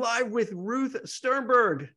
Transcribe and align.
live 0.00 0.30
with 0.30 0.50
Ruth 0.52 0.96
Sternberg, 1.04 1.88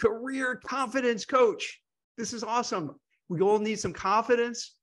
career 0.00 0.60
confidence 0.64 1.26
coach. 1.26 1.80
This 2.16 2.32
is 2.32 2.42
awesome. 2.42 2.98
We 3.28 3.40
all 3.42 3.58
need 3.58 3.78
some 3.78 3.92
confidence. 3.92 4.74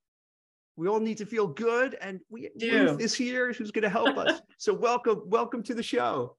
We 0.76 0.86
all 0.86 1.00
need 1.00 1.18
to 1.18 1.26
feel 1.26 1.48
good, 1.48 1.96
and 2.00 2.20
we 2.30 2.48
Do. 2.56 2.90
Ruth 2.90 3.00
is 3.00 3.14
here 3.14 3.52
who's 3.52 3.72
going 3.72 3.82
to 3.82 3.90
help 3.90 4.16
us. 4.16 4.40
so 4.58 4.72
welcome, 4.72 5.22
welcome 5.26 5.64
to 5.64 5.74
the 5.74 5.82
show. 5.82 6.36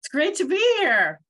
It's 0.00 0.08
great 0.08 0.34
to 0.36 0.46
be 0.46 0.56
here. 0.80 1.20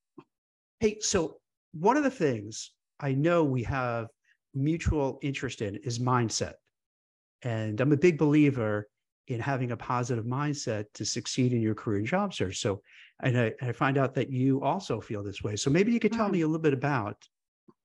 Hey, 0.78 0.98
so 1.00 1.38
one 1.72 1.96
of 1.96 2.04
the 2.04 2.10
things 2.10 2.70
I 3.00 3.12
know 3.12 3.42
we 3.42 3.64
have 3.64 4.06
mutual 4.54 5.18
interest 5.20 5.62
in 5.62 5.76
is 5.76 5.98
mindset. 5.98 6.54
And 7.42 7.80
I'm 7.80 7.92
a 7.92 7.96
big 7.96 8.18
believer 8.18 8.86
in 9.28 9.40
having 9.40 9.72
a 9.72 9.76
positive 9.76 10.24
mindset 10.24 10.84
to 10.94 11.04
succeed 11.04 11.52
in 11.52 11.60
your 11.60 11.74
career 11.74 11.98
and 11.98 12.06
job 12.06 12.34
search. 12.34 12.58
So, 12.58 12.82
and 13.22 13.38
I, 13.38 13.52
I 13.62 13.72
find 13.72 13.98
out 13.98 14.14
that 14.14 14.30
you 14.30 14.62
also 14.62 15.00
feel 15.00 15.22
this 15.22 15.42
way. 15.42 15.56
So 15.56 15.70
maybe 15.70 15.92
you 15.92 16.00
could 16.00 16.12
tell 16.12 16.28
me 16.28 16.40
a 16.42 16.46
little 16.46 16.62
bit 16.62 16.74
about 16.74 17.28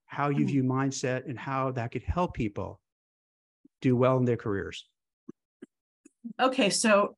how 0.06 0.30
you 0.30 0.46
Mhm. 0.46 0.48
view 0.48 0.64
mindset 0.64 1.26
and 1.30 1.38
how 1.40 1.72
that 1.72 1.92
could 1.92 2.04
help 2.04 2.34
people 2.36 2.82
do 3.82 3.96
well 3.96 4.18
in 4.18 4.26
their 4.26 4.38
careers. 4.38 4.88
Okay, 6.40 6.70
so 6.70 7.16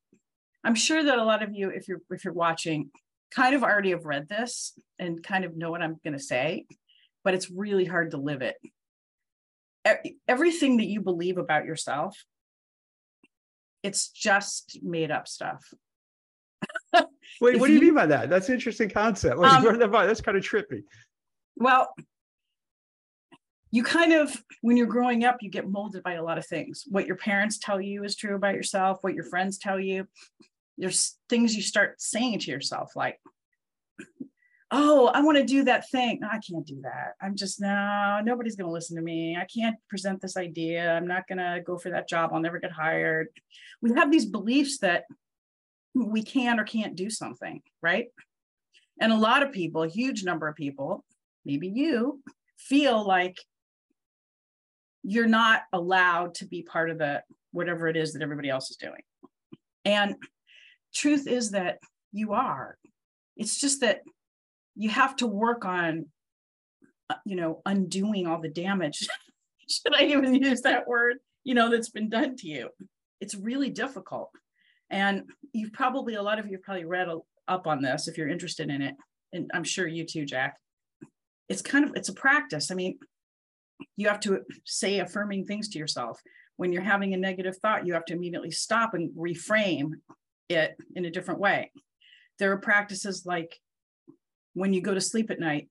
I'm 0.63 0.75
sure 0.75 1.03
that 1.03 1.19
a 1.19 1.23
lot 1.23 1.43
of 1.43 1.53
you, 1.53 1.69
if 1.69 1.87
you're 1.87 2.01
if 2.09 2.23
you're 2.25 2.33
watching, 2.33 2.91
kind 3.31 3.55
of 3.55 3.63
already 3.63 3.91
have 3.91 4.05
read 4.05 4.29
this 4.29 4.77
and 4.99 5.23
kind 5.23 5.45
of 5.45 5.55
know 5.57 5.71
what 5.71 5.81
I'm 5.81 5.99
going 6.03 6.13
to 6.13 6.20
say, 6.23 6.65
but 7.23 7.33
it's 7.33 7.49
really 7.51 7.85
hard 7.85 8.11
to 8.11 8.17
live 8.17 8.41
it. 8.41 8.57
Everything 10.27 10.77
that 10.77 10.85
you 10.87 11.01
believe 11.01 11.37
about 11.37 11.65
yourself, 11.65 12.25
it's 13.83 14.09
just 14.09 14.79
made 14.83 15.11
up 15.11 15.27
stuff. 15.27 15.73
Wait, 17.41 17.59
what 17.59 17.67
do 17.67 17.73
you 17.73 17.79
you- 17.79 17.85
mean 17.88 17.95
by 17.95 18.05
that? 18.07 18.29
That's 18.29 18.48
an 18.49 18.55
interesting 18.55 18.90
concept. 18.90 19.37
Like, 19.37 19.63
Um, 19.63 19.77
that? 19.79 19.91
That's 19.91 20.21
kind 20.21 20.37
of 20.37 20.43
trippy. 20.43 20.84
Well, 21.55 21.93
you 23.71 23.84
kind 23.84 24.13
of, 24.13 24.35
when 24.62 24.77
you're 24.77 24.87
growing 24.87 25.23
up, 25.26 25.37
you 25.41 25.49
get 25.49 25.70
molded 25.70 26.01
by 26.04 26.13
a 26.13 26.23
lot 26.23 26.37
of 26.37 26.45
things. 26.45 26.85
What 26.87 27.05
your 27.05 27.17
parents 27.17 27.59
tell 27.59 27.79
you 27.79 28.04
is 28.04 28.15
true 28.15 28.35
about 28.35 28.55
yourself, 28.55 28.99
what 29.01 29.13
your 29.13 29.26
friends 29.26 29.57
tell 29.57 29.79
you. 29.79 30.07
There's 30.77 31.17
things 31.27 31.55
you 31.55 31.62
start 31.62 32.01
saying 32.01 32.39
to 32.39 32.51
yourself, 32.51 32.95
like, 32.95 33.20
oh, 34.71 35.07
I 35.07 35.21
want 35.21 35.37
to 35.37 35.43
do 35.43 35.63
that 35.65 35.89
thing. 35.89 36.20
No, 36.21 36.27
I 36.32 36.39
can't 36.39 36.65
do 36.65 36.79
that. 36.84 37.13
I'm 37.21 37.35
just, 37.35 37.59
no, 37.59 38.21
nobody's 38.23 38.55
going 38.55 38.67
to 38.67 38.71
listen 38.71 38.95
to 38.95 39.01
me. 39.01 39.35
I 39.35 39.45
can't 39.45 39.76
present 39.89 40.21
this 40.21 40.37
idea. 40.37 40.91
I'm 40.93 41.07
not 41.07 41.27
going 41.27 41.39
to 41.39 41.61
go 41.65 41.77
for 41.77 41.89
that 41.91 42.07
job. 42.07 42.32
I'll 42.34 42.39
never 42.39 42.59
get 42.59 42.71
hired. 42.71 43.27
We 43.82 43.93
have 43.93 44.11
these 44.11 44.26
beliefs 44.26 44.77
that 44.79 45.05
we 45.93 46.23
can 46.23 46.59
or 46.59 46.63
can't 46.63 46.95
do 46.95 47.09
something, 47.09 47.62
right? 47.82 48.07
And 48.99 49.12
a 49.12 49.18
lot 49.18 49.43
of 49.43 49.51
people, 49.51 49.84
a 49.84 49.87
huge 49.87 50.23
number 50.23 50.48
of 50.48 50.55
people, 50.55 51.04
maybe 51.45 51.68
you, 51.68 52.21
feel 52.57 53.05
like 53.05 53.37
you're 55.04 55.27
not 55.27 55.62
allowed 55.71 56.35
to 56.35 56.45
be 56.45 56.62
part 56.62 56.90
of 56.90 56.98
the 56.98 57.23
whatever 57.51 57.87
it 57.87 57.98
is 57.98 58.13
that 58.13 58.21
everybody 58.21 58.49
else 58.49 58.70
is 58.70 58.77
doing. 58.77 59.01
And 59.85 60.15
truth 60.93 61.27
is 61.27 61.51
that 61.51 61.79
you 62.12 62.34
are. 62.34 62.77
It's 63.37 63.60
just 63.60 63.82
that 63.82 64.01
you 64.75 64.90
have 64.90 65.16
to 65.17 65.28
work 65.28 65.66
on, 65.66 66.07
uh, 67.09 67.16
you 67.25 67.35
know, 67.35 67.62
undoing 67.66 68.28
all 68.28 68.41
the 68.41 68.50
damage. 68.50 69.07
Should 69.69 69.95
I 69.95 70.06
even 70.06 70.35
use 70.35 70.62
that 70.62 70.88
word? 70.88 71.17
You 71.44 71.53
know, 71.53 71.69
that's 71.69 71.90
been 71.90 72.09
done 72.09 72.35
to 72.38 72.47
you. 72.47 72.69
It's 73.22 73.35
really 73.35 73.69
difficult. 73.69 74.31
And 74.90 75.23
you've 75.53 75.73
probably, 75.73 76.16
a 76.16 76.22
lot 76.22 76.40
of 76.40 76.47
you 76.47 76.53
have 76.53 76.63
probably 76.63 76.85
read 76.85 77.07
up 77.47 77.68
on 77.68 77.81
this 77.81 78.07
if 78.07 78.18
you're 78.18 78.29
interested 78.29 78.69
in 78.69 78.81
it. 78.81 78.95
And 79.34 79.50
I'm 79.53 79.63
sure 79.63 79.88
you 79.88 80.06
too, 80.06 80.25
Jack. 80.25 80.57
It's 81.47 81.62
kind 81.62 81.85
of, 81.85 81.91
it's 81.95 82.09
a 82.09 82.13
practice. 82.13 82.72
I 82.72 82.75
mean, 82.75 82.97
you 83.97 84.07
have 84.07 84.19
to 84.22 84.41
say 84.66 85.00
affirming 85.00 85.45
things 85.45 85.69
to 85.69 85.79
yourself. 85.79 86.19
When 86.57 86.73
you're 86.73 86.81
having 86.81 87.13
a 87.13 87.17
negative 87.17 87.57
thought, 87.57 87.85
you 87.85 87.94
have 87.94 88.05
to 88.05 88.13
immediately 88.13 88.51
stop 88.51 88.94
and 88.94 89.11
reframe 89.17 89.91
it 90.50 90.75
in 90.95 91.06
a 91.06 91.11
different 91.11 91.39
way. 91.39 91.71
There 92.39 92.51
are 92.51 92.57
practices 92.57 93.25
like 93.25 93.57
when 94.53 94.73
you 94.73 94.81
go 94.81 94.94
to 94.94 95.01
sleep 95.01 95.29
at 95.29 95.39
night, 95.39 95.69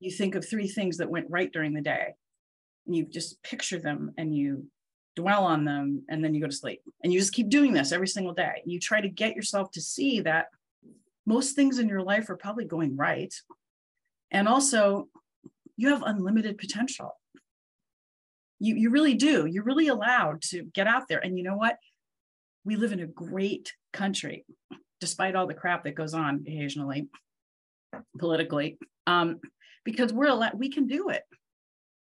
you 0.00 0.10
think 0.10 0.34
of 0.34 0.46
three 0.46 0.68
things 0.68 0.96
that 0.96 1.10
went 1.10 1.26
right 1.30 1.52
during 1.52 1.72
the 1.72 1.80
day. 1.80 2.14
And 2.86 2.96
you 2.96 3.06
just 3.06 3.42
picture 3.42 3.78
them 3.78 4.12
and 4.18 4.34
you 4.34 4.66
dwell 5.16 5.44
on 5.44 5.64
them 5.64 6.02
and 6.08 6.24
then 6.24 6.34
you 6.34 6.40
go 6.40 6.46
to 6.46 6.52
sleep. 6.52 6.82
And 7.02 7.12
you 7.12 7.18
just 7.18 7.32
keep 7.32 7.48
doing 7.48 7.72
this 7.72 7.92
every 7.92 8.08
single 8.08 8.34
day. 8.34 8.62
You 8.64 8.80
try 8.80 9.00
to 9.00 9.08
get 9.08 9.36
yourself 9.36 9.70
to 9.72 9.80
see 9.80 10.20
that 10.20 10.46
most 11.26 11.54
things 11.54 11.78
in 11.78 11.88
your 11.88 12.02
life 12.02 12.28
are 12.30 12.36
probably 12.36 12.64
going 12.64 12.96
right. 12.96 13.32
And 14.30 14.48
also, 14.48 15.08
you 15.76 15.88
have 15.88 16.02
unlimited 16.02 16.58
potential. 16.58 17.18
You, 18.58 18.74
you 18.76 18.90
really 18.90 19.14
do. 19.14 19.46
You're 19.46 19.64
really 19.64 19.88
allowed 19.88 20.42
to 20.50 20.64
get 20.64 20.86
out 20.86 21.08
there. 21.08 21.18
And 21.18 21.36
you 21.36 21.44
know 21.44 21.56
what? 21.56 21.78
We 22.64 22.76
live 22.76 22.92
in 22.92 23.00
a 23.00 23.06
great 23.06 23.72
country, 23.92 24.44
despite 25.00 25.34
all 25.34 25.46
the 25.46 25.54
crap 25.54 25.84
that 25.84 25.94
goes 25.94 26.14
on 26.14 26.44
occasionally 26.46 27.08
politically, 28.18 28.78
um, 29.06 29.40
because 29.84 30.12
we're 30.12 30.28
allowed, 30.28 30.58
we 30.58 30.70
can 30.70 30.86
do 30.86 31.10
it. 31.10 31.22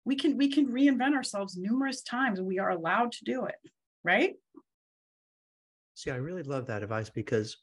We 0.05 0.16
can 0.16 0.37
we 0.37 0.50
can 0.50 0.69
reinvent 0.69 1.15
ourselves 1.15 1.56
numerous 1.56 2.03
times 2.03 2.41
we 2.41 2.59
are 2.59 2.71
allowed 2.71 3.12
to 3.12 3.25
do 3.25 3.44
it, 3.44 3.56
right? 4.03 4.34
See, 5.94 6.11
I 6.11 6.16
really 6.16 6.43
love 6.43 6.66
that 6.66 6.83
advice 6.83 7.11
because 7.11 7.59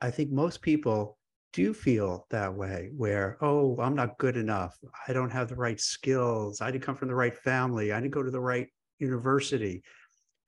I 0.00 0.10
think 0.10 0.30
most 0.30 0.62
people 0.62 1.18
do 1.52 1.74
feel 1.74 2.26
that 2.30 2.54
way 2.54 2.90
where, 2.96 3.36
oh, 3.40 3.76
I'm 3.80 3.94
not 3.94 4.18
good 4.18 4.36
enough. 4.36 4.78
I 5.06 5.12
don't 5.12 5.30
have 5.30 5.48
the 5.48 5.56
right 5.56 5.80
skills. 5.80 6.60
I 6.60 6.70
didn't 6.70 6.84
come 6.84 6.96
from 6.96 7.08
the 7.08 7.14
right 7.14 7.36
family. 7.36 7.92
I 7.92 8.00
didn't 8.00 8.14
go 8.14 8.22
to 8.22 8.30
the 8.30 8.40
right 8.40 8.68
university. 8.98 9.82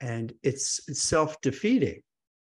And 0.00 0.32
it's, 0.42 0.80
it's 0.88 1.02
self-defeating. 1.02 2.00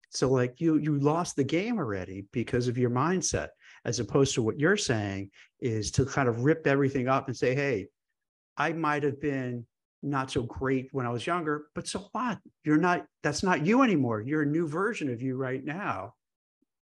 So 0.10 0.30
like 0.30 0.60
you 0.60 0.78
you 0.78 1.00
lost 1.00 1.36
the 1.36 1.44
game 1.44 1.78
already 1.78 2.26
because 2.32 2.68
of 2.68 2.78
your 2.78 2.90
mindset, 2.90 3.50
as 3.86 4.00
opposed 4.00 4.34
to 4.36 4.42
what 4.42 4.60
you're 4.60 4.78
saying 4.78 5.30
is 5.60 5.92
to 5.92 6.06
kind 6.06 6.30
of 6.30 6.44
rip 6.44 6.66
everything 6.66 7.08
up 7.08 7.28
and 7.28 7.36
say, 7.38 7.54
hey, 7.54 7.88
I 8.58 8.74
might 8.74 9.04
have 9.04 9.22
been 9.22 9.66
not 10.04 10.32
so 10.32 10.44
great 10.44 10.90
when 10.92 11.06
I 11.06 11.10
was 11.10 11.26
younger, 11.26 11.66
but 11.76 11.88
so 11.88 12.08
what? 12.12 12.40
You're 12.64 12.78
not, 12.78 13.06
that's 13.24 13.44
not 13.44 13.66
you 13.66 13.82
anymore. 13.84 14.22
You're 14.22 14.44
a 14.44 14.48
new 14.48 14.68
version 14.68 15.12
of 15.12 15.22
you 15.22 15.36
right 15.36 15.64
now. 15.64 16.14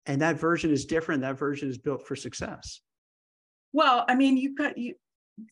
And 0.05 0.21
that 0.21 0.39
version 0.39 0.71
is 0.71 0.85
different. 0.85 1.21
That 1.21 1.39
version 1.39 1.69
is 1.69 1.77
built 1.77 2.05
for 2.05 2.15
success. 2.15 2.81
Well, 3.73 4.05
I 4.07 4.15
mean, 4.15 4.37
you've 4.37 4.57
got 4.57 4.77
you, 4.77 4.95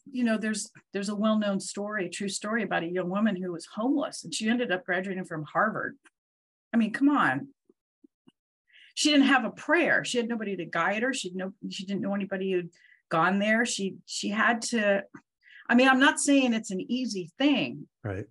you 0.06 0.24
know, 0.24 0.38
there's 0.38 0.72
there's 0.94 1.10
a 1.10 1.16
well-known 1.16 1.60
story, 1.60 2.08
true 2.10 2.30
story 2.30 2.64
about 2.64 2.84
a 2.84 2.88
young 2.88 3.10
woman 3.10 3.36
who 3.36 3.52
was 3.52 3.66
homeless 3.66 4.24
and 4.24 4.34
she 4.34 4.48
ended 4.48 4.72
up 4.72 4.86
graduating 4.86 5.26
from 5.26 5.44
Harvard. 5.44 5.98
I 6.74 6.78
mean, 6.78 6.94
come 6.94 7.10
on. 7.10 7.50
She 8.96 9.10
didn't 9.10 9.26
have 9.26 9.44
a 9.44 9.50
prayer. 9.50 10.06
She 10.06 10.18
had 10.18 10.30
nobody 10.30 10.56
to 10.56 10.66
guide 10.66 11.02
her. 11.02 11.14
She 11.14 11.32
no, 11.34 11.54
she 11.70 11.86
didn't 11.86 12.02
know 12.02 12.14
anybody 12.14 12.52
who'd 12.52 12.70
gone 13.10 13.40
there. 13.40 13.66
She 13.66 13.96
she 14.06 14.30
had 14.30 14.62
to. 14.64 15.04
I 15.70 15.76
mean, 15.76 15.88
I'm 15.88 16.00
not 16.00 16.20
saying 16.20 16.54
it's 16.54 16.72
an 16.72 16.82
easy 16.82 17.32
thing. 17.38 17.88
Right. 18.04 18.26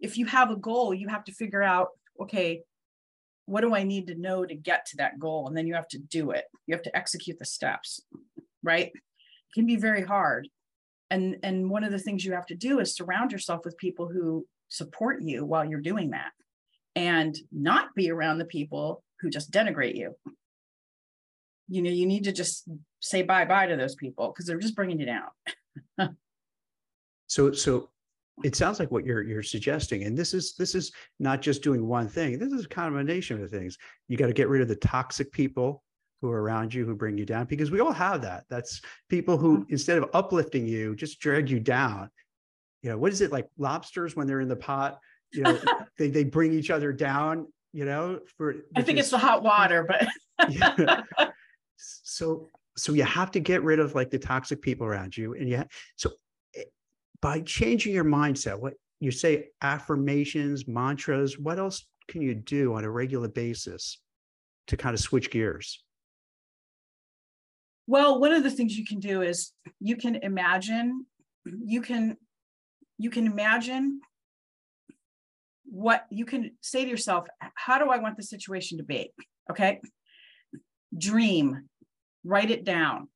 If 0.00 0.16
you 0.18 0.26
have 0.26 0.50
a 0.50 0.56
goal, 0.56 0.94
you 0.94 1.08
have 1.08 1.24
to 1.24 1.32
figure 1.32 1.62
out, 1.62 1.88
okay, 2.20 2.62
what 3.46 3.62
do 3.62 3.74
I 3.74 3.82
need 3.82 4.08
to 4.08 4.14
know 4.14 4.44
to 4.44 4.54
get 4.54 4.86
to 4.86 4.98
that 4.98 5.18
goal? 5.18 5.48
And 5.48 5.56
then 5.56 5.66
you 5.66 5.74
have 5.74 5.88
to 5.88 5.98
do 5.98 6.32
it. 6.32 6.44
You 6.66 6.74
have 6.74 6.82
to 6.82 6.96
execute 6.96 7.38
the 7.38 7.44
steps, 7.46 8.02
right? 8.62 8.86
It 8.86 9.54
can 9.54 9.66
be 9.66 9.76
very 9.76 10.02
hard. 10.02 10.48
And 11.10 11.36
and 11.42 11.70
one 11.70 11.84
of 11.84 11.90
the 11.90 11.98
things 11.98 12.24
you 12.24 12.34
have 12.34 12.46
to 12.46 12.54
do 12.54 12.80
is 12.80 12.94
surround 12.94 13.32
yourself 13.32 13.64
with 13.64 13.78
people 13.78 14.08
who 14.08 14.46
support 14.68 15.22
you 15.22 15.46
while 15.46 15.64
you're 15.64 15.80
doing 15.80 16.10
that 16.10 16.32
and 16.94 17.36
not 17.50 17.94
be 17.94 18.10
around 18.10 18.36
the 18.36 18.44
people 18.44 19.02
who 19.20 19.30
just 19.30 19.50
denigrate 19.50 19.96
you. 19.96 20.14
You 21.68 21.82
know, 21.82 21.90
you 21.90 22.06
need 22.06 22.24
to 22.24 22.32
just 22.32 22.68
say 23.00 23.22
bye-bye 23.22 23.66
to 23.66 23.76
those 23.76 23.94
people 23.94 24.28
because 24.28 24.46
they're 24.46 24.58
just 24.58 24.74
bringing 24.74 25.00
you 25.00 25.06
down. 25.06 25.28
So 27.28 27.52
so 27.52 27.90
it 28.44 28.56
sounds 28.56 28.80
like 28.80 28.90
what 28.90 29.04
you're 29.04 29.22
you're 29.22 29.42
suggesting, 29.42 30.04
and 30.04 30.16
this 30.16 30.34
is 30.34 30.54
this 30.54 30.74
is 30.74 30.92
not 31.18 31.42
just 31.42 31.62
doing 31.62 31.86
one 31.86 32.08
thing. 32.08 32.38
This 32.38 32.52
is 32.52 32.64
a 32.64 32.68
combination 32.68 33.42
of 33.42 33.50
things. 33.50 33.78
You 34.08 34.16
got 34.16 34.26
to 34.26 34.32
get 34.32 34.48
rid 34.48 34.62
of 34.62 34.68
the 34.68 34.76
toxic 34.76 35.30
people 35.30 35.82
who 36.20 36.30
are 36.30 36.42
around 36.42 36.74
you 36.74 36.84
who 36.84 36.94
bring 36.94 37.16
you 37.16 37.24
down 37.24 37.44
because 37.44 37.70
we 37.70 37.80
all 37.80 37.92
have 37.92 38.22
that. 38.22 38.44
That's 38.48 38.80
people 39.08 39.36
who 39.36 39.58
mm-hmm. 39.58 39.72
instead 39.72 39.98
of 39.98 40.10
uplifting 40.14 40.66
you, 40.66 40.96
just 40.96 41.20
drag 41.20 41.48
you 41.50 41.60
down. 41.60 42.10
You 42.82 42.90
know, 42.90 42.98
what 42.98 43.12
is 43.12 43.20
it 43.20 43.30
like 43.30 43.48
lobsters 43.58 44.16
when 44.16 44.26
they're 44.26 44.40
in 44.40 44.48
the 44.48 44.56
pot? 44.56 44.98
You 45.32 45.42
know, 45.42 45.58
they 45.98 46.08
they 46.08 46.24
bring 46.24 46.52
each 46.52 46.70
other 46.70 46.92
down. 46.92 47.46
You 47.72 47.84
know, 47.84 48.20
for 48.36 48.54
I 48.74 48.82
think 48.82 48.98
it's 48.98 49.10
the 49.10 49.18
hot 49.18 49.42
water, 49.42 49.86
but 49.86 50.08
Yeah. 50.48 51.02
so 51.76 52.48
so 52.78 52.92
you 52.92 53.04
have 53.04 53.30
to 53.30 53.40
get 53.40 53.62
rid 53.62 53.78
of 53.78 53.94
like 53.94 54.10
the 54.10 54.18
toxic 54.18 54.62
people 54.62 54.86
around 54.86 55.16
you 55.16 55.34
and 55.34 55.48
yeah 55.48 55.64
so 55.96 56.10
eh, 56.56 56.62
by 57.20 57.40
changing 57.40 57.94
your 57.94 58.04
mindset 58.04 58.58
what 58.58 58.74
you 59.00 59.10
say 59.10 59.48
affirmations 59.62 60.66
mantras 60.66 61.38
what 61.38 61.58
else 61.58 61.86
can 62.08 62.22
you 62.22 62.34
do 62.34 62.74
on 62.74 62.84
a 62.84 62.90
regular 62.90 63.28
basis 63.28 64.00
to 64.66 64.76
kind 64.76 64.94
of 64.94 65.00
switch 65.00 65.30
gears 65.30 65.82
Well, 67.86 68.20
one 68.20 68.32
of 68.32 68.42
the 68.42 68.50
things 68.50 68.76
you 68.76 68.84
can 68.84 69.00
do 69.00 69.22
is 69.22 69.52
you 69.80 69.96
can 69.96 70.16
imagine, 70.16 71.06
you 71.46 71.80
can 71.80 72.18
you 72.98 73.08
can 73.08 73.26
imagine 73.26 74.00
what 75.64 76.04
you 76.10 76.26
can 76.26 76.50
say 76.60 76.84
to 76.84 76.90
yourself, 76.90 77.26
how 77.54 77.78
do 77.78 77.90
I 77.90 77.98
want 77.98 78.16
the 78.16 78.22
situation 78.22 78.78
to 78.78 78.84
be? 78.84 79.12
Okay. 79.50 79.80
Dream, 80.96 81.68
write 82.24 82.50
it 82.50 82.64
down. 82.64 83.08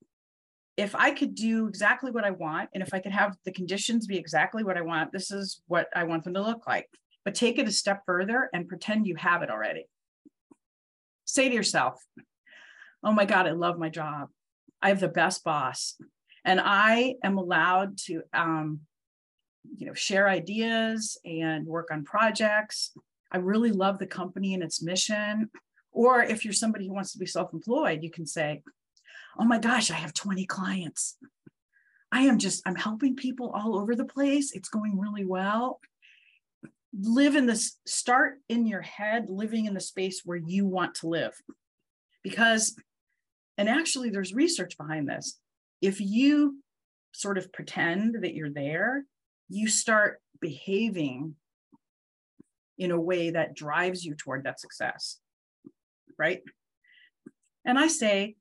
If 0.77 0.95
I 0.95 1.11
could 1.11 1.35
do 1.35 1.67
exactly 1.67 2.11
what 2.11 2.25
I 2.25 2.31
want, 2.31 2.71
and 2.73 2.83
if 2.83 2.95
I 2.95 2.99
could 2.99 3.13
have 3.13 3.37
the 3.45 3.53
conditions 3.53 4.07
be 4.07 4.17
exactly 4.17 4.65
what 4.65 4.79
I 4.79 4.83
want, 4.83 5.13
this 5.13 5.31
is 5.31 5.61
what 5.67 5.89
I 5.95 6.05
want 6.05 6.25
them 6.25 6.35
to 6.35 6.43
look 6.43 6.67
like. 6.67 6.89
But 7.25 7.35
take 7.35 7.59
it 7.59 7.69
a 7.69 7.73
step 7.73 8.03
further 8.07 8.49
and 8.53 8.69
pretend 8.69 9.07
you 9.07 9.17
have 9.17 9.43
it 9.43 9.51
already. 9.51 9.87
Say 11.25 11.49
to 11.49 11.55
yourself, 11.55 12.03
oh 13.05 13.13
my 13.13 13.25
God, 13.27 13.47
I 13.47 13.53
love 13.53 13.79
my 13.79 13.91
job. 13.91 14.29
I 14.81 14.89
have 14.89 15.01
the 15.01 15.09
best 15.09 15.45
boss. 15.45 15.97
And 16.45 16.61
I 16.61 17.15
am 17.23 17.39
allowed 17.39 17.99
to 18.07 18.23
um, 18.33 18.81
you 19.77 19.87
know, 19.87 19.95
share 19.95 20.29
ideas 20.29 21.19
and 21.25 21.67
work 21.67 21.91
on 21.93 22.05
projects. 22.05 22.93
I 23.31 23.39
really 23.39 23.71
love 23.71 23.99
the 23.99 24.07
company 24.07 24.55
and 24.55 24.63
its 24.63 24.83
mission. 24.83 25.51
Or 25.93 26.23
if 26.23 26.45
you're 26.45 26.53
somebody 26.53 26.89
who 26.89 26.95
wants 26.95 27.13
to 27.13 27.19
be 27.19 27.27
self-employed, 27.27 28.03
you 28.03 28.11
can 28.11 28.27
say, 28.27 28.63
"Oh 29.39 29.45
my 29.45 29.59
gosh, 29.59 29.91
I 29.91 29.95
have 29.95 30.15
20 30.15 30.47
clients. 30.47 31.17
I 32.11 32.23
am 32.23 32.39
just 32.39 32.63
I'm 32.67 32.77
helping 32.77 33.17
people 33.17 33.51
all 33.51 33.79
over 33.79 33.95
the 33.95 34.05
place. 34.05 34.53
It's 34.53 34.69
going 34.69 34.99
really 34.99 35.25
well." 35.25 35.81
Live 36.95 37.37
in 37.37 37.47
this 37.47 37.79
start 37.87 38.41
in 38.49 38.67
your 38.67 38.83
head 38.83 39.31
living 39.31 39.65
in 39.65 39.73
the 39.73 39.81
space 39.81 40.23
where 40.25 40.37
you 40.37 40.67
want 40.67 40.95
to 40.97 41.09
live. 41.09 41.35
Because 42.23 42.77
and 43.59 43.69
actually 43.69 44.11
there's 44.11 44.35
research 44.35 44.77
behind 44.77 45.09
this. 45.09 45.39
If 45.81 46.01
you 46.01 46.63
sort 47.13 47.39
of 47.39 47.53
pretend 47.53 48.23
that 48.23 48.35
you're 48.35 48.51
there, 48.51 49.05
you 49.49 49.69
start 49.69 50.21
behaving 50.41 51.37
in 52.79 52.91
a 52.91 53.01
way 53.01 53.31
that 53.31 53.55
drives 53.55 54.05
you 54.05 54.15
toward 54.15 54.45
that 54.45 54.61
success. 54.61 55.19
Right. 56.19 56.43
And 57.65 57.79
I 57.79 57.87
say, 57.89 58.37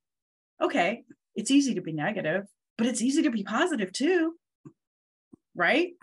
okay, 0.62 1.04
it's 1.36 1.52
easy 1.52 1.76
to 1.76 1.82
be 1.82 1.94
negative, 1.94 2.46
but 2.78 2.88
it's 2.88 3.02
easy 3.02 3.24
to 3.24 3.32
be 3.32 3.44
positive 3.44 3.92
too. 3.92 4.36
Right. 5.56 5.94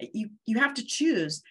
You, 0.00 0.30
you 0.46 0.58
have 0.58 0.74
to 0.74 0.84
choose. 0.84 1.42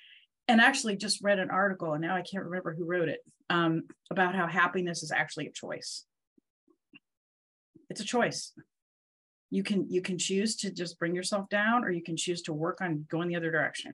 And 0.47 0.59
actually, 0.59 0.97
just 0.97 1.23
read 1.23 1.39
an 1.39 1.49
article, 1.49 1.93
and 1.93 2.01
now 2.01 2.15
I 2.15 2.23
can't 2.23 2.43
remember 2.43 2.73
who 2.73 2.85
wrote 2.85 3.07
it 3.07 3.19
um, 3.49 3.83
about 4.09 4.35
how 4.35 4.47
happiness 4.47 5.03
is 5.03 5.11
actually 5.11 5.47
a 5.47 5.51
choice. 5.51 6.05
It's 7.89 8.01
a 8.01 8.05
choice 8.05 8.53
you 9.51 9.63
can 9.63 9.85
you 9.89 10.01
can 10.01 10.17
choose 10.17 10.55
to 10.55 10.71
just 10.71 10.97
bring 10.97 11.13
yourself 11.13 11.47
down 11.49 11.83
or 11.83 11.91
you 11.91 12.01
can 12.01 12.17
choose 12.17 12.41
to 12.41 12.53
work 12.53 12.79
on 12.81 13.05
going 13.09 13.27
the 13.27 13.35
other 13.35 13.51
direction 13.51 13.93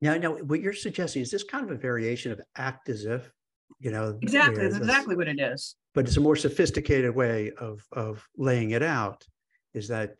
now 0.00 0.16
now 0.16 0.32
what 0.32 0.60
you're 0.60 0.72
suggesting 0.72 1.22
is 1.22 1.30
this 1.30 1.44
kind 1.44 1.64
of 1.64 1.70
a 1.70 1.78
variation 1.78 2.32
of 2.32 2.40
act 2.56 2.88
as 2.88 3.04
if 3.04 3.30
you 3.78 3.92
know 3.92 4.18
exactly 4.22 4.62
that's 4.62 4.76
exactly 4.76 5.14
what 5.14 5.28
it 5.28 5.38
is 5.38 5.76
but 5.94 6.06
it's 6.06 6.16
a 6.16 6.20
more 6.20 6.36
sophisticated 6.36 7.14
way 7.14 7.50
of 7.58 7.86
of 7.92 8.26
laying 8.36 8.70
it 8.70 8.82
out 8.82 9.24
is 9.74 9.88
that 9.88 10.16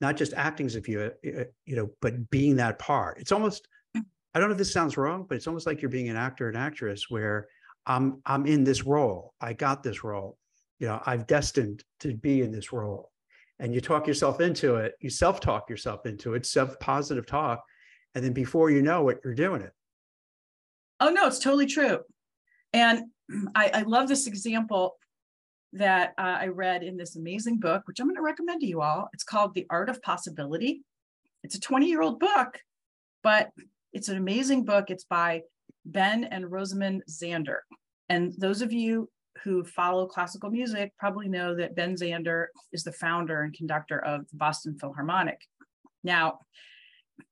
not 0.00 0.16
just 0.16 0.34
acting 0.34 0.66
as 0.66 0.76
if 0.76 0.88
you 0.88 1.00
uh, 1.00 1.40
uh, 1.40 1.44
you 1.66 1.76
know 1.76 1.90
but 2.00 2.30
being 2.30 2.56
that 2.56 2.78
part 2.78 3.18
it's 3.18 3.32
almost 3.32 3.68
i 3.96 4.38
don't 4.38 4.48
know 4.48 4.52
if 4.52 4.58
this 4.58 4.72
sounds 4.72 4.96
wrong 4.96 5.24
but 5.28 5.36
it's 5.36 5.46
almost 5.46 5.66
like 5.66 5.80
you're 5.80 5.88
being 5.88 6.08
an 6.08 6.16
actor 6.16 6.48
and 6.48 6.56
actress 6.56 7.10
where 7.10 7.46
i'm 7.86 8.20
i'm 8.26 8.46
in 8.46 8.64
this 8.64 8.84
role 8.84 9.34
i 9.40 9.52
got 9.52 9.82
this 9.82 10.04
role 10.04 10.36
you 10.78 10.86
know 10.86 11.00
i've 11.06 11.26
destined 11.26 11.84
to 12.00 12.14
be 12.14 12.42
in 12.42 12.50
this 12.50 12.72
role 12.72 13.10
and 13.58 13.74
you 13.74 13.80
talk 13.80 14.06
yourself 14.06 14.40
into 14.40 14.76
it, 14.76 14.94
you 15.00 15.10
self 15.10 15.40
talk 15.40 15.70
yourself 15.70 16.06
into 16.06 16.34
it, 16.34 16.46
self 16.46 16.78
positive 16.80 17.26
talk. 17.26 17.62
And 18.14 18.24
then 18.24 18.32
before 18.32 18.70
you 18.70 18.82
know 18.82 19.08
it, 19.08 19.20
you're 19.24 19.34
doing 19.34 19.62
it. 19.62 19.72
Oh, 21.00 21.10
no, 21.10 21.26
it's 21.26 21.38
totally 21.38 21.66
true. 21.66 22.00
And 22.72 23.04
I, 23.54 23.70
I 23.74 23.82
love 23.82 24.08
this 24.08 24.26
example 24.26 24.96
that 25.74 26.14
uh, 26.18 26.38
I 26.40 26.46
read 26.46 26.82
in 26.82 26.96
this 26.96 27.16
amazing 27.16 27.58
book, 27.58 27.82
which 27.86 28.00
I'm 28.00 28.06
going 28.06 28.16
to 28.16 28.22
recommend 28.22 28.60
to 28.60 28.66
you 28.66 28.80
all. 28.80 29.08
It's 29.12 29.24
called 29.24 29.54
The 29.54 29.66
Art 29.70 29.90
of 29.90 30.00
Possibility. 30.02 30.82
It's 31.42 31.56
a 31.56 31.60
20 31.60 31.86
year 31.86 32.00
old 32.00 32.20
book, 32.20 32.58
but 33.22 33.50
it's 33.92 34.08
an 34.08 34.16
amazing 34.16 34.64
book. 34.64 34.90
It's 34.90 35.04
by 35.04 35.42
Ben 35.84 36.24
and 36.24 36.50
Rosamund 36.50 37.02
Zander. 37.10 37.58
And 38.08 38.32
those 38.38 38.62
of 38.62 38.72
you 38.72 39.10
who 39.42 39.64
follow 39.64 40.06
classical 40.06 40.50
music 40.50 40.92
probably 40.98 41.28
know 41.28 41.56
that 41.56 41.74
Ben 41.74 41.96
Zander 41.96 42.46
is 42.72 42.84
the 42.84 42.92
founder 42.92 43.42
and 43.42 43.52
conductor 43.52 43.98
of 43.98 44.28
the 44.30 44.36
Boston 44.36 44.78
Philharmonic. 44.78 45.40
Now, 46.04 46.38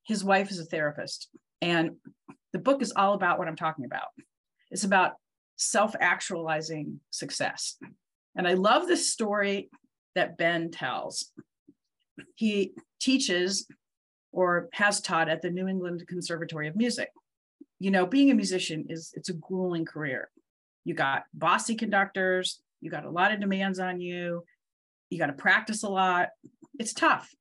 his 0.05 0.25
wife 0.25 0.51
is 0.51 0.59
a 0.59 0.65
therapist, 0.65 1.29
and 1.61 1.93
the 2.53 2.59
book 2.59 2.83
is 2.83 2.93
all 2.93 3.15
about 3.15 3.39
what 3.39 3.49
I'm 3.49 3.57
talking 3.57 3.85
about. 3.85 4.09
It's 4.71 4.85
about 4.85 5.13
self 5.57 5.95
actualizing 6.01 7.01
success. 7.11 7.77
And 8.37 8.49
I 8.49 8.55
love 8.55 8.87
this 8.87 9.13
story 9.13 9.71
that 10.15 10.39
Ben 10.39 10.71
tells. 10.71 11.31
He 12.35 12.73
teaches 13.01 13.67
or 14.33 14.69
has 14.73 15.01
taught 15.01 15.29
at 15.29 15.43
the 15.43 15.51
New 15.51 15.69
England 15.69 16.05
Conservatory 16.09 16.69
of 16.69 16.77
Music. 16.77 17.11
You 17.79 17.91
know, 17.91 18.07
being 18.07 18.31
a 18.31 18.35
musician 18.35 18.87
is 18.89 19.13
it's 19.15 19.29
a 19.29 19.35
grueling 19.35 19.85
career 19.85 20.31
you 20.85 20.95
got 20.95 21.25
bossy 21.35 21.75
conductors, 21.75 22.61
you 22.81 22.91
got 22.91 23.05
a 23.05 23.11
lot 23.11 23.33
of 23.33 23.41
demands 23.41 23.79
on 23.79 24.01
you, 24.01 24.45
you 25.11 25.19
got 25.19 25.27
to 25.27 25.33
practice 25.33 25.83
a 25.83 25.89
lot. 25.89 26.31
It's 26.79 26.93
tough. 26.93 27.33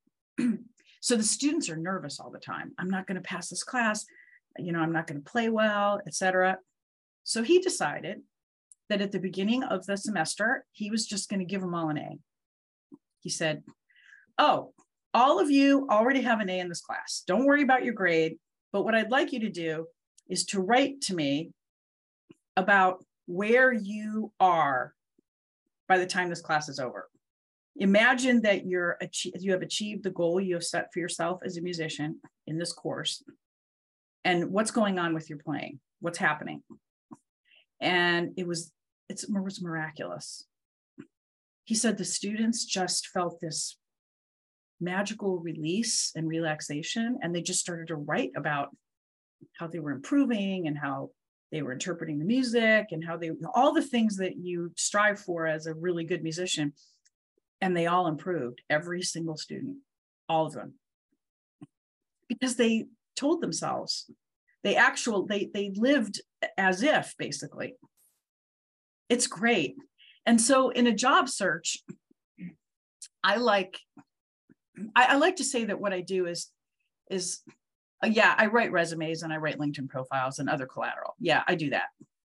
so 1.01 1.15
the 1.15 1.23
students 1.23 1.69
are 1.69 1.77
nervous 1.77 2.19
all 2.19 2.31
the 2.31 2.39
time. 2.39 2.71
I'm 2.77 2.89
not 2.89 3.07
going 3.07 3.15
to 3.15 3.21
pass 3.21 3.49
this 3.49 3.63
class, 3.63 4.05
you 4.57 4.71
know, 4.71 4.79
I'm 4.79 4.93
not 4.93 5.07
going 5.07 5.21
to 5.21 5.29
play 5.29 5.49
well, 5.49 6.01
etc. 6.05 6.57
So 7.23 7.43
he 7.43 7.59
decided 7.59 8.21
that 8.91 9.01
at 9.01 9.13
the 9.13 9.19
beginning 9.19 9.63
of 9.63 9.85
the 9.85 9.95
semester, 9.95 10.65
he 10.73 10.91
was 10.91 11.07
just 11.07 11.29
going 11.29 11.39
to 11.39 11.45
give 11.45 11.61
them 11.61 11.73
all 11.73 11.89
an 11.89 11.97
A. 11.97 12.19
He 13.21 13.29
said, 13.29 13.63
"Oh, 14.37 14.73
all 15.13 15.39
of 15.39 15.49
you 15.49 15.87
already 15.89 16.21
have 16.21 16.41
an 16.41 16.49
A 16.49 16.59
in 16.59 16.67
this 16.67 16.81
class. 16.81 17.23
Don't 17.25 17.45
worry 17.45 17.63
about 17.63 17.85
your 17.85 17.93
grade, 17.93 18.37
but 18.73 18.83
what 18.83 18.93
I'd 18.93 19.09
like 19.09 19.31
you 19.31 19.39
to 19.41 19.49
do 19.49 19.87
is 20.29 20.45
to 20.47 20.59
write 20.59 20.99
to 21.01 21.15
me 21.15 21.51
about 22.57 23.05
where 23.27 23.71
you 23.71 24.33
are 24.41 24.93
by 25.87 25.97
the 25.97 26.05
time 26.05 26.29
this 26.29 26.41
class 26.41 26.67
is 26.67 26.79
over. 26.79 27.09
Imagine 27.77 28.41
that 28.41 28.65
you're 28.65 28.97
you 29.39 29.53
have 29.53 29.61
achieved 29.61 30.03
the 30.03 30.09
goal 30.09 30.41
you 30.41 30.55
have 30.55 30.65
set 30.65 30.91
for 30.91 30.99
yourself 30.99 31.39
as 31.45 31.55
a 31.55 31.61
musician 31.61 32.19
in 32.45 32.57
this 32.57 32.73
course. 32.73 33.23
And 34.25 34.51
what's 34.51 34.71
going 34.71 34.99
on 34.99 35.13
with 35.13 35.29
your 35.29 35.39
playing? 35.39 35.79
What's 36.01 36.17
happening? 36.17 36.61
And 37.79 38.33
it 38.35 38.45
was 38.45 38.73
it's, 39.11 39.23
it 39.23 39.29
was 39.31 39.61
miraculous. 39.61 40.45
He 41.65 41.75
said 41.75 41.97
the 41.97 42.05
students 42.05 42.65
just 42.65 43.07
felt 43.07 43.39
this 43.39 43.77
magical 44.79 45.37
release 45.37 46.11
and 46.15 46.27
relaxation 46.27 47.19
and 47.21 47.35
they 47.35 47.41
just 47.41 47.59
started 47.59 47.87
to 47.89 47.95
write 47.95 48.31
about 48.35 48.69
how 49.59 49.67
they 49.67 49.79
were 49.79 49.91
improving 49.91 50.67
and 50.67 50.77
how 50.77 51.11
they 51.51 51.61
were 51.61 51.73
interpreting 51.73 52.17
the 52.17 52.25
music 52.25 52.87
and 52.91 53.03
how 53.03 53.17
they 53.17 53.31
all 53.53 53.73
the 53.73 53.81
things 53.81 54.17
that 54.17 54.37
you 54.37 54.71
strive 54.77 55.19
for 55.19 55.45
as 55.45 55.67
a 55.67 55.73
really 55.73 56.05
good 56.05 56.23
musician. 56.23 56.73
And 57.59 57.77
they 57.77 57.85
all 57.85 58.07
improved 58.07 58.61
every 58.69 59.03
single 59.03 59.37
student 59.37 59.77
all 60.27 60.45
of 60.47 60.53
them. 60.53 60.73
Because 62.27 62.55
they 62.55 62.85
told 63.15 63.41
themselves. 63.41 64.09
They 64.63 64.75
actual 64.75 65.25
they 65.25 65.49
they 65.53 65.71
lived 65.75 66.21
as 66.57 66.83
if 66.83 67.15
basically 67.17 67.75
it's 69.11 69.27
great 69.27 69.75
and 70.25 70.39
so 70.39 70.69
in 70.69 70.87
a 70.87 70.93
job 70.93 71.29
search 71.29 71.77
i 73.23 73.35
like 73.35 73.77
I, 74.95 75.03
I 75.13 75.15
like 75.15 75.35
to 75.37 75.43
say 75.43 75.65
that 75.65 75.79
what 75.79 75.93
i 75.93 76.01
do 76.01 76.25
is 76.25 76.47
is 77.09 77.41
uh, 78.03 78.07
yeah, 78.07 78.33
I 78.37 78.47
write 78.47 78.71
resumes 78.71 79.21
and 79.21 79.31
I 79.31 79.37
write 79.37 79.59
LinkedIn 79.59 79.89
profiles 79.89 80.39
and 80.39 80.49
other 80.49 80.65
collateral. 80.65 81.15
Yeah, 81.19 81.43
I 81.47 81.55
do 81.55 81.69
that. 81.69 81.89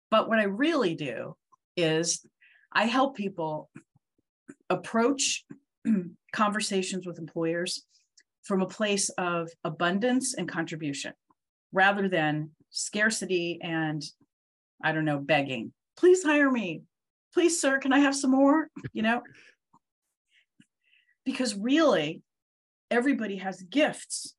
But 0.10 0.30
what 0.30 0.40
I 0.40 0.44
really 0.44 0.96
do 0.96 1.36
is 1.76 2.26
I 2.72 2.86
help 2.86 3.18
people 3.18 3.70
approach 4.70 5.44
conversations 6.32 7.06
with 7.06 7.20
employers 7.20 7.84
from 8.44 8.62
a 8.62 8.68
place 8.68 9.10
of 9.18 9.50
abundance 9.64 10.34
and 10.36 10.48
contribution 10.48 11.14
rather 11.74 12.08
than 12.08 12.52
scarcity 12.70 13.60
and 13.62 14.02
I 14.84 14.92
don't 14.92 15.06
know, 15.06 15.20
begging. 15.20 15.74
Please 15.98 16.24
hire 16.24 16.52
me. 16.52 16.84
Please, 17.34 17.60
sir, 17.60 17.80
can 17.80 17.92
I 17.92 18.00
have 18.00 18.16
some 18.16 18.32
more? 18.32 18.70
You 18.94 19.02
know, 19.02 19.22
because 21.26 21.56
really 21.56 22.22
everybody 22.90 23.38
has 23.38 23.62
gifts 23.64 24.36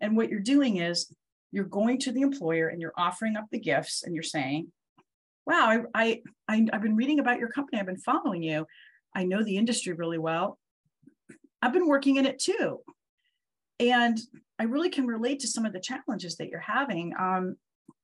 and 0.00 0.16
what 0.16 0.28
you're 0.28 0.40
doing 0.40 0.76
is 0.76 1.12
you're 1.50 1.64
going 1.64 1.98
to 1.98 2.12
the 2.12 2.20
employer 2.20 2.68
and 2.68 2.80
you're 2.80 2.92
offering 2.96 3.36
up 3.36 3.46
the 3.50 3.58
gifts 3.58 4.02
and 4.02 4.14
you're 4.14 4.22
saying, 4.22 4.70
wow, 5.46 5.84
I, 5.94 6.20
I, 6.48 6.56
I, 6.56 6.68
have 6.72 6.82
been 6.82 6.96
reading 6.96 7.20
about 7.20 7.38
your 7.38 7.48
company. 7.48 7.80
I've 7.80 7.86
been 7.86 7.96
following 7.96 8.42
you. 8.42 8.66
I 9.14 9.24
know 9.24 9.42
the 9.42 9.56
industry 9.56 9.94
really 9.94 10.18
well. 10.18 10.58
I've 11.62 11.72
been 11.72 11.88
working 11.88 12.16
in 12.16 12.26
it 12.26 12.38
too. 12.38 12.80
And 13.80 14.18
I 14.58 14.64
really 14.64 14.90
can 14.90 15.06
relate 15.06 15.40
to 15.40 15.48
some 15.48 15.64
of 15.64 15.72
the 15.72 15.80
challenges 15.80 16.36
that 16.36 16.48
you're 16.50 16.60
having. 16.60 17.14
Um, 17.18 17.56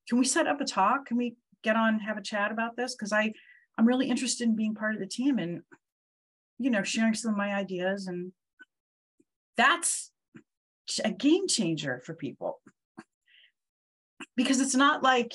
can 0.08 0.18
we 0.18 0.25
set 0.25 0.46
up 0.46 0.61
a 0.61 0.64
talk? 0.64 1.06
Can 1.06 1.16
we 1.16 1.37
get 1.64 1.76
on, 1.76 1.99
have 2.00 2.18
a 2.18 2.23
chat 2.23 2.52
about 2.52 2.76
this? 2.76 2.94
Because 2.94 3.12
I, 3.12 3.33
I'm 3.76 3.87
really 3.87 4.09
interested 4.09 4.49
in 4.49 4.54
being 4.54 4.75
part 4.75 4.94
of 4.94 5.00
the 5.00 5.06
team 5.06 5.38
and, 5.38 5.62
you 6.59 6.71
know, 6.71 6.83
sharing 6.83 7.14
some 7.14 7.33
of 7.33 7.37
my 7.37 7.54
ideas. 7.54 8.06
And 8.06 8.33
that's 9.56 10.12
a 11.02 11.11
game 11.11 11.49
changer 11.49 12.02
for 12.04 12.14
people 12.14 12.61
because 14.37 14.61
it's 14.61 14.75
not 14.75 15.02
like 15.02 15.33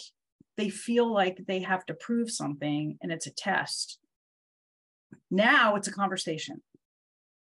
they 0.57 0.69
feel 0.69 1.11
like 1.11 1.39
they 1.47 1.61
have 1.61 1.85
to 1.85 1.93
prove 1.93 2.29
something 2.29 2.97
and 3.01 3.11
it's 3.11 3.27
a 3.27 3.31
test 3.31 3.99
now 5.31 5.75
it's 5.75 5.87
a 5.87 5.91
conversation 5.91 6.61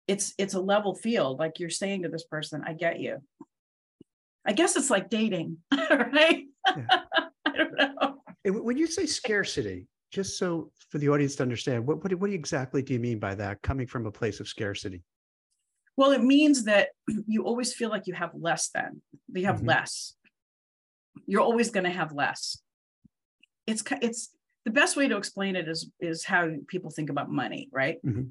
it's 0.09 0.35
it's 0.39 0.55
a 0.55 0.61
level 0.61 0.95
field 0.95 1.39
like 1.39 1.61
you're 1.61 1.71
saying 1.71 2.03
to 2.03 2.09
this 2.09 2.25
person 2.25 2.63
i 2.67 2.73
get 2.73 2.99
you 2.99 3.19
i 4.45 4.53
guess 4.53 4.77
it's 4.77 4.91
like 4.91 5.11
dating 5.11 5.59
right 5.91 6.47
yeah. 6.77 7.01
i 7.47 7.57
don't 7.57 7.73
know 7.75 8.22
when 8.45 8.77
you 8.77 8.87
say 8.87 9.07
scarcity 9.07 9.87
just 10.13 10.39
so 10.39 10.71
for 10.91 10.99
the 10.99 11.09
audience 11.09 11.37
to 11.37 11.43
understand 11.43 11.87
what, 11.87 12.03
what, 12.03 12.13
what 12.15 12.31
exactly 12.31 12.83
do 12.83 12.93
you 12.93 13.01
mean 13.01 13.19
by 13.19 13.35
that 13.35 13.63
coming 13.63 13.87
from 13.87 14.07
a 14.07 14.13
place 14.13 14.41
of 14.41 14.49
scarcity? 14.49 15.03
Well 15.97 16.13
it 16.13 16.23
means 16.23 16.65
that 16.65 16.89
you 17.27 17.45
always 17.45 17.75
feel 17.75 17.91
like 17.91 18.07
you 18.07 18.15
have 18.15 18.31
less 18.35 18.69
than 18.69 19.03
you 19.33 19.47
have 19.47 19.57
mm-hmm. 19.57 19.69
less. 19.69 20.15
You're 21.27 21.43
always 21.43 21.71
going 21.71 21.85
to 21.85 21.91
have 21.91 22.13
less. 22.13 22.59
It's 23.67 23.83
it's 24.01 24.31
the 24.65 24.71
best 24.71 24.97
way 24.97 25.09
to 25.09 25.17
explain 25.17 25.57
it 25.57 25.69
is 25.69 25.91
is 26.01 26.25
how 26.25 26.51
people 26.69 26.91
think 26.91 27.11
about 27.11 27.31
money 27.31 27.69
right? 27.73 27.97
Mm-hmm. 28.05 28.29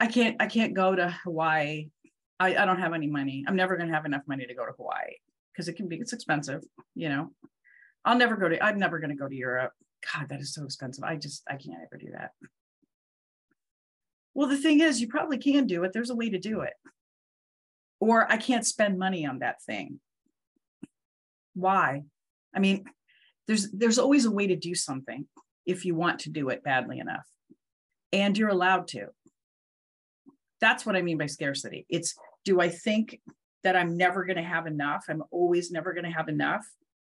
i 0.00 0.06
can't 0.06 0.36
i 0.40 0.46
can't 0.46 0.74
go 0.74 0.94
to 0.94 1.10
hawaii. 1.24 1.88
I, 2.40 2.56
I 2.56 2.64
don't 2.64 2.80
have 2.80 2.92
any 2.92 3.06
money. 3.06 3.44
I'm 3.46 3.54
never 3.54 3.76
going 3.76 3.88
to 3.88 3.94
have 3.94 4.06
enough 4.06 4.22
money 4.26 4.46
to 4.46 4.54
go 4.54 4.66
to 4.66 4.72
hawaii 4.72 5.14
because 5.52 5.68
it 5.68 5.74
can 5.74 5.86
be 5.88 5.96
it's 5.96 6.12
expensive 6.12 6.62
you 6.94 7.08
know 7.08 7.30
i'll 8.04 8.18
never 8.18 8.36
go 8.36 8.48
to 8.48 8.62
i'm 8.64 8.78
never 8.78 8.98
going 8.98 9.10
to 9.10 9.16
go 9.16 9.28
to 9.28 9.34
europe. 9.34 9.72
God 10.12 10.28
that 10.30 10.40
is 10.40 10.54
so 10.54 10.64
expensive. 10.64 11.04
I 11.04 11.16
just 11.16 11.42
i 11.48 11.56
can't 11.56 11.82
ever 11.84 11.96
do 11.98 12.10
that. 12.12 12.32
Well 14.34 14.48
the 14.48 14.56
thing 14.56 14.80
is 14.80 15.00
you 15.00 15.08
probably 15.08 15.38
can 15.38 15.66
do 15.66 15.84
it. 15.84 15.92
There's 15.92 16.10
a 16.10 16.16
way 16.16 16.30
to 16.30 16.38
do 16.38 16.62
it. 16.62 16.74
Or 18.00 18.30
i 18.30 18.36
can't 18.36 18.66
spend 18.66 18.98
money 18.98 19.26
on 19.26 19.40
that 19.40 19.62
thing. 19.62 20.00
Why? 21.54 22.02
I 22.54 22.58
mean 22.58 22.84
there's 23.46 23.70
there's 23.70 23.98
always 23.98 24.24
a 24.24 24.30
way 24.30 24.46
to 24.48 24.56
do 24.56 24.74
something 24.74 25.26
if 25.66 25.84
you 25.84 25.94
want 25.94 26.20
to 26.20 26.30
do 26.30 26.48
it 26.48 26.64
badly 26.64 26.98
enough. 26.98 27.26
And 28.12 28.36
you're 28.36 28.48
allowed 28.48 28.88
to. 28.88 29.06
That's 30.60 30.84
what 30.84 30.96
i 30.96 31.02
mean 31.02 31.18
by 31.18 31.26
scarcity. 31.26 31.86
It's 31.88 32.14
do 32.44 32.60
i 32.60 32.68
think 32.68 33.20
that 33.62 33.76
i'm 33.76 33.96
never 33.96 34.24
going 34.24 34.36
to 34.36 34.42
have 34.42 34.66
enough? 34.66 35.04
I'm 35.08 35.22
always 35.30 35.70
never 35.70 35.92
going 35.92 36.04
to 36.04 36.10
have 36.10 36.28
enough 36.28 36.66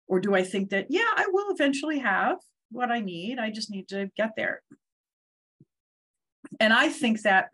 or 0.07 0.19
do 0.19 0.35
i 0.35 0.43
think 0.43 0.69
that 0.69 0.87
yeah 0.89 1.09
i 1.15 1.25
will 1.31 1.51
eventually 1.51 1.99
have 1.99 2.37
what 2.71 2.91
i 2.91 2.99
need 2.99 3.39
i 3.39 3.49
just 3.49 3.69
need 3.69 3.87
to 3.87 4.09
get 4.17 4.31
there 4.35 4.61
and 6.59 6.73
i 6.73 6.89
think 6.89 7.21
that 7.21 7.49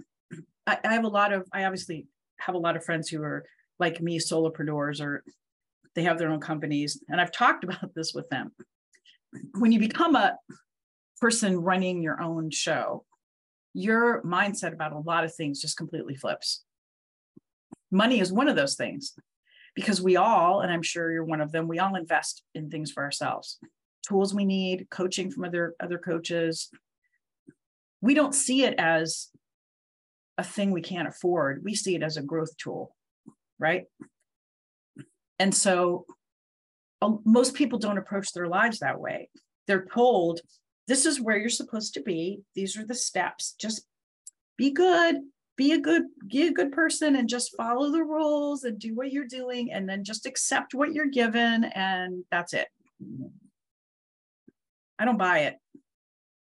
I, 0.65 0.77
I 0.83 0.93
have 0.93 1.05
a 1.05 1.09
lot 1.09 1.33
of 1.33 1.47
i 1.53 1.65
obviously 1.65 2.07
have 2.39 2.55
a 2.55 2.59
lot 2.59 2.75
of 2.75 2.83
friends 2.83 3.09
who 3.09 3.21
are 3.21 3.45
like 3.79 4.01
me 4.01 4.19
solopreneurs 4.19 5.01
or 5.01 5.23
they 5.95 6.03
have 6.03 6.17
their 6.17 6.29
own 6.29 6.39
companies. 6.39 7.01
And 7.09 7.19
I've 7.19 7.31
talked 7.31 7.63
about 7.65 7.93
this 7.95 8.13
with 8.13 8.29
them. 8.29 8.51
When 9.57 9.71
you 9.71 9.79
become 9.79 10.15
a 10.15 10.37
person 11.19 11.57
running 11.57 12.01
your 12.01 12.21
own 12.21 12.49
show, 12.51 13.05
your 13.73 14.23
mindset 14.23 14.73
about 14.73 14.93
a 14.93 14.99
lot 14.99 15.23
of 15.23 15.35
things 15.35 15.61
just 15.61 15.77
completely 15.77 16.15
flips. 16.15 16.63
Money 17.91 18.19
is 18.19 18.31
one 18.31 18.47
of 18.47 18.55
those 18.55 18.75
things 18.75 19.13
because 19.75 20.01
we 20.01 20.15
all, 20.15 20.61
and 20.61 20.71
I'm 20.71 20.81
sure 20.81 21.11
you're 21.11 21.23
one 21.23 21.41
of 21.41 21.51
them, 21.51 21.67
we 21.67 21.79
all 21.79 21.95
invest 21.95 22.43
in 22.55 22.69
things 22.69 22.91
for 22.91 23.03
ourselves. 23.03 23.59
Tools 24.07 24.33
we 24.33 24.45
need, 24.45 24.87
coaching 24.89 25.29
from 25.29 25.45
other 25.45 25.75
other 25.79 25.97
coaches. 25.97 26.69
We 28.01 28.13
don't 28.13 28.33
see 28.33 28.63
it 28.63 28.75
as 28.79 29.29
a 30.37 30.43
thing 30.43 30.71
we 30.71 30.81
can't 30.81 31.07
afford. 31.07 31.63
We 31.63 31.75
see 31.75 31.95
it 31.95 32.03
as 32.03 32.17
a 32.17 32.21
growth 32.21 32.55
tool, 32.57 32.95
right? 33.59 33.85
And 35.37 35.53
so 35.53 36.05
um, 37.01 37.19
most 37.25 37.53
people 37.53 37.77
don't 37.77 37.97
approach 37.97 38.31
their 38.31 38.47
lives 38.47 38.79
that 38.79 38.99
way. 38.99 39.29
They're 39.67 39.85
told, 39.85 40.41
this 40.87 41.05
is 41.05 41.21
where 41.21 41.37
you're 41.37 41.49
supposed 41.49 41.93
to 41.93 42.01
be. 42.01 42.41
These 42.55 42.77
are 42.77 42.85
the 42.85 42.95
steps. 42.95 43.53
Just 43.59 43.85
be 44.57 44.71
good, 44.71 45.17
be 45.59 45.73
a 45.73 45.77
good, 45.77 46.03
be 46.25 46.47
a 46.47 46.53
good 46.53 46.71
person 46.71 47.17
and 47.17 47.27
just 47.27 47.53
follow 47.57 47.91
the 47.91 48.01
rules 48.01 48.63
and 48.63 48.79
do 48.79 48.95
what 48.95 49.11
you're 49.11 49.27
doing 49.27 49.73
and 49.73 49.89
then 49.89 50.05
just 50.05 50.25
accept 50.25 50.73
what 50.73 50.93
you're 50.93 51.09
given 51.09 51.65
and 51.65 52.23
that's 52.31 52.53
it. 52.53 52.69
I 54.97 55.03
don't 55.03 55.17
buy 55.17 55.39
it. 55.39 55.57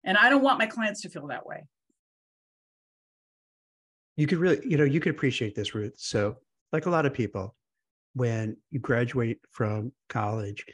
And 0.04 0.18
I 0.18 0.30
don't 0.30 0.44
want 0.44 0.60
my 0.60 0.66
clients 0.66 1.02
to 1.04 1.10
feel 1.10 1.28
that 1.28 1.46
way. 1.46 1.64
You 4.18 4.28
could 4.28 4.40
really, 4.40 4.60
you 4.68 4.76
know, 4.76 4.84
you 4.84 5.00
could 5.00 5.12
appreciate 5.12 5.56
this, 5.56 5.74
Ruth. 5.74 5.96
So, 5.98 6.36
like 6.74 6.86
a 6.86 6.90
lot 6.90 7.06
of 7.06 7.14
people, 7.14 7.56
when 8.16 8.58
you 8.70 8.82
graduate 8.82 9.40
from 9.52 9.94
college, 10.10 10.66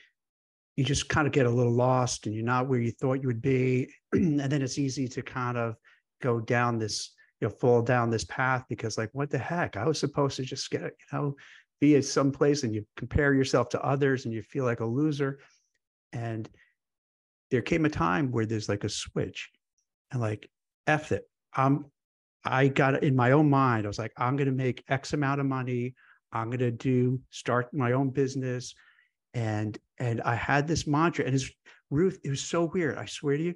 you 0.77 0.83
just 0.83 1.09
kind 1.09 1.27
of 1.27 1.33
get 1.33 1.45
a 1.45 1.49
little 1.49 1.71
lost 1.71 2.25
and 2.25 2.33
you're 2.33 2.43
not 2.43 2.67
where 2.67 2.79
you 2.79 2.91
thought 2.91 3.21
you 3.21 3.27
would 3.27 3.43
be. 3.43 3.87
and 4.13 4.39
then 4.39 4.63
it's 4.63 4.79
easy 4.79 5.07
to 5.09 5.21
kind 5.21 5.59
of 5.59 5.75
go 6.23 6.39
down 6.39 6.79
this, 6.79 7.11
you 7.41 7.47
know, 7.47 7.53
fall 7.53 7.81
down 7.81 8.09
this 8.09 8.25
path 8.25 8.63
because 8.69 8.97
like, 8.97 9.09
what 9.13 9.29
the 9.29 9.37
heck? 9.37 9.77
I 9.77 9.85
was 9.85 9.99
supposed 9.99 10.37
to 10.37 10.43
just 10.43 10.69
get, 10.69 10.81
you 10.81 10.89
know, 11.11 11.35
be 11.81 11.95
at 11.95 12.05
some 12.05 12.31
place 12.31 12.63
and 12.63 12.73
you 12.73 12.85
compare 12.95 13.33
yourself 13.33 13.69
to 13.69 13.83
others 13.83 14.25
and 14.25 14.33
you 14.33 14.41
feel 14.41 14.65
like 14.65 14.79
a 14.79 14.85
loser. 14.85 15.39
And 16.13 16.49
there 17.51 17.61
came 17.61 17.85
a 17.85 17.89
time 17.89 18.31
where 18.31 18.45
there's 18.45 18.69
like 18.69 18.83
a 18.83 18.89
switch 18.89 19.49
and 20.11 20.21
like, 20.21 20.49
F 20.87 21.11
it. 21.11 21.27
I'm 21.53 21.85
I 22.45 22.67
got 22.67 23.03
in 23.03 23.15
my 23.15 23.31
own 23.31 23.49
mind, 23.49 23.85
I 23.85 23.87
was 23.87 23.97
like, 23.97 24.13
I'm 24.17 24.35
going 24.35 24.47
to 24.47 24.53
make 24.53 24.83
X 24.87 25.13
amount 25.13 25.41
of 25.41 25.47
money. 25.47 25.95
I'm 26.31 26.49
going 26.49 26.59
to 26.59 26.71
do 26.71 27.19
start 27.31 27.73
my 27.73 27.93
own 27.93 28.11
business. 28.11 28.75
And 29.33 29.77
and 29.97 30.21
I 30.21 30.35
had 30.35 30.67
this 30.67 30.85
mantra, 30.85 31.25
and 31.25 31.33
it's 31.33 31.49
Ruth, 31.89 32.19
it 32.23 32.29
was 32.29 32.41
so 32.41 32.69
weird. 32.73 32.97
I 32.97 33.05
swear 33.05 33.37
to 33.37 33.43
you, 33.43 33.55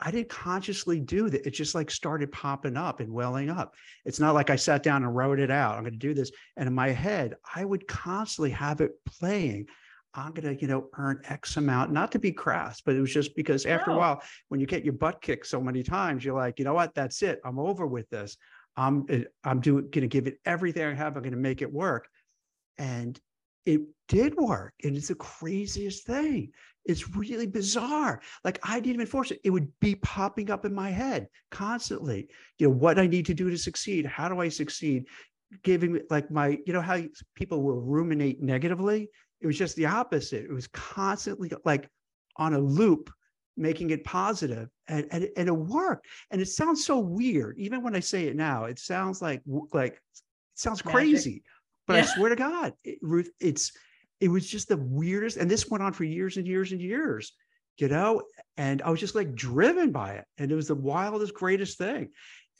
I 0.00 0.10
didn't 0.10 0.28
consciously 0.28 1.00
do 1.00 1.28
that. 1.28 1.46
It 1.46 1.50
just 1.50 1.74
like 1.74 1.90
started 1.90 2.30
popping 2.30 2.76
up 2.76 3.00
and 3.00 3.12
welling 3.12 3.50
up. 3.50 3.74
It's 4.04 4.20
not 4.20 4.34
like 4.34 4.48
I 4.48 4.56
sat 4.56 4.82
down 4.82 5.02
and 5.02 5.14
wrote 5.14 5.40
it 5.40 5.50
out. 5.50 5.74
I'm 5.74 5.82
going 5.82 5.92
to 5.92 5.98
do 5.98 6.14
this. 6.14 6.30
And 6.56 6.68
in 6.68 6.74
my 6.74 6.90
head, 6.90 7.34
I 7.54 7.64
would 7.64 7.86
constantly 7.88 8.50
have 8.50 8.80
it 8.80 8.92
playing. 9.04 9.66
I'm 10.14 10.32
going 10.32 10.56
to, 10.56 10.60
you 10.60 10.68
know, 10.68 10.88
earn 10.96 11.20
X 11.28 11.56
amount, 11.56 11.92
not 11.92 12.12
to 12.12 12.18
be 12.18 12.32
crass, 12.32 12.80
but 12.80 12.94
it 12.94 13.00
was 13.00 13.12
just 13.12 13.34
because 13.34 13.66
after 13.66 13.90
no. 13.90 13.96
a 13.96 13.98
while, 13.98 14.22
when 14.48 14.60
you 14.60 14.66
get 14.66 14.84
your 14.84 14.94
butt 14.94 15.20
kicked 15.20 15.46
so 15.46 15.60
many 15.60 15.82
times, 15.82 16.24
you're 16.24 16.36
like, 16.36 16.58
you 16.58 16.64
know 16.64 16.74
what, 16.74 16.94
that's 16.94 17.22
it. 17.22 17.40
I'm 17.44 17.58
over 17.58 17.86
with 17.86 18.08
this. 18.08 18.36
I'm, 18.76 19.04
eh, 19.08 19.24
I'm 19.44 19.60
doing, 19.60 19.90
going 19.90 20.02
to 20.02 20.08
give 20.08 20.26
it 20.26 20.38
everything 20.46 20.84
I 20.84 20.94
have. 20.94 21.16
I'm 21.16 21.22
going 21.22 21.32
to 21.32 21.38
make 21.38 21.60
it 21.60 21.72
work. 21.72 22.08
And 22.78 23.18
it 23.66 23.82
did 24.06 24.36
work. 24.36 24.74
And 24.82 24.96
it's 24.96 25.08
the 25.08 25.16
craziest 25.16 26.06
thing. 26.06 26.52
It's 26.88 27.14
really 27.14 27.46
bizarre. 27.46 28.20
Like 28.44 28.58
I 28.62 28.80
didn't 28.80 28.94
even 28.94 29.06
force 29.06 29.30
it. 29.30 29.40
It 29.44 29.50
would 29.50 29.70
be 29.80 29.94
popping 29.96 30.50
up 30.50 30.64
in 30.64 30.74
my 30.74 30.90
head 30.90 31.28
constantly. 31.50 32.28
You 32.58 32.68
know, 32.68 32.74
what 32.74 32.98
I 32.98 33.06
need 33.06 33.26
to 33.26 33.34
do 33.34 33.50
to 33.50 33.58
succeed. 33.58 34.06
How 34.06 34.28
do 34.28 34.40
I 34.40 34.48
succeed? 34.48 35.06
Giving 35.62 35.92
me 35.92 36.00
like 36.10 36.30
my, 36.30 36.58
you 36.66 36.72
know, 36.72 36.80
how 36.80 37.00
people 37.34 37.62
will 37.62 37.80
ruminate 37.80 38.42
negatively. 38.42 39.08
It 39.40 39.46
was 39.46 39.56
just 39.56 39.76
the 39.76 39.86
opposite. 39.86 40.44
It 40.44 40.52
was 40.52 40.66
constantly 40.68 41.52
like 41.64 41.88
on 42.36 42.54
a 42.54 42.58
loop, 42.58 43.10
making 43.56 43.90
it 43.90 44.04
positive, 44.04 44.68
and, 44.88 45.06
and, 45.10 45.28
and 45.36 45.48
it 45.48 45.52
worked. 45.52 46.06
And 46.30 46.40
it 46.40 46.48
sounds 46.48 46.84
so 46.84 46.98
weird. 46.98 47.56
Even 47.58 47.82
when 47.82 47.94
I 47.94 48.00
say 48.00 48.26
it 48.26 48.36
now, 48.36 48.64
it 48.64 48.78
sounds 48.78 49.22
like 49.22 49.42
like 49.72 49.92
it 49.92 50.00
sounds 50.54 50.84
Magic. 50.84 50.96
crazy 50.96 51.42
but 51.88 51.94
yeah. 51.94 52.02
I 52.02 52.04
swear 52.04 52.28
to 52.28 52.36
God, 52.36 52.74
it, 52.84 52.98
Ruth, 53.00 53.30
it's 53.40 53.72
it 54.20 54.28
was 54.28 54.48
just 54.48 54.68
the 54.68 54.76
weirdest, 54.76 55.36
and 55.36 55.50
this 55.50 55.68
went 55.68 55.82
on 55.82 55.92
for 55.92 56.04
years 56.04 56.36
and 56.36 56.46
years 56.46 56.72
and 56.72 56.80
years, 56.80 57.32
you 57.76 57.88
know. 57.88 58.22
And 58.56 58.82
I 58.82 58.90
was 58.90 59.00
just 59.00 59.14
like 59.14 59.34
driven 59.34 59.92
by 59.92 60.14
it, 60.14 60.24
and 60.38 60.50
it 60.50 60.54
was 60.54 60.68
the 60.68 60.74
wildest, 60.74 61.34
greatest 61.34 61.78
thing. 61.78 62.10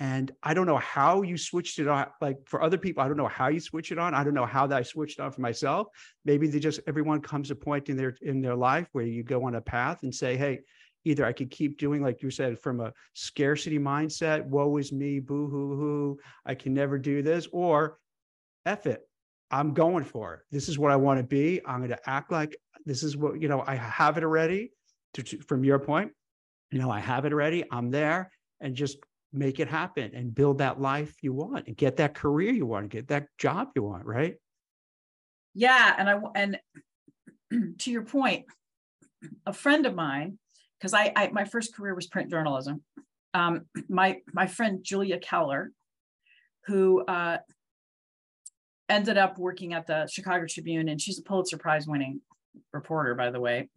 And 0.00 0.30
I 0.44 0.54
don't 0.54 0.66
know 0.66 0.78
how 0.78 1.22
you 1.22 1.36
switched 1.36 1.80
it 1.80 1.88
on. 1.88 2.06
Like 2.20 2.36
for 2.46 2.62
other 2.62 2.78
people, 2.78 3.02
I 3.02 3.08
don't 3.08 3.16
know 3.16 3.26
how 3.26 3.48
you 3.48 3.58
switch 3.58 3.90
it 3.90 3.98
on. 3.98 4.14
I 4.14 4.22
don't 4.22 4.34
know 4.34 4.46
how 4.46 4.66
that 4.68 4.78
I 4.78 4.82
switched 4.82 5.18
on 5.18 5.32
for 5.32 5.40
myself. 5.40 5.88
Maybe 6.24 6.46
they 6.46 6.60
just 6.60 6.80
everyone 6.86 7.20
comes 7.20 7.50
a 7.50 7.56
point 7.56 7.88
in 7.88 7.96
their 7.96 8.16
in 8.22 8.40
their 8.40 8.54
life 8.54 8.86
where 8.92 9.04
you 9.04 9.24
go 9.24 9.44
on 9.46 9.56
a 9.56 9.60
path 9.60 10.04
and 10.04 10.14
say, 10.14 10.36
hey, 10.36 10.60
either 11.04 11.24
I 11.24 11.32
could 11.32 11.50
keep 11.50 11.78
doing, 11.78 12.02
like 12.02 12.22
you 12.22 12.30
said, 12.30 12.58
from 12.60 12.80
a 12.80 12.92
scarcity 13.14 13.78
mindset, 13.78 14.44
woe 14.44 14.76
is 14.76 14.92
me, 14.92 15.18
boo 15.18 15.48
hoo 15.48 15.76
hoo, 15.76 16.18
I 16.46 16.54
can 16.54 16.74
never 16.74 16.98
do 16.98 17.22
this, 17.22 17.48
or 17.50 17.98
F 18.66 18.86
it. 18.86 19.07
I'm 19.50 19.72
going 19.74 20.04
for 20.04 20.34
it. 20.34 20.40
This 20.50 20.68
is 20.68 20.78
what 20.78 20.92
I 20.92 20.96
want 20.96 21.20
to 21.20 21.24
be. 21.24 21.60
I'm 21.66 21.78
going 21.78 21.90
to 21.90 22.10
act 22.10 22.30
like 22.30 22.56
this 22.84 23.02
is 23.02 23.16
what, 23.16 23.40
you 23.40 23.48
know, 23.48 23.64
I 23.66 23.76
have 23.76 24.18
it 24.18 24.24
already 24.24 24.72
to, 25.14 25.22
to, 25.22 25.38
from 25.40 25.64
your 25.64 25.78
point, 25.78 26.12
you 26.70 26.78
know, 26.78 26.90
I 26.90 27.00
have 27.00 27.24
it 27.24 27.32
already. 27.32 27.64
I'm 27.70 27.90
there 27.90 28.30
and 28.60 28.74
just 28.74 28.98
make 29.32 29.60
it 29.60 29.68
happen 29.68 30.12
and 30.14 30.34
build 30.34 30.58
that 30.58 30.80
life 30.80 31.14
you 31.22 31.32
want 31.32 31.66
and 31.66 31.76
get 31.76 31.96
that 31.96 32.14
career 32.14 32.52
you 32.52 32.66
want, 32.66 32.90
get 32.90 33.08
that 33.08 33.28
job 33.38 33.68
you 33.74 33.82
want, 33.82 34.04
right? 34.04 34.36
Yeah, 35.54 35.94
and 35.98 36.08
I 36.08 36.20
and 36.34 36.58
to 37.78 37.90
your 37.90 38.04
point, 38.04 38.46
a 39.46 39.52
friend 39.52 39.86
of 39.86 39.94
mine, 39.94 40.38
because 40.78 40.94
I, 40.94 41.12
I 41.16 41.30
my 41.32 41.44
first 41.44 41.74
career 41.74 41.94
was 41.94 42.06
print 42.06 42.30
journalism. 42.30 42.82
Um, 43.34 43.66
my 43.88 44.20
my 44.32 44.46
friend 44.46 44.80
Julia 44.82 45.18
Keller, 45.18 45.72
who 46.66 47.04
uh, 47.04 47.38
ended 48.88 49.18
up 49.18 49.38
working 49.38 49.74
at 49.74 49.86
the 49.86 50.06
Chicago 50.10 50.46
Tribune, 50.48 50.88
and 50.88 51.00
she's 51.00 51.18
a 51.18 51.22
Pulitzer 51.22 51.58
Prize 51.58 51.86
winning 51.86 52.20
reporter, 52.72 53.14
by 53.14 53.30
the 53.30 53.40
way. 53.40 53.68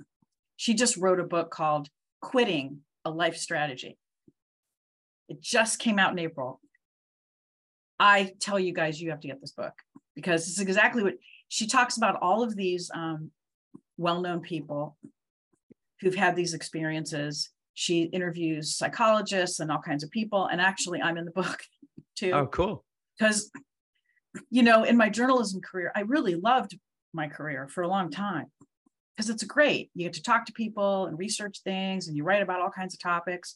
She 0.58 0.74
just 0.74 0.98
wrote 0.98 1.20
a 1.20 1.24
book 1.24 1.52
called 1.52 1.90
Quitting 2.22 2.80
a 3.04 3.10
Life 3.10 3.38
Strategy. 3.38 3.98
It 5.28 5.42
just 5.42 5.80
came 5.80 5.98
out 5.98 6.12
in 6.12 6.20
April. 6.20 6.60
I 8.00 8.34
tell 8.40 8.60
you 8.60 8.74
guys, 8.74 9.00
you 9.00 9.12
have 9.12 9.22
to 9.22 9.28
get 9.28 9.42
this 9.42 9.52
book 9.52 9.74
because 10.16 10.48
it's 10.48 10.60
exactly 10.60 11.04
what 11.04 11.16
she 11.50 11.68
talks 11.68 11.98
about 11.98 12.22
all 12.22 12.44
of 12.44 12.56
these 12.56 12.90
um, 12.94 13.32
well 13.98 14.22
known 14.22 14.42
people 14.42 14.98
who've 16.00 16.16
had 16.16 16.36
these 16.36 16.54
experiences. 16.54 17.50
She 17.74 18.04
interviews 18.04 18.76
psychologists 18.76 19.60
and 19.60 19.72
all 19.72 19.82
kinds 19.82 20.04
of 20.04 20.12
people. 20.12 20.48
And 20.48 20.60
actually, 20.60 21.02
I'm 21.02 21.18
in 21.18 21.26
the 21.26 21.32
book 21.32 21.62
too. 22.16 22.32
Oh, 22.32 22.48
cool. 22.48 22.84
Because 23.18 23.52
you 24.50 24.64
know, 24.64 24.84
in 24.84 24.98
my 24.98 25.10
journalism 25.10 25.62
career, 25.62 25.92
I 25.96 26.02
really 26.02 26.36
loved 26.36 26.78
my 27.14 27.28
career 27.28 27.68
for 27.68 27.84
a 27.84 27.88
long 27.88 28.10
time 28.10 28.48
because 29.16 29.30
it's 29.30 29.44
great. 29.44 29.90
You 29.94 30.06
get 30.06 30.14
to 30.14 30.24
talk 30.24 30.46
to 30.46 30.54
people 30.54 31.06
and 31.06 31.18
research 31.18 31.60
things 31.64 32.08
and 32.08 32.16
you 32.16 32.24
write 32.24 32.42
about 32.42 32.62
all 32.62 32.70
kinds 32.70 32.94
of 32.94 33.02
topics. 33.02 33.56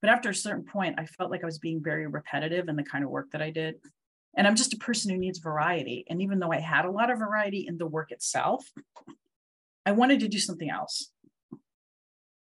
But 0.00 0.10
after 0.10 0.30
a 0.30 0.34
certain 0.34 0.64
point, 0.64 0.96
I 0.98 1.06
felt 1.06 1.30
like 1.30 1.42
I 1.42 1.46
was 1.46 1.58
being 1.58 1.82
very 1.82 2.06
repetitive 2.06 2.68
in 2.68 2.76
the 2.76 2.82
kind 2.82 3.04
of 3.04 3.10
work 3.10 3.30
that 3.32 3.42
I 3.42 3.50
did. 3.50 3.76
And 4.36 4.46
I'm 4.46 4.56
just 4.56 4.74
a 4.74 4.78
person 4.78 5.10
who 5.10 5.18
needs 5.18 5.38
variety. 5.38 6.04
And 6.08 6.22
even 6.22 6.38
though 6.38 6.52
I 6.52 6.60
had 6.60 6.84
a 6.84 6.90
lot 6.90 7.10
of 7.10 7.18
variety 7.18 7.66
in 7.68 7.78
the 7.78 7.86
work 7.86 8.10
itself, 8.12 8.64
I 9.84 9.92
wanted 9.92 10.20
to 10.20 10.28
do 10.28 10.38
something 10.38 10.70
else. 10.70 11.10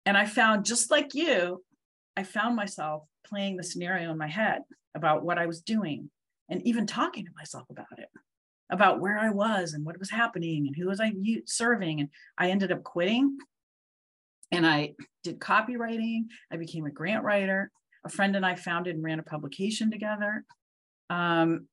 And 0.04 0.16
I 0.16 0.26
found, 0.26 0.64
just 0.64 0.90
like 0.90 1.14
you, 1.14 1.62
I 2.16 2.22
found 2.22 2.56
myself 2.56 3.04
playing 3.26 3.56
the 3.56 3.62
scenario 3.62 4.10
in 4.10 4.18
my 4.18 4.26
head 4.26 4.62
about 4.94 5.24
what 5.24 5.38
I 5.38 5.46
was 5.46 5.60
doing 5.60 6.10
and 6.48 6.66
even 6.66 6.86
talking 6.86 7.24
to 7.24 7.32
myself 7.36 7.66
about 7.70 7.98
it 7.98 8.08
about 8.70 9.00
where 9.00 9.18
I 9.18 9.30
was 9.30 9.72
and 9.72 9.84
what 9.84 9.98
was 9.98 10.10
happening 10.10 10.66
and 10.66 10.76
who 10.76 10.88
was 10.88 11.00
I 11.00 11.12
serving. 11.46 12.00
And 12.00 12.08
I 12.36 12.50
ended 12.50 12.72
up 12.72 12.82
quitting 12.82 13.38
and 14.52 14.66
I 14.66 14.94
did 15.24 15.38
copywriting. 15.38 16.24
I 16.52 16.56
became 16.56 16.86
a 16.86 16.90
grant 16.90 17.24
writer. 17.24 17.70
A 18.04 18.08
friend 18.08 18.36
and 18.36 18.46
I 18.46 18.54
founded 18.54 18.94
and 18.94 19.04
ran 19.04 19.18
a 19.18 19.24
publication 19.24 19.90
together. 19.90 20.44
Um, 21.10 21.66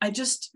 I 0.00 0.10
just, 0.10 0.50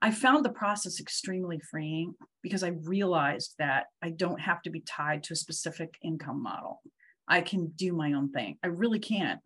I 0.00 0.10
found 0.10 0.44
the 0.44 0.50
process 0.50 1.00
extremely 1.00 1.60
freeing 1.70 2.14
because 2.42 2.62
I 2.62 2.68
realized 2.68 3.54
that 3.58 3.86
I 4.02 4.10
don't 4.10 4.40
have 4.40 4.62
to 4.62 4.70
be 4.70 4.80
tied 4.80 5.24
to 5.24 5.32
a 5.32 5.36
specific 5.36 5.94
income 6.02 6.42
model. 6.42 6.80
I 7.26 7.40
can 7.40 7.72
do 7.76 7.92
my 7.92 8.12
own 8.12 8.30
thing. 8.30 8.58
I 8.62 8.68
really 8.68 8.98
can 8.98 9.38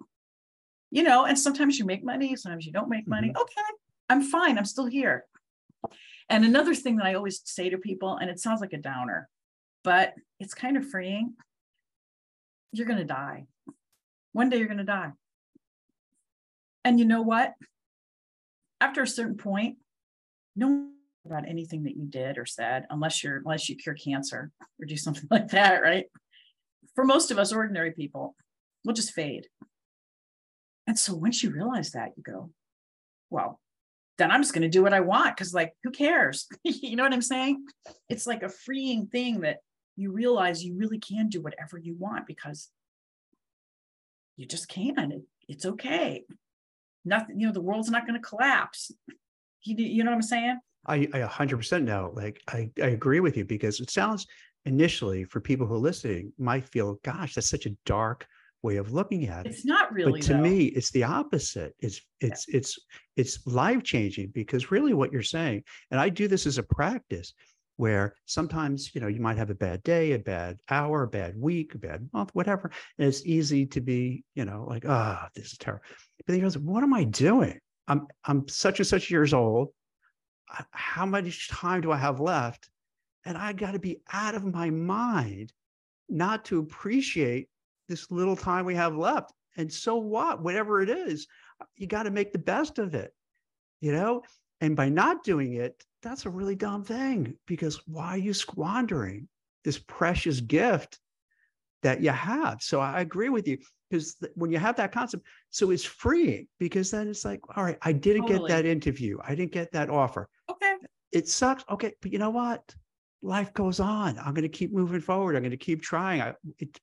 you 0.97 1.03
know, 1.03 1.27
and 1.27 1.39
sometimes 1.39 1.79
you 1.79 1.85
make 1.85 2.03
money, 2.03 2.35
sometimes 2.37 2.65
you 2.65 2.73
don't 2.73 2.89
make 2.89 3.07
money. 3.07 3.29
Mm-hmm. 3.29 3.43
Okay, 3.43 3.61
I'm 4.09 4.23
fine. 4.23 4.57
I'm 4.57 4.65
still 4.65 4.87
here. 4.87 5.27
And 6.31 6.43
another 6.43 6.75
thing 6.75 6.97
that 6.97 7.05
I 7.05 7.13
always 7.13 7.43
say 7.45 7.69
to 7.69 7.77
people, 7.77 8.17
and 8.17 8.31
it 8.31 8.41
sounds 8.41 8.63
like 8.63 8.73
a 8.73 8.79
downer, 8.79 9.29
but 9.85 10.15
it's 10.41 10.55
kind 10.55 10.75
of 10.75 10.89
freeing. 10.89 11.35
You're 12.73 12.87
going 12.87 12.99
to 12.99 13.05
die. 13.05 13.45
One 14.33 14.49
day 14.49 14.57
you're 14.57 14.69
going 14.69 14.79
to 14.79 14.85
die. 14.85 15.11
And 16.83 16.99
you 16.99 17.05
know 17.05 17.21
what? 17.21 17.53
After 18.81 19.03
a 19.03 19.07
certain 19.07 19.37
point, 19.37 19.77
no 20.57 20.89
about 21.27 21.47
anything 21.47 21.83
that 21.83 21.97
you 21.97 22.07
did 22.07 22.39
or 22.39 22.47
said, 22.47 22.87
unless 22.89 23.23
you're 23.23 23.39
unless 23.39 23.69
you 23.69 23.77
cure 23.77 23.97
cancer 23.97 24.51
or 24.81 24.87
do 24.87 24.97
something 24.97 25.27
like 25.31 25.49
that, 25.49 25.83
right? 25.83 26.07
For 26.95 27.05
most 27.05 27.31
of 27.31 27.39
us 27.39 27.53
ordinary 27.53 27.91
people, 27.91 28.35
we'll 28.83 28.95
just 28.95 29.13
fade. 29.13 29.47
And 30.87 30.99
so 30.99 31.15
once 31.15 31.43
you 31.43 31.51
realize 31.51 31.93
that, 31.93 32.13
you 32.17 32.23
go, 32.23 32.51
well, 33.31 33.61
then 34.19 34.31
I'm 34.31 34.43
just 34.43 34.55
going 34.55 34.63
to 34.63 34.69
do 34.69 34.83
what 34.83 34.95
I 34.95 35.01
want 35.01 35.37
because, 35.37 35.53
like, 35.53 35.73
who 35.83 35.91
cares? 35.91 36.47
you 36.65 36.97
know 36.97 37.03
what 37.03 37.13
I'm 37.13 37.23
saying? 37.23 37.65
It's 38.09 38.27
like 38.27 38.43
a 38.43 38.49
freeing 38.49 39.07
thing 39.09 39.41
that 39.41 39.59
you 39.97 40.13
realize 40.13 40.65
you 40.65 40.77
really 40.77 40.99
can 40.99 41.29
do 41.29 41.41
whatever 41.41 41.79
you 41.79 41.97
want 41.99 42.27
because 42.27 42.71
you 44.37 44.47
just 44.47 44.69
can. 44.69 45.13
It, 45.13 45.23
it's 45.49 45.67
okay. 45.67 46.25
Nothing, 47.05 47.41
you 47.41 47.47
know, 47.47 47.53
the 47.53 47.61
world's 47.61 47.91
not 47.91 48.07
going 48.07 48.21
to 48.21 48.27
collapse. 48.27 48.91
You, 49.63 49.77
you 49.77 50.05
know 50.05 50.11
what 50.11 50.17
I'm 50.17 50.23
saying? 50.23 50.59
I, 50.87 51.09
I 51.13 51.21
100% 51.21 51.83
know. 51.83 52.13
Like, 52.15 52.41
I, 52.49 52.71
I 52.81 52.89
agree 52.89 53.21
with 53.21 53.37
you 53.37 53.45
because 53.45 53.81
it 53.81 53.91
sounds 53.91 54.27
initially 54.65 55.25
for 55.25 55.41
people 55.41 55.67
who 55.67 55.75
are 55.75 55.79
listening 55.79 56.33
might 56.39 56.69
feel, 56.69 56.99
gosh, 57.05 57.35
that's 57.35 57.49
such 57.49 57.67
a 57.67 57.77
dark, 57.85 58.27
way 58.67 58.77
of 58.77 58.93
looking 58.93 59.29
at 59.29 59.47
it. 59.47 59.51
It's 59.51 59.65
not 59.65 59.93
really. 59.93 60.21
But 60.21 60.23
to 60.23 60.33
though. 60.35 60.41
me, 60.41 60.65
it's 60.67 60.91
the 60.91 61.05
opposite. 61.05 61.75
It's 61.79 62.01
it's 62.21 62.47
yeah. 62.49 62.59
it's 62.59 62.79
it's 63.17 63.47
life 63.47 63.83
changing 63.83 64.33
because 64.35 64.71
really 64.71 64.93
what 64.93 65.13
you're 65.13 65.23
saying, 65.23 65.63
and 65.91 66.01
I 66.01 66.09
do 66.09 66.29
this 66.29 66.47
as 66.47 66.59
a 66.59 66.63
practice 66.63 67.33
where 67.77 68.15
sometimes 68.25 68.95
you 68.95 69.01
know 69.01 69.07
you 69.07 69.21
might 69.21 69.37
have 69.37 69.51
a 69.51 69.55
bad 69.55 69.83
day 69.83 70.13
a 70.13 70.19
bad 70.19 70.59
hour 70.71 71.03
a 71.03 71.09
bad 71.09 71.39
week 71.39 71.75
a 71.75 71.79
bad 71.79 72.09
month 72.13 72.31
whatever 72.33 72.71
and 72.99 73.07
it's 73.07 73.25
easy 73.27 73.67
to 73.67 73.81
be 73.83 74.25
you 74.35 74.47
know 74.47 74.65
like 74.67 74.85
ah 74.89 75.21
oh, 75.23 75.29
this 75.35 75.53
is 75.53 75.59
terrible 75.59 75.85
but 76.17 76.27
then 76.27 76.37
you 76.37 76.51
go 76.51 76.61
what 76.61 76.83
am 76.83 76.95
i 76.95 77.05
doing 77.05 77.59
i'm 77.87 78.07
i'm 78.25 78.49
such 78.49 78.81
and 78.81 78.87
such 78.87 79.11
years 79.11 79.35
old 79.35 79.69
how 80.71 81.05
much 81.05 81.51
time 81.51 81.83
do 81.83 81.93
i 81.93 81.99
have 81.99 82.19
left 82.19 82.71
and 83.27 83.37
i 83.37 83.53
got 83.53 83.73
to 83.73 83.79
be 83.79 84.01
out 84.11 84.35
of 84.35 84.45
my 84.45 84.71
mind 84.71 85.53
not 86.09 86.47
to 86.47 86.59
appreciate 86.59 87.47
this 87.89 88.11
little 88.11 88.37
time 88.37 88.65
we 88.65 88.75
have 88.75 88.97
left. 88.97 89.33
And 89.57 89.73
so 89.73 89.97
what? 89.97 90.43
Whatever 90.43 90.83
it 90.83 90.91
is, 90.91 91.27
you 91.77 91.87
got 91.87 92.05
to 92.05 92.11
make 92.11 92.33
the 92.33 92.39
best 92.39 92.79
of 92.79 92.95
it, 92.95 93.13
you 93.81 93.93
know? 93.93 94.23
And 94.61 94.77
by 94.77 94.89
not 94.89 95.25
doing 95.25 95.55
it, 95.55 95.85
that's 96.03 96.27
a 96.27 96.31
really 96.31 96.55
dumb 96.55 96.85
thing 96.85 97.35
because 97.47 97.81
why 97.87 98.09
are 98.09 98.19
you 98.19 98.35
squandering 98.35 99.29
this 99.65 99.79
precious 99.79 100.41
gift 100.41 100.99
that 101.83 102.03
you 102.03 102.11
have? 102.11 102.63
So 102.63 102.81
I 102.81 103.01
agree 103.01 103.29
with 103.29 103.49
you 103.49 103.59
because 103.91 104.15
th- 104.15 104.33
when 104.35 104.51
you 104.51 104.59
have 104.59 104.77
that 104.77 104.93
concept, 104.93 105.25
so 105.51 105.71
it's 105.71 105.85
freeing 105.85 106.47
because 106.59 106.91
then 106.91 107.09
it's 107.09 107.25
like, 107.25 107.41
all 107.57 107.65
right, 107.65 107.79
I 107.83 107.93
didn't 107.93 108.23
totally. 108.23 108.49
get 108.49 108.57
that 108.57 108.67
interview, 108.67 109.19
I 109.27 109.35
didn't 109.35 109.53
get 109.53 109.73
that 109.73 109.91
offer. 109.91 110.29
Okay. 110.51 110.77
It 111.13 111.29
sucks. 111.29 111.65
Okay. 111.71 111.95
But 112.01 112.13
you 112.13 112.19
know 112.19 112.31
what? 112.31 112.75
Life 113.23 113.53
goes 113.55 113.81
on. 113.81 114.19
I'm 114.19 114.35
going 114.35 114.43
to 114.43 114.49
keep 114.49 114.73
moving 114.73 115.01
forward. 115.01 115.35
I'm 115.35 115.43
going 115.43 115.51
to 115.51 115.57
keep 115.57 115.83
trying. 115.83 116.21
I, 116.21 116.35
it, 116.59 116.79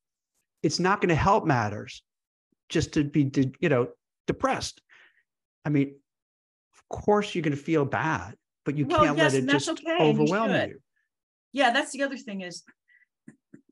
it's 0.63 0.79
not 0.79 1.01
going 1.01 1.09
to 1.09 1.15
help 1.15 1.45
matters 1.45 2.01
just 2.69 2.93
to 2.93 3.03
be, 3.03 3.29
you 3.59 3.69
know, 3.69 3.89
depressed. 4.25 4.81
I 5.65 5.69
mean, 5.69 5.95
of 6.73 6.97
course 6.97 7.35
you're 7.35 7.43
going 7.43 7.55
to 7.55 7.61
feel 7.61 7.85
bad, 7.85 8.35
but 8.65 8.77
you 8.77 8.85
well, 8.85 9.03
can't 9.03 9.17
yes, 9.17 9.33
let 9.33 9.43
it 9.43 9.49
just 9.49 9.69
okay, 9.69 9.97
overwhelm 9.99 10.51
you, 10.51 10.57
you. 10.57 10.79
Yeah, 11.51 11.71
that's 11.71 11.91
the 11.91 12.01
other 12.03 12.17
thing 12.17 12.41
is 12.41 12.63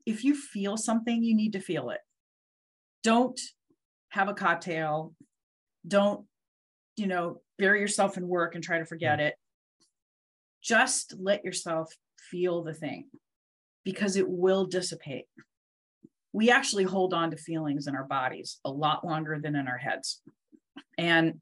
if 0.06 0.22
you 0.22 0.34
feel 0.34 0.76
something, 0.76 1.22
you 1.24 1.34
need 1.34 1.54
to 1.54 1.60
feel 1.60 1.90
it. 1.90 2.00
Don't 3.02 3.40
have 4.10 4.28
a 4.28 4.34
cocktail. 4.34 5.14
Don't, 5.86 6.26
you 6.96 7.06
know, 7.06 7.40
bury 7.58 7.80
yourself 7.80 8.16
in 8.16 8.28
work 8.28 8.54
and 8.54 8.62
try 8.62 8.78
to 8.78 8.84
forget 8.84 9.18
mm-hmm. 9.18 9.28
it. 9.28 9.34
Just 10.62 11.14
let 11.18 11.44
yourself 11.44 11.92
feel 12.30 12.62
the 12.62 12.74
thing 12.74 13.06
because 13.84 14.16
it 14.16 14.28
will 14.28 14.66
dissipate 14.66 15.24
we 16.32 16.50
actually 16.50 16.84
hold 16.84 17.12
on 17.12 17.30
to 17.30 17.36
feelings 17.36 17.86
in 17.86 17.94
our 17.94 18.04
bodies 18.04 18.58
a 18.64 18.70
lot 18.70 19.06
longer 19.06 19.38
than 19.42 19.54
in 19.54 19.68
our 19.68 19.76
heads. 19.76 20.22
And 20.96 21.34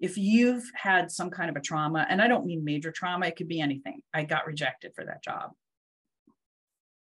if 0.00 0.16
you've 0.16 0.64
had 0.74 1.10
some 1.10 1.30
kind 1.30 1.50
of 1.50 1.56
a 1.56 1.60
trauma, 1.60 2.06
and 2.08 2.20
I 2.20 2.28
don't 2.28 2.46
mean 2.46 2.64
major 2.64 2.90
trauma, 2.90 3.26
it 3.26 3.36
could 3.36 3.48
be 3.48 3.60
anything. 3.60 4.00
I 4.12 4.24
got 4.24 4.46
rejected 4.46 4.92
for 4.94 5.04
that 5.04 5.22
job. 5.22 5.50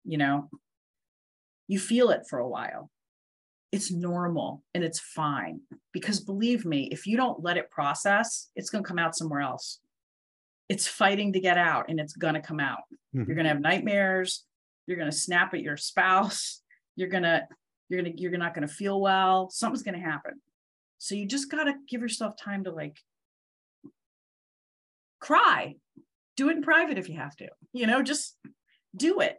You 0.05 0.17
know, 0.17 0.49
you 1.67 1.79
feel 1.79 2.11
it 2.11 2.25
for 2.29 2.39
a 2.39 2.47
while. 2.47 2.89
It's 3.71 3.91
normal 3.91 4.63
and 4.73 4.83
it's 4.83 4.99
fine 4.99 5.61
because 5.93 6.19
believe 6.19 6.65
me, 6.65 6.89
if 6.91 7.05
you 7.05 7.17
don't 7.17 7.43
let 7.43 7.57
it 7.57 7.69
process, 7.69 8.49
it's 8.55 8.71
going 8.71 8.83
to 8.83 8.87
come 8.87 8.97
out 8.97 9.15
somewhere 9.15 9.41
else. 9.41 9.79
It's 10.69 10.87
fighting 10.87 11.33
to 11.33 11.39
get 11.39 11.57
out 11.57 11.85
and 11.89 11.99
it's 11.99 12.13
going 12.13 12.33
to 12.33 12.41
come 12.41 12.59
out. 12.59 12.79
Mm-hmm. 13.15 13.25
You're 13.27 13.35
going 13.35 13.45
to 13.45 13.49
have 13.49 13.61
nightmares. 13.61 14.45
You're 14.87 14.97
going 14.97 15.11
to 15.11 15.15
snap 15.15 15.53
at 15.53 15.61
your 15.61 15.77
spouse 15.77 16.63
you're 16.99 17.07
gonna 17.07 17.47
you're 17.87 18.01
gonna 18.01 18.13
you're 18.15 18.37
not 18.37 18.53
gonna 18.53 18.67
feel 18.67 18.99
well 18.99 19.49
something's 19.49 19.83
gonna 19.83 19.97
happen 19.99 20.33
so 20.97 21.15
you 21.15 21.25
just 21.25 21.49
gotta 21.49 21.73
give 21.87 22.01
yourself 22.01 22.35
time 22.37 22.63
to 22.65 22.71
like 22.71 22.97
cry 25.19 25.75
do 26.35 26.49
it 26.49 26.57
in 26.57 26.61
private 26.61 26.97
if 26.97 27.09
you 27.09 27.15
have 27.15 27.35
to 27.35 27.47
you 27.73 27.87
know 27.87 28.01
just 28.01 28.37
do 28.95 29.21
it 29.21 29.37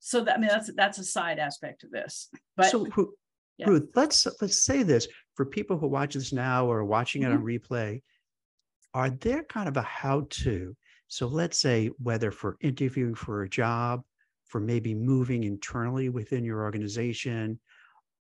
so 0.00 0.22
that 0.22 0.36
i 0.36 0.40
mean 0.40 0.48
that's 0.48 0.70
that's 0.74 0.98
a 0.98 1.04
side 1.04 1.38
aspect 1.38 1.82
of 1.82 1.90
this 1.90 2.28
but 2.56 2.70
so 2.70 2.84
who 2.84 3.12
Yeah. 3.58 3.68
Ruth, 3.68 3.90
let's 3.94 4.26
let's 4.40 4.62
say 4.62 4.82
this 4.82 5.06
for 5.34 5.44
people 5.44 5.78
who 5.78 5.86
watch 5.86 6.14
this 6.14 6.32
now 6.32 6.66
or 6.66 6.84
watching 6.84 7.22
it 7.22 7.26
on 7.30 7.38
Mm-hmm. 7.38 7.74
replay. 7.74 8.02
Are 8.94 9.10
there 9.10 9.44
kind 9.44 9.68
of 9.68 9.76
a 9.76 9.82
how-to? 9.82 10.74
So 11.08 11.26
let's 11.26 11.58
say 11.58 11.90
whether 12.02 12.30
for 12.30 12.56
interviewing 12.60 13.14
for 13.14 13.42
a 13.42 13.48
job, 13.48 14.02
for 14.50 14.60
maybe 14.60 14.94
moving 14.94 15.44
internally 15.44 16.08
within 16.08 16.44
your 16.44 16.62
organization, 16.62 17.58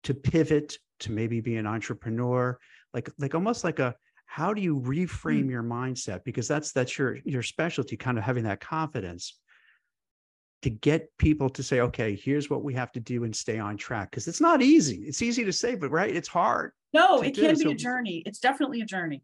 to 0.02 0.12
pivot 0.12 0.76
to 0.98 1.12
maybe 1.12 1.40
be 1.40 1.56
an 1.56 1.66
entrepreneur, 1.66 2.58
like 2.92 3.08
like 3.18 3.34
almost 3.34 3.64
like 3.64 3.78
a 3.78 3.94
how 4.26 4.52
do 4.52 4.60
you 4.60 4.80
reframe 4.80 5.46
Mm. 5.46 5.50
your 5.50 5.62
mindset? 5.62 6.24
Because 6.24 6.46
that's 6.48 6.72
that's 6.72 6.98
your 6.98 7.18
your 7.24 7.42
specialty, 7.42 7.96
kind 7.96 8.18
of 8.18 8.24
having 8.24 8.44
that 8.44 8.60
confidence 8.60 9.38
to 10.62 10.70
get 10.70 11.08
people 11.16 11.48
to 11.48 11.62
say, 11.62 11.80
okay, 11.80 12.14
here's 12.14 12.50
what 12.50 12.62
we 12.62 12.74
have 12.74 12.92
to 12.92 13.00
do 13.00 13.24
and 13.24 13.34
stay 13.34 13.58
on 13.58 13.76
track. 13.78 14.10
Because 14.10 14.28
it's 14.28 14.40
not 14.42 14.60
easy. 14.60 14.96
It's 15.06 15.22
easy 15.22 15.42
to 15.44 15.52
say, 15.52 15.74
but 15.74 15.90
right, 15.90 16.14
it's 16.14 16.28
hard. 16.28 16.72
No, 16.92 17.22
it 17.22 17.34
can 17.34 17.54
do, 17.54 17.56
be 17.56 17.62
so- 17.64 17.70
a 17.70 17.74
journey. 17.74 18.22
It's 18.26 18.40
definitely 18.40 18.80
a 18.82 18.84
journey. 18.84 19.22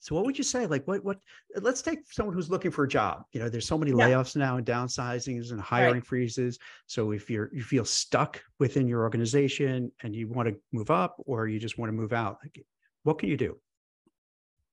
So 0.00 0.14
what 0.14 0.24
would 0.24 0.38
you 0.38 0.44
say? 0.44 0.66
Like 0.66 0.86
what 0.88 1.04
what 1.04 1.18
let's 1.56 1.82
take 1.82 2.00
someone 2.10 2.34
who's 2.34 2.48
looking 2.50 2.70
for 2.70 2.84
a 2.84 2.88
job. 2.88 3.24
You 3.32 3.40
know, 3.40 3.48
there's 3.50 3.66
so 3.66 3.76
many 3.76 3.92
Yeah. 3.92 4.08
layoffs 4.08 4.34
now 4.34 4.56
and 4.56 4.66
downsizings 4.66 5.52
and 5.52 5.60
hiring 5.60 6.00
freezes. 6.00 6.58
So 6.86 7.12
if 7.12 7.28
you're 7.28 7.50
you 7.52 7.62
feel 7.62 7.84
stuck 7.84 8.42
within 8.58 8.88
your 8.88 9.02
organization 9.02 9.92
and 10.02 10.16
you 10.16 10.26
want 10.26 10.48
to 10.48 10.56
move 10.72 10.90
up 10.90 11.16
or 11.26 11.48
you 11.48 11.60
just 11.60 11.76
want 11.78 11.90
to 11.90 11.92
move 11.92 12.14
out, 12.14 12.38
like 12.42 12.64
what 13.02 13.18
can 13.18 13.28
you 13.28 13.36
do? 13.36 13.58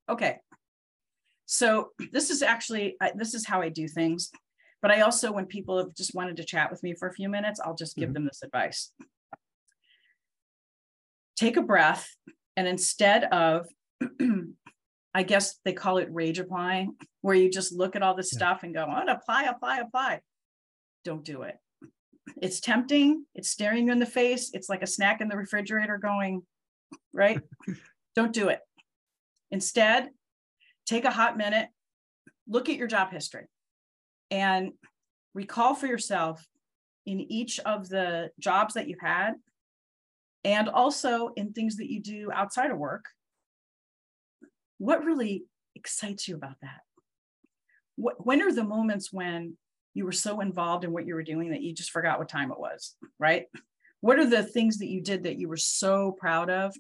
Okay. 0.10 0.38
So 1.46 1.92
this 2.14 2.30
is 2.30 2.42
actually, 2.42 2.96
I- 3.02 3.12
this 3.14 3.34
is 3.34 3.46
how 3.46 3.62
I 3.62 3.68
do 3.70 3.88
things. 3.88 4.32
But 4.82 4.92
I 4.92 5.02
also, 5.02 5.32
when 5.32 5.48
people 5.48 5.78
have 5.80 5.94
just 5.96 6.14
wanted 6.16 6.38
to 6.38 6.44
chat 6.46 6.72
with 6.72 6.84
me 6.84 6.94
for 6.94 7.10
a 7.10 7.14
few 7.14 7.28
minutes, 7.30 7.60
I'll 7.60 7.76
just 7.76 7.98
give 7.98 8.12
Mhm. 8.12 8.14
them 8.14 8.26
this 8.26 8.44
advice. 8.44 8.92
Take 11.36 11.58
a 11.58 11.62
breath 11.62 12.16
and 12.56 12.66
instead 12.68 13.26
of, 13.26 13.68
I 15.18 15.24
guess 15.24 15.56
they 15.66 15.74
call 15.74 15.98
it 15.98 16.10
rage 16.12 16.38
applying, 16.38 16.96
where 17.22 17.34
you 17.34 17.50
just 17.50 17.74
look 17.74 17.96
at 17.96 18.04
all 18.04 18.14
this 18.14 18.32
Yeah. 18.32 18.38
stuff 18.38 18.62
and 18.62 18.72
go, 18.72 18.86
oh, 18.88 19.12
apply, 19.12 19.46
apply, 19.46 19.80
apply. 19.80 20.22
Don't 21.04 21.24
do 21.24 21.42
it. 21.42 21.58
It's 22.40 22.60
tempting. 22.60 23.26
It's 23.34 23.50
staring 23.50 23.88
you 23.88 23.92
in 23.94 23.98
the 23.98 24.06
face. 24.06 24.52
It's 24.54 24.70
like 24.70 24.84
a 24.84 24.88
snack 24.88 25.20
in 25.20 25.28
the 25.28 25.36
refrigerator 25.36 25.98
going, 25.98 26.46
right? 27.14 27.42
Don't 28.16 28.32
do 28.32 28.50
it. 28.50 28.60
Instead, 29.50 30.12
take 30.86 31.04
a 31.04 31.10
hot 31.10 31.36
minute, 31.36 31.70
look 32.48 32.70
at 32.70 32.76
your 32.76 32.88
job 32.88 33.10
history, 33.12 33.48
and 34.30 34.72
recall 35.34 35.74
for 35.74 35.88
yourself 35.88 36.46
in 37.08 37.22
each 37.22 37.60
of 37.62 37.90
the 37.90 38.30
jobs 38.40 38.76
that 38.76 38.88
you 38.88 38.98
had, 39.02 39.34
and 40.44 40.70
also 40.70 41.30
in 41.30 41.54
things 41.54 41.78
that 41.78 41.90
you 41.90 42.04
do 42.04 42.30
outside 42.32 42.70
of 42.70 42.78
work, 42.78 43.06
what 44.78 45.04
really 45.04 45.46
excites 45.76 46.28
you 46.28 46.36
about 46.36 46.56
that? 46.62 46.82
What, 47.96 48.26
when 48.26 48.42
are 48.42 48.52
the 48.52 48.64
moments 48.64 49.12
when 49.12 49.58
you 49.94 50.06
were 50.06 50.12
so 50.12 50.42
involved 50.42 50.84
in 50.84 50.92
what 50.92 51.08
you 51.08 51.16
were 51.16 51.24
doing 51.24 51.50
that 51.52 51.62
you 51.62 51.74
just 51.74 51.92
forgot 51.92 52.20
what 52.20 52.30
time 52.30 52.52
it 52.52 52.60
was, 52.60 52.96
right? 53.20 53.46
What 54.02 54.20
are 54.20 54.30
the 54.30 54.44
things 54.44 54.78
that 54.78 54.88
you 54.88 55.02
did 55.02 55.24
that 55.24 55.40
you 55.40 55.48
were 55.48 55.58
so 55.58 56.12
proud 56.12 56.50
of 56.50 56.76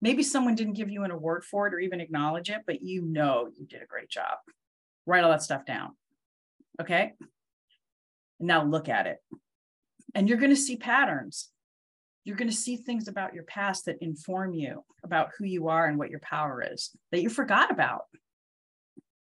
maybe 0.00 0.22
someone 0.22 0.54
didn't 0.54 0.74
give 0.74 0.90
you 0.90 1.04
an 1.04 1.10
award 1.10 1.44
for 1.44 1.66
it 1.66 1.74
or 1.74 1.80
even 1.80 2.00
acknowledge 2.00 2.50
it, 2.50 2.62
but 2.66 2.82
you 2.82 3.02
know 3.02 3.48
you 3.56 3.66
did 3.66 3.82
a 3.82 3.86
great 3.86 4.08
job. 4.08 4.38
Write 5.06 5.24
all 5.24 5.30
that 5.30 5.42
stuff 5.42 5.64
down. 5.64 5.96
Okay. 6.80 7.14
Now 8.38 8.64
look 8.64 8.88
at 8.88 9.06
it. 9.06 9.18
And 10.14 10.28
you're 10.28 10.38
going 10.38 10.50
to 10.50 10.56
see 10.56 10.76
patterns. 10.76 11.50
You're 12.24 12.36
going 12.36 12.50
to 12.50 12.56
see 12.56 12.76
things 12.76 13.08
about 13.08 13.34
your 13.34 13.44
past 13.44 13.86
that 13.86 14.02
inform 14.02 14.52
you 14.54 14.84
about 15.02 15.30
who 15.38 15.44
you 15.44 15.68
are 15.68 15.86
and 15.86 15.98
what 15.98 16.10
your 16.10 16.20
power 16.20 16.62
is 16.62 16.90
that 17.10 17.22
you 17.22 17.30
forgot 17.30 17.70
about. 17.70 18.02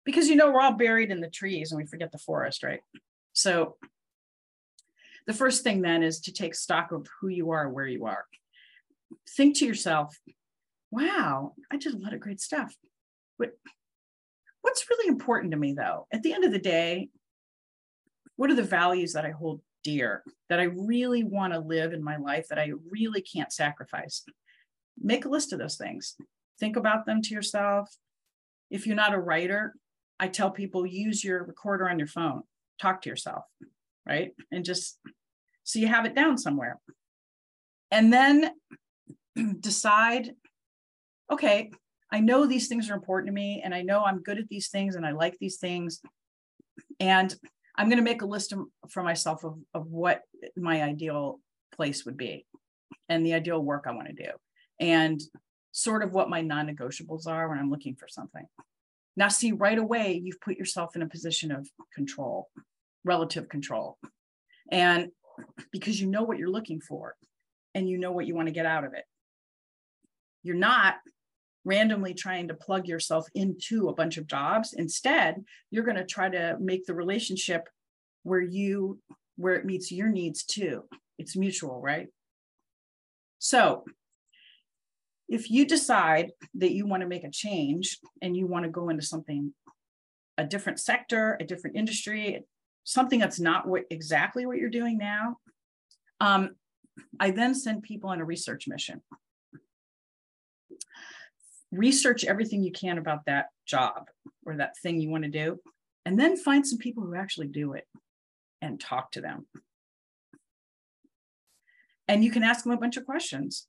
Because 0.05 0.27
you 0.27 0.35
know, 0.35 0.51
we're 0.51 0.61
all 0.61 0.73
buried 0.73 1.11
in 1.11 1.21
the 1.21 1.29
trees 1.29 1.71
and 1.71 1.79
we 1.79 1.87
forget 1.87 2.11
the 2.11 2.17
forest, 2.17 2.63
right? 2.63 2.81
So 3.33 3.77
the 5.27 5.33
first 5.33 5.63
thing 5.63 5.81
then 5.81 6.03
is 6.03 6.19
to 6.21 6.33
take 6.33 6.55
stock 6.55 6.91
of 6.91 7.07
who 7.19 7.27
you 7.27 7.51
are, 7.51 7.69
where 7.69 7.87
you 7.87 8.05
are. 8.05 8.25
Think 9.35 9.57
to 9.57 9.65
yourself, 9.65 10.17
wow, 10.89 11.53
I 11.71 11.77
did 11.77 11.93
a 11.93 11.97
lot 11.97 12.13
of 12.13 12.19
great 12.19 12.41
stuff. 12.41 12.75
But 13.37 13.51
what's 14.61 14.89
really 14.89 15.07
important 15.07 15.51
to 15.51 15.57
me 15.57 15.73
though? 15.73 16.07
At 16.11 16.23
the 16.23 16.33
end 16.33 16.43
of 16.43 16.51
the 16.51 16.59
day, 16.59 17.09
what 18.35 18.49
are 18.49 18.55
the 18.55 18.63
values 18.63 19.13
that 19.13 19.25
I 19.25 19.31
hold 19.31 19.61
dear, 19.83 20.23
that 20.49 20.59
I 20.59 20.63
really 20.63 21.23
want 21.23 21.53
to 21.53 21.59
live 21.59 21.93
in 21.93 22.03
my 22.03 22.17
life, 22.17 22.47
that 22.49 22.59
I 22.59 22.71
really 22.89 23.21
can't 23.21 23.51
sacrifice? 23.51 24.23
Make 24.99 25.25
a 25.25 25.29
list 25.29 25.53
of 25.53 25.59
those 25.59 25.77
things. 25.77 26.15
Think 26.59 26.75
about 26.75 27.05
them 27.05 27.21
to 27.21 27.33
yourself. 27.33 27.89
If 28.69 28.85
you're 28.85 28.95
not 28.95 29.13
a 29.13 29.19
writer, 29.19 29.73
I 30.19 30.27
tell 30.27 30.51
people 30.51 30.85
use 30.85 31.23
your 31.23 31.43
recorder 31.43 31.89
on 31.89 31.97
your 31.97 32.07
phone, 32.07 32.43
talk 32.79 33.01
to 33.01 33.09
yourself, 33.09 33.45
right? 34.07 34.31
And 34.51 34.63
just 34.63 34.99
so 35.63 35.79
you 35.79 35.87
have 35.87 36.05
it 36.05 36.15
down 36.15 36.37
somewhere. 36.37 36.79
And 37.89 38.13
then 38.13 38.51
decide 39.59 40.35
okay, 41.31 41.71
I 42.11 42.19
know 42.19 42.45
these 42.45 42.67
things 42.67 42.89
are 42.89 42.93
important 42.93 43.27
to 43.27 43.33
me, 43.33 43.61
and 43.63 43.73
I 43.73 43.81
know 43.81 44.03
I'm 44.03 44.21
good 44.21 44.37
at 44.37 44.49
these 44.49 44.67
things, 44.67 44.95
and 44.95 45.05
I 45.05 45.11
like 45.11 45.37
these 45.39 45.57
things. 45.57 46.01
And 46.99 47.33
I'm 47.77 47.87
going 47.87 47.97
to 47.97 48.03
make 48.03 48.21
a 48.21 48.25
list 48.25 48.53
for 48.89 49.03
myself 49.03 49.43
of, 49.43 49.57
of 49.73 49.87
what 49.87 50.21
my 50.57 50.83
ideal 50.83 51.39
place 51.73 52.05
would 52.05 52.17
be 52.17 52.45
and 53.09 53.25
the 53.25 53.33
ideal 53.33 53.61
work 53.61 53.85
I 53.87 53.91
want 53.91 54.07
to 54.07 54.13
do, 54.13 54.29
and 54.79 55.21
sort 55.71 56.03
of 56.03 56.13
what 56.13 56.29
my 56.29 56.41
non 56.41 56.67
negotiables 56.67 57.27
are 57.27 57.49
when 57.49 57.59
I'm 57.59 57.69
looking 57.69 57.95
for 57.95 58.07
something. 58.07 58.45
Now, 59.17 59.27
see, 59.27 59.51
right 59.51 59.77
away, 59.77 60.21
you've 60.23 60.39
put 60.41 60.57
yourself 60.57 60.95
in 60.95 61.01
a 61.01 61.09
position 61.09 61.51
of 61.51 61.67
control, 61.93 62.49
relative 63.03 63.49
control. 63.49 63.97
And 64.71 65.11
because 65.71 65.99
you 65.99 66.07
know 66.07 66.23
what 66.23 66.37
you're 66.37 66.49
looking 66.49 66.79
for 66.79 67.15
and 67.75 67.89
you 67.89 67.97
know 67.97 68.11
what 68.11 68.25
you 68.25 68.35
want 68.35 68.47
to 68.47 68.53
get 68.53 68.65
out 68.65 68.85
of 68.85 68.93
it, 68.93 69.03
you're 70.43 70.55
not 70.55 70.95
randomly 71.63 72.13
trying 72.13 72.47
to 72.47 72.53
plug 72.53 72.87
yourself 72.87 73.27
into 73.35 73.89
a 73.89 73.93
bunch 73.93 74.17
of 74.17 74.27
jobs. 74.27 74.73
Instead 74.73 75.43
you're 75.69 75.85
going 75.85 75.97
to 75.97 76.05
try 76.05 76.29
to 76.29 76.57
make 76.59 76.85
the 76.85 76.95
relationship 76.95 77.67
where 78.23 78.41
you 78.41 78.99
where 79.37 79.55
it 79.55 79.65
meets 79.65 79.91
your 79.91 80.09
needs 80.09 80.43
too. 80.43 80.83
It's 81.17 81.35
mutual 81.35 81.81
right? 81.81 82.07
So 83.39 83.83
if 85.31 85.49
you 85.49 85.65
decide 85.65 86.33
that 86.55 86.73
you 86.73 86.85
want 86.85 87.01
to 87.01 87.07
make 87.07 87.23
a 87.23 87.31
change 87.31 87.97
and 88.21 88.35
you 88.35 88.45
want 88.45 88.65
to 88.65 88.69
go 88.69 88.89
into 88.89 89.01
something 89.01 89.53
a 90.37 90.43
different 90.43 90.79
sector 90.79 91.37
a 91.39 91.43
different 91.43 91.75
industry 91.75 92.43
something 92.83 93.19
that's 93.19 93.39
not 93.39 93.67
what 93.67 93.83
exactly 93.89 94.45
what 94.45 94.57
you're 94.57 94.69
doing 94.69 94.97
now 94.97 95.37
um, 96.19 96.49
i 97.19 97.31
then 97.31 97.55
send 97.55 97.81
people 97.81 98.09
on 98.09 98.19
a 98.19 98.25
research 98.25 98.67
mission 98.67 99.01
research 101.71 102.23
everything 102.23 102.63
you 102.63 102.71
can 102.71 102.97
about 102.97 103.25
that 103.25 103.47
job 103.65 104.09
or 104.45 104.57
that 104.57 104.77
thing 104.81 104.99
you 104.99 105.09
want 105.09 105.23
to 105.23 105.29
do, 105.29 105.59
and 106.05 106.19
then 106.19 106.35
find 106.35 106.65
some 106.65 106.79
people 106.79 107.03
who 107.03 107.15
actually 107.15 107.47
do 107.47 107.73
it 107.73 107.87
and 108.61 108.79
talk 108.79 109.11
to 109.11 109.21
them. 109.21 109.45
And 112.07 112.23
you 112.23 112.31
can 112.31 112.43
ask 112.43 112.63
them 112.63 112.73
a 112.73 112.77
bunch 112.77 112.97
of 112.97 113.05
questions. 113.05 113.65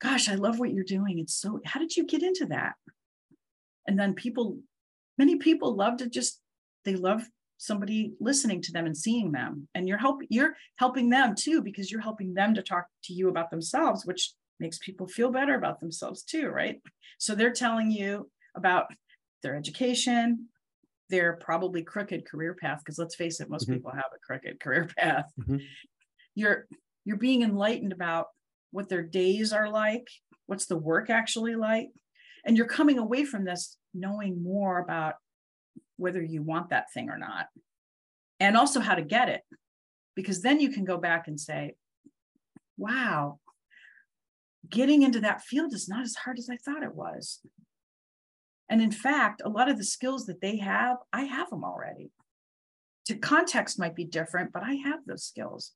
Gosh, 0.00 0.28
I 0.28 0.36
love 0.36 0.58
what 0.58 0.72
you're 0.72 0.84
doing. 0.84 1.18
It's 1.18 1.34
so, 1.34 1.60
how 1.64 1.80
did 1.80 1.96
you 1.96 2.06
get 2.06 2.22
into 2.22 2.46
that? 2.46 2.74
And 3.86 3.98
then 3.98 4.14
people, 4.14 4.58
many 5.18 5.36
people 5.36 5.74
love 5.74 5.96
to 5.98 6.08
just, 6.08 6.40
they 6.84 6.94
love 6.94 7.26
somebody 7.58 8.12
listening 8.20 8.62
to 8.62 8.72
them 8.72 8.86
and 8.86 8.96
seeing 8.96 9.32
them. 9.32 9.68
And 9.74 9.88
you're 9.88 9.98
help, 9.98 10.22
you're 10.28 10.54
helping 10.76 11.10
them 11.10 11.34
too, 11.34 11.62
because 11.62 11.90
you're 11.90 12.00
helping 12.00 12.32
them 12.32 12.54
to 12.54 12.62
talk 12.62 12.86
to 13.04 13.12
you 13.12 13.28
about 13.28 13.50
themselves, 13.50 14.06
which 14.06 14.32
makes 14.60 14.78
people 14.78 15.06
feel 15.08 15.30
better 15.30 15.54
about 15.54 15.80
themselves 15.80 16.22
too, 16.22 16.48
right? 16.48 16.80
So 17.18 17.34
they're 17.34 17.52
telling 17.52 17.90
you 17.90 18.30
about 18.56 18.86
their 19.42 19.56
education, 19.56 20.48
their 21.10 21.36
probably 21.38 21.82
crooked 21.84 22.26
career 22.26 22.54
path, 22.54 22.80
because 22.84 22.98
let's 22.98 23.16
face 23.16 23.40
it, 23.40 23.50
most 23.50 23.68
Mhm. 23.68 23.74
people 23.74 23.92
have 23.92 24.10
a 24.14 24.18
crooked 24.26 24.60
career 24.60 24.88
path. 24.98 25.32
Mhm. 25.36 25.70
You're 26.34 26.66
you're 27.04 27.16
being 27.16 27.42
enlightened 27.42 27.92
about 27.92 28.26
what 28.72 28.88
their 28.88 29.02
days 29.02 29.52
are 29.52 29.68
like, 29.68 30.06
what's 30.46 30.66
the 30.66 30.76
work 30.76 31.10
actually 31.10 31.56
like, 31.56 31.88
and 32.44 32.56
you're 32.56 32.66
coming 32.66 32.98
away 32.98 33.24
from 33.24 33.44
this 33.44 33.78
knowing 33.94 34.42
more 34.42 34.78
about 34.78 35.14
whether 35.96 36.22
you 36.22 36.42
want 36.42 36.70
that 36.70 36.86
thing 36.94 37.10
or 37.10 37.18
not, 37.18 37.48
and 38.40 38.56
also 38.56 38.80
how 38.80 38.94
to 38.96 39.02
get 39.02 39.28
it, 39.28 39.42
because 40.16 40.42
then 40.42 40.60
you 40.60 40.70
can 40.70 40.84
go 40.84 40.98
back 40.98 41.28
and 41.28 41.40
say, 41.40 41.76
"Wow, 42.76 43.40
getting 44.68 45.02
into 45.02 45.20
that 45.20 45.42
field 45.42 45.72
is 45.72 45.88
not 45.88 46.02
as 46.02 46.16
hard 46.16 46.38
as 46.38 46.48
I 46.50 46.56
thought 46.56 46.82
it 46.82 46.94
was. 46.94 47.40
And 48.68 48.80
in 48.80 48.92
fact, 48.92 49.42
a 49.44 49.48
lot 49.48 49.68
of 49.68 49.78
the 49.78 49.84
skills 49.84 50.26
that 50.26 50.40
they 50.40 50.58
have, 50.58 50.98
I 51.12 51.22
have 51.24 51.50
them 51.50 51.64
already. 51.64 52.10
To 53.06 53.16
context 53.16 53.78
might 53.78 53.96
be 53.96 54.04
different, 54.04 54.52
but 54.52 54.62
I 54.62 54.74
have 54.74 55.00
those 55.06 55.24
skills. 55.24 55.72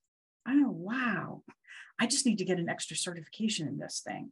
I 0.47 0.55
know, 0.55 0.71
wow, 0.71 1.43
I 1.99 2.07
just 2.07 2.27
need 2.27 2.39
to 2.39 2.45
get 2.45 2.59
an 2.59 2.69
extra 2.69 2.97
certification 2.97 3.67
in 3.67 3.79
this 3.79 4.03
thing. 4.07 4.31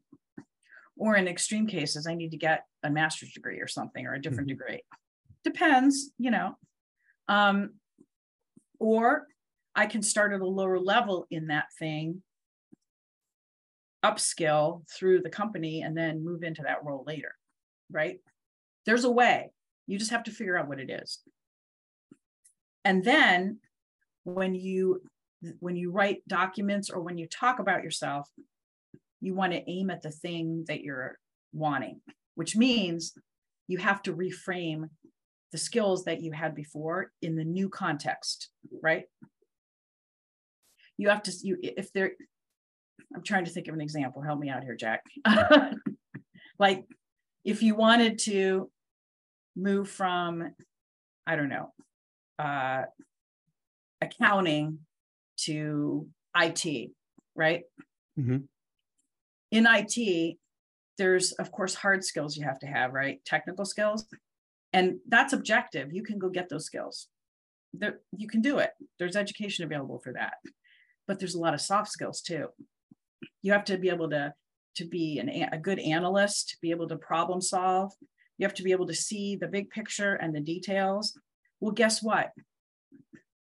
Or 0.96 1.16
in 1.16 1.26
extreme 1.26 1.66
cases, 1.66 2.06
I 2.06 2.14
need 2.14 2.30
to 2.30 2.36
get 2.36 2.64
a 2.82 2.90
master's 2.90 3.32
degree 3.32 3.60
or 3.60 3.66
something 3.66 4.06
or 4.06 4.14
a 4.14 4.20
different 4.20 4.50
mm-hmm. 4.50 4.58
degree. 4.58 4.82
Depends, 5.42 6.12
you 6.18 6.30
know. 6.30 6.56
Um, 7.28 7.74
or 8.78 9.26
I 9.74 9.86
can 9.86 10.02
start 10.02 10.32
at 10.32 10.40
a 10.40 10.46
lower 10.46 10.78
level 10.78 11.26
in 11.30 11.46
that 11.48 11.66
thing, 11.78 12.22
upskill 14.04 14.82
through 14.90 15.20
the 15.22 15.30
company, 15.30 15.82
and 15.82 15.96
then 15.96 16.24
move 16.24 16.42
into 16.42 16.62
that 16.62 16.84
role 16.84 17.04
later, 17.06 17.34
right? 17.90 18.18
There's 18.86 19.04
a 19.04 19.10
way. 19.10 19.50
You 19.86 19.98
just 19.98 20.10
have 20.10 20.24
to 20.24 20.30
figure 20.30 20.56
out 20.56 20.68
what 20.68 20.80
it 20.80 20.90
is. 20.90 21.20
And 22.84 23.04
then 23.04 23.58
when 24.24 24.54
you 24.54 25.02
when 25.58 25.76
you 25.76 25.90
write 25.90 26.26
documents 26.28 26.88
or 26.88 27.00
when 27.00 27.18
you 27.18 27.26
talk 27.26 27.58
about 27.58 27.82
yourself, 27.82 28.28
you 29.20 29.34
want 29.34 29.52
to 29.52 29.70
aim 29.70 29.90
at 29.90 30.02
the 30.02 30.10
thing 30.10 30.64
that 30.68 30.82
you're 30.82 31.18
wanting, 31.52 32.00
which 32.34 32.56
means 32.56 33.12
you 33.66 33.78
have 33.78 34.02
to 34.02 34.14
reframe 34.14 34.88
the 35.50 35.58
skills 35.58 36.04
that 36.04 36.22
you 36.22 36.32
had 36.32 36.54
before 36.54 37.10
in 37.22 37.36
the 37.36 37.44
new 37.44 37.68
context, 37.68 38.50
right? 38.82 39.04
You 40.96 41.08
have 41.08 41.22
to, 41.24 41.32
you 41.42 41.58
if 41.60 41.92
there, 41.92 42.12
I'm 43.14 43.22
trying 43.22 43.44
to 43.44 43.50
think 43.50 43.68
of 43.68 43.74
an 43.74 43.80
example. 43.80 44.22
Help 44.22 44.38
me 44.38 44.48
out 44.48 44.64
here, 44.64 44.76
Jack. 44.76 45.02
like 46.58 46.84
if 47.44 47.62
you 47.62 47.74
wanted 47.74 48.18
to 48.20 48.70
move 49.56 49.88
from, 49.88 50.52
I 51.26 51.36
don't 51.36 51.48
know, 51.48 51.72
uh, 52.38 52.82
accounting 54.00 54.78
to 55.38 56.06
IT, 56.36 56.90
right? 57.34 57.62
Mm-hmm. 58.18 58.38
In 59.50 59.66
IT, 59.68 60.36
there's 60.98 61.32
of 61.32 61.50
course 61.50 61.74
hard 61.74 62.04
skills 62.04 62.36
you 62.36 62.44
have 62.44 62.58
to 62.60 62.66
have, 62.66 62.92
right? 62.92 63.24
Technical 63.24 63.64
skills. 63.64 64.06
And 64.72 64.98
that's 65.08 65.32
objective. 65.32 65.92
You 65.92 66.02
can 66.02 66.18
go 66.18 66.30
get 66.30 66.48
those 66.48 66.64
skills. 66.64 67.08
There, 67.74 68.00
you 68.16 68.28
can 68.28 68.40
do 68.40 68.58
it. 68.58 68.70
There's 68.98 69.16
education 69.16 69.64
available 69.64 69.98
for 69.98 70.12
that. 70.14 70.34
But 71.06 71.18
there's 71.18 71.34
a 71.34 71.40
lot 71.40 71.54
of 71.54 71.60
soft 71.60 71.90
skills 71.90 72.22
too. 72.22 72.48
You 73.42 73.52
have 73.52 73.64
to 73.66 73.78
be 73.78 73.88
able 73.88 74.10
to, 74.10 74.32
to 74.76 74.84
be 74.84 75.18
an, 75.18 75.28
a 75.52 75.58
good 75.58 75.78
analyst, 75.78 76.56
be 76.60 76.70
able 76.70 76.88
to 76.88 76.96
problem 76.96 77.40
solve. 77.40 77.92
You 78.38 78.46
have 78.46 78.54
to 78.54 78.62
be 78.62 78.72
able 78.72 78.86
to 78.86 78.94
see 78.94 79.36
the 79.36 79.48
big 79.48 79.70
picture 79.70 80.14
and 80.14 80.34
the 80.34 80.40
details. 80.40 81.18
Well, 81.60 81.72
guess 81.72 82.02
what? 82.02 82.30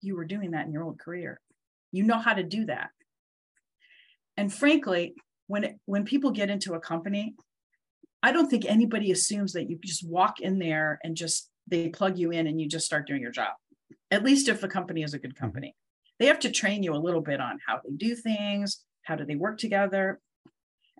You 0.02 0.16
were 0.16 0.26
doing 0.26 0.52
that 0.52 0.66
in 0.66 0.74
your 0.74 0.84
old 0.84 1.00
career. 1.00 1.40
You 1.92 2.04
know 2.04 2.20
how 2.20 2.34
to 2.34 2.44
do 2.44 2.66
that. 2.66 2.90
And 4.38 4.54
frankly, 4.54 5.16
when 5.48 5.64
it, 5.64 5.80
when 5.86 6.06
people 6.06 6.32
get 6.32 6.50
into 6.50 6.74
a 6.74 6.80
company, 6.80 7.36
I 8.22 8.32
don't 8.32 8.50
think 8.50 8.66
anybody 8.66 9.12
assumes 9.12 9.54
that 9.54 9.70
you 9.70 9.78
just 9.84 10.08
walk 10.08 10.40
in 10.40 10.58
there 10.60 11.00
and 11.04 11.16
just 11.16 11.50
they 11.68 11.90
plug 11.90 12.18
you 12.18 12.32
in 12.32 12.48
and 12.48 12.60
you 12.60 12.68
just 12.68 12.86
start 12.86 13.08
doing 13.08 13.22
your 13.22 13.32
job. 13.32 13.54
At 14.12 14.24
least 14.24 14.48
if 14.48 14.62
the 14.62 14.68
company 14.68 15.04
is 15.04 15.14
a 15.14 15.20
good 15.20 15.36
mm-hmm. 15.36 15.44
company. 15.44 15.76
They 16.20 16.28
have 16.28 16.40
to 16.40 16.52
train 16.52 16.84
you 16.84 16.94
a 16.94 16.98
little 16.98 17.22
bit 17.22 17.42
on 17.42 17.60
how 17.66 17.82
they 17.84 17.92
do 17.96 18.16
things, 18.16 18.84
how 19.04 19.16
do 19.16 19.26
they 19.26 19.36
work 19.36 19.58
together. 19.58 20.20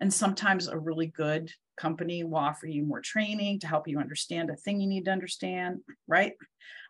And 0.00 0.12
sometimes 0.12 0.68
a 0.68 0.78
really 0.78 1.06
good 1.06 1.50
company 1.76 2.24
will 2.24 2.36
offer 2.36 2.66
you 2.66 2.84
more 2.84 3.00
training 3.00 3.60
to 3.60 3.66
help 3.66 3.88
you 3.88 3.98
understand 3.98 4.50
a 4.50 4.56
thing 4.56 4.80
you 4.80 4.88
need 4.88 5.04
to 5.06 5.10
understand, 5.10 5.80
right? 6.08 6.32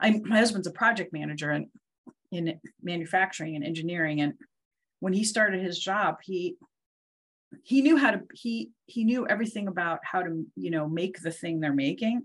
I 0.00 0.20
my 0.24 0.38
husband's 0.38 0.66
a 0.66 0.72
project 0.72 1.12
manager 1.12 1.50
and 1.50 1.66
in 2.32 2.58
manufacturing 2.82 3.56
and 3.56 3.64
engineering. 3.64 4.20
And 4.20 4.34
when 5.00 5.12
he 5.12 5.24
started 5.24 5.62
his 5.62 5.78
job, 5.78 6.16
he 6.22 6.56
he 7.62 7.82
knew 7.82 7.96
how 7.96 8.10
to 8.10 8.20
he 8.32 8.70
he 8.86 9.04
knew 9.04 9.26
everything 9.28 9.68
about 9.68 10.00
how 10.02 10.22
to 10.22 10.44
you 10.56 10.70
know 10.70 10.88
make 10.88 11.20
the 11.20 11.30
thing 11.30 11.60
they're 11.60 11.72
making 11.72 12.22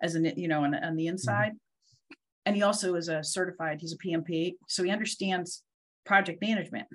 as 0.00 0.14
an 0.14 0.24
you 0.36 0.48
know 0.48 0.64
on, 0.64 0.74
on 0.74 0.96
the 0.96 1.04
mm-hmm. 1.04 1.12
inside 1.12 1.52
mm-hmm. 1.52 2.14
and 2.46 2.56
he 2.56 2.62
also 2.62 2.94
is 2.94 3.08
a 3.08 3.22
certified 3.22 3.78
he's 3.80 3.92
a 3.92 3.98
pmp 3.98 4.54
so 4.68 4.82
he 4.82 4.90
understands 4.90 5.62
project 6.06 6.40
management 6.40 6.86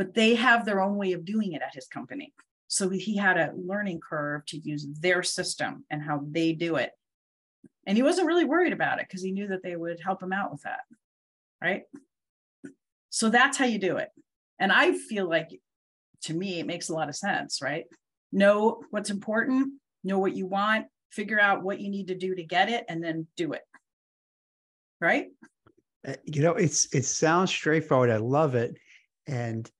but 0.00 0.14
they 0.14 0.34
have 0.34 0.64
their 0.64 0.80
own 0.80 0.96
way 0.96 1.12
of 1.12 1.24
doing 1.24 1.52
it 1.52 1.62
at 1.62 1.74
his 1.74 1.86
company 1.86 2.32
so 2.68 2.88
he 2.88 3.16
had 3.16 3.36
a 3.36 3.52
learning 3.56 4.00
curve 4.00 4.44
to 4.46 4.58
use 4.58 4.86
their 5.00 5.22
system 5.22 5.84
and 5.90 6.02
how 6.02 6.20
they 6.30 6.52
do 6.52 6.76
it 6.76 6.92
and 7.86 7.96
he 7.96 8.02
wasn't 8.02 8.26
really 8.26 8.44
worried 8.44 8.72
about 8.72 8.98
it 9.00 9.06
because 9.08 9.22
he 9.22 9.32
knew 9.32 9.48
that 9.48 9.62
they 9.62 9.76
would 9.76 10.00
help 10.00 10.22
him 10.22 10.32
out 10.32 10.52
with 10.52 10.62
that 10.62 10.80
right? 11.62 11.82
So 13.10 13.28
that's 13.28 13.58
how 13.58 13.64
you 13.64 13.78
do 13.78 13.96
it. 13.96 14.08
And 14.58 14.72
I 14.72 14.92
feel 14.92 15.28
like 15.28 15.50
to 16.22 16.34
me, 16.34 16.60
it 16.60 16.66
makes 16.66 16.88
a 16.88 16.94
lot 16.94 17.08
of 17.08 17.16
sense, 17.16 17.60
right? 17.62 17.84
Know 18.32 18.82
what's 18.90 19.10
important, 19.10 19.74
know 20.04 20.18
what 20.18 20.36
you 20.36 20.46
want, 20.46 20.86
figure 21.10 21.40
out 21.40 21.62
what 21.62 21.80
you 21.80 21.90
need 21.90 22.08
to 22.08 22.14
do 22.14 22.34
to 22.34 22.44
get 22.44 22.68
it, 22.68 22.84
and 22.88 23.02
then 23.02 23.26
do 23.36 23.52
it. 23.52 23.62
Right? 25.00 25.28
Uh, 26.06 26.14
you 26.24 26.42
know, 26.42 26.54
it's 26.54 26.94
it 26.94 27.04
sounds 27.04 27.50
straightforward. 27.50 28.10
I 28.10 28.18
love 28.18 28.54
it. 28.54 28.76
And 29.26 29.70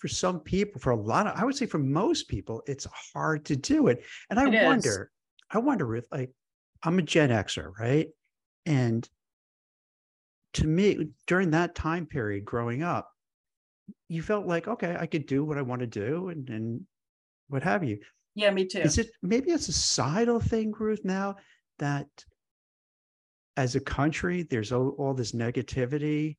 for 0.00 0.08
some 0.08 0.40
people, 0.40 0.80
for 0.80 0.90
a 0.90 0.96
lot 0.96 1.26
of, 1.26 1.38
I 1.38 1.44
would 1.44 1.54
say 1.54 1.66
for 1.66 1.78
most 1.78 2.26
people, 2.26 2.62
it's 2.66 2.86
hard 3.14 3.44
to 3.46 3.56
do 3.56 3.88
it. 3.88 4.02
And 4.30 4.40
I 4.40 4.50
it 4.50 4.64
wonder, 4.64 5.02
is. 5.02 5.08
I 5.50 5.58
wonder 5.58 5.94
if 5.94 6.06
like 6.10 6.30
I'm 6.82 6.98
a 6.98 7.02
Gen 7.02 7.28
Xer, 7.28 7.70
right? 7.78 8.08
And 8.64 9.08
to 10.54 10.66
me, 10.66 11.10
during 11.26 11.50
that 11.50 11.74
time 11.74 12.06
period 12.06 12.44
growing 12.44 12.82
up, 12.82 13.10
you 14.08 14.22
felt 14.22 14.46
like, 14.46 14.68
okay, 14.68 14.96
I 14.98 15.06
could 15.06 15.26
do 15.26 15.44
what 15.44 15.58
I 15.58 15.62
want 15.62 15.80
to 15.80 15.86
do 15.86 16.30
and, 16.30 16.48
and 16.48 16.80
what 17.48 17.62
have 17.62 17.84
you. 17.84 17.98
Yeah, 18.34 18.50
me 18.50 18.66
too. 18.66 18.80
Is 18.80 18.96
it 18.96 19.10
maybe 19.22 19.52
a 19.52 19.58
societal 19.58 20.40
thing, 20.40 20.72
Ruth, 20.78 21.00
now 21.04 21.36
that 21.78 22.06
as 23.56 23.76
a 23.76 23.80
country, 23.80 24.44
there's 24.44 24.72
all, 24.72 24.90
all 24.98 25.12
this 25.12 25.32
negativity 25.32 26.36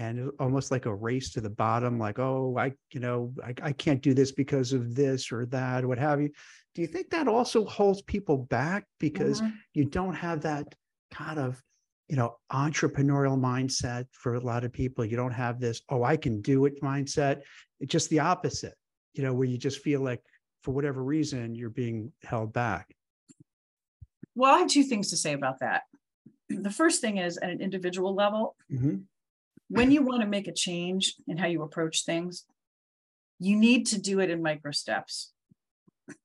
and 0.00 0.30
almost 0.40 0.70
like 0.70 0.86
a 0.86 0.94
race 0.94 1.30
to 1.30 1.42
the 1.42 1.50
bottom, 1.50 1.98
like, 1.98 2.18
oh, 2.18 2.56
I, 2.58 2.72
you 2.90 3.00
know, 3.00 3.34
I, 3.44 3.52
I 3.62 3.72
can't 3.72 4.00
do 4.00 4.14
this 4.14 4.32
because 4.32 4.72
of 4.72 4.94
this 4.94 5.30
or 5.30 5.44
that, 5.46 5.84
or 5.84 5.88
what 5.88 5.98
have 5.98 6.22
you. 6.22 6.30
Do 6.74 6.80
you 6.80 6.88
think 6.88 7.10
that 7.10 7.28
also 7.28 7.66
holds 7.66 8.00
people 8.00 8.38
back 8.38 8.86
because 8.98 9.42
mm-hmm. 9.42 9.54
you 9.74 9.84
don't 9.84 10.14
have 10.14 10.40
that 10.42 10.74
kind 11.12 11.38
of 11.38 11.62
you 12.08 12.16
know 12.16 12.36
entrepreneurial 12.50 13.38
mindset 13.38 14.06
for 14.10 14.34
a 14.34 14.40
lot 14.40 14.64
of 14.64 14.72
people 14.72 15.04
you 15.04 15.16
don't 15.16 15.32
have 15.32 15.60
this 15.60 15.82
oh 15.90 16.02
i 16.02 16.16
can 16.16 16.40
do 16.40 16.64
it 16.64 16.80
mindset 16.82 17.42
it's 17.78 17.90
just 17.90 18.10
the 18.10 18.18
opposite 18.18 18.74
you 19.14 19.22
know 19.22 19.32
where 19.32 19.46
you 19.46 19.56
just 19.56 19.80
feel 19.80 20.00
like 20.00 20.20
for 20.62 20.72
whatever 20.72 21.04
reason 21.04 21.54
you're 21.54 21.70
being 21.70 22.12
held 22.24 22.52
back 22.52 22.88
well 24.34 24.54
i 24.54 24.58
have 24.58 24.68
two 24.68 24.82
things 24.82 25.10
to 25.10 25.16
say 25.16 25.34
about 25.34 25.60
that 25.60 25.82
the 26.48 26.70
first 26.70 27.00
thing 27.00 27.18
is 27.18 27.36
at 27.38 27.50
an 27.50 27.60
individual 27.60 28.12
level 28.14 28.56
mm-hmm. 28.72 28.96
When 29.70 29.90
you 29.90 30.02
want 30.02 30.20
to 30.20 30.28
make 30.28 30.48
a 30.48 30.52
change 30.52 31.14
in 31.26 31.38
how 31.38 31.46
you 31.46 31.62
approach 31.62 32.04
things 32.04 32.44
you 33.38 33.56
need 33.56 33.86
to 33.86 34.00
do 34.00 34.20
it 34.20 34.30
in 34.30 34.42
micro 34.42 34.70
steps 34.70 35.32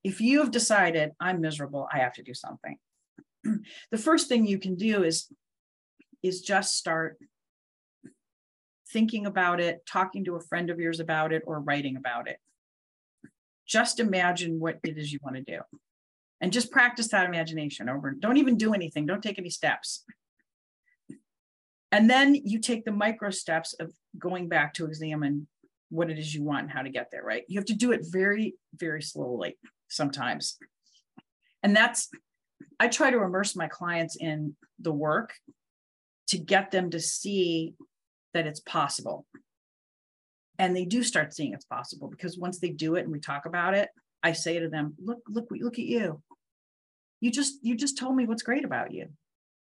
if 0.03 0.19
you 0.19 0.39
have 0.39 0.51
decided 0.51 1.11
i'm 1.19 1.39
miserable 1.39 1.87
i 1.93 1.99
have 1.99 2.13
to 2.13 2.23
do 2.23 2.33
something 2.33 2.77
the 3.91 3.97
first 3.97 4.27
thing 4.27 4.45
you 4.45 4.59
can 4.59 4.75
do 4.75 5.03
is 5.03 5.31
is 6.23 6.41
just 6.41 6.75
start 6.75 7.17
thinking 8.91 9.25
about 9.25 9.59
it, 9.59 9.85
talking 9.85 10.23
to 10.25 10.35
a 10.35 10.41
friend 10.41 10.69
of 10.69 10.79
yours 10.79 10.99
about 10.99 11.33
it, 11.33 11.43
or 11.45 11.59
writing 11.59 11.97
about 11.97 12.27
it. 12.27 12.37
Just 13.67 13.99
imagine 13.99 14.59
what 14.59 14.79
it 14.83 14.97
is 14.97 15.11
you 15.11 15.19
want 15.21 15.35
to 15.35 15.41
do. 15.41 15.59
And 16.41 16.53
just 16.53 16.71
practice 16.71 17.09
that 17.09 17.25
imagination 17.25 17.89
over. 17.89 18.11
Don't 18.11 18.37
even 18.37 18.57
do 18.57 18.73
anything, 18.73 19.05
don't 19.05 19.21
take 19.21 19.39
any 19.39 19.49
steps. 19.49 20.03
And 21.95 22.09
then 22.09 22.35
you 22.35 22.59
take 22.59 22.83
the 22.83 22.91
micro 22.91 23.29
steps 23.29 23.73
of 23.79 23.89
going 24.19 24.49
back 24.49 24.73
to 24.73 24.85
examine 24.85 25.47
what 25.87 26.09
it 26.09 26.19
is 26.19 26.35
you 26.35 26.43
want 26.43 26.63
and 26.63 26.71
how 26.71 26.81
to 26.81 26.89
get 26.89 27.07
there, 27.09 27.23
right? 27.23 27.43
You 27.47 27.57
have 27.57 27.67
to 27.67 27.73
do 27.73 27.93
it 27.93 28.01
very, 28.03 28.55
very 28.75 29.01
slowly 29.01 29.57
sometimes. 29.87 30.57
And 31.63 31.73
that's, 31.73 32.09
I 32.81 32.89
try 32.89 33.11
to 33.11 33.23
immerse 33.23 33.55
my 33.55 33.69
clients 33.69 34.17
in 34.17 34.57
the 34.77 34.91
work 34.91 35.35
to 36.27 36.37
get 36.37 36.69
them 36.69 36.89
to 36.89 36.99
see 36.99 37.75
that 38.33 38.45
it's 38.45 38.59
possible. 38.59 39.25
And 40.59 40.75
they 40.75 40.83
do 40.83 41.01
start 41.01 41.33
seeing 41.33 41.53
it's 41.53 41.63
possible 41.63 42.09
because 42.09 42.37
once 42.37 42.59
they 42.59 42.71
do 42.71 42.95
it 42.95 43.03
and 43.03 43.11
we 43.13 43.21
talk 43.21 43.45
about 43.45 43.73
it, 43.73 43.87
I 44.21 44.33
say 44.33 44.59
to 44.59 44.67
them, 44.67 44.95
look, 45.01 45.19
look, 45.29 45.47
look 45.49 45.79
at 45.79 45.85
you. 45.85 46.21
You 47.21 47.31
just 47.31 47.59
you 47.61 47.73
just 47.75 47.97
told 47.97 48.17
me 48.17 48.25
what's 48.25 48.43
great 48.43 48.65
about 48.65 48.91
you. 48.91 49.07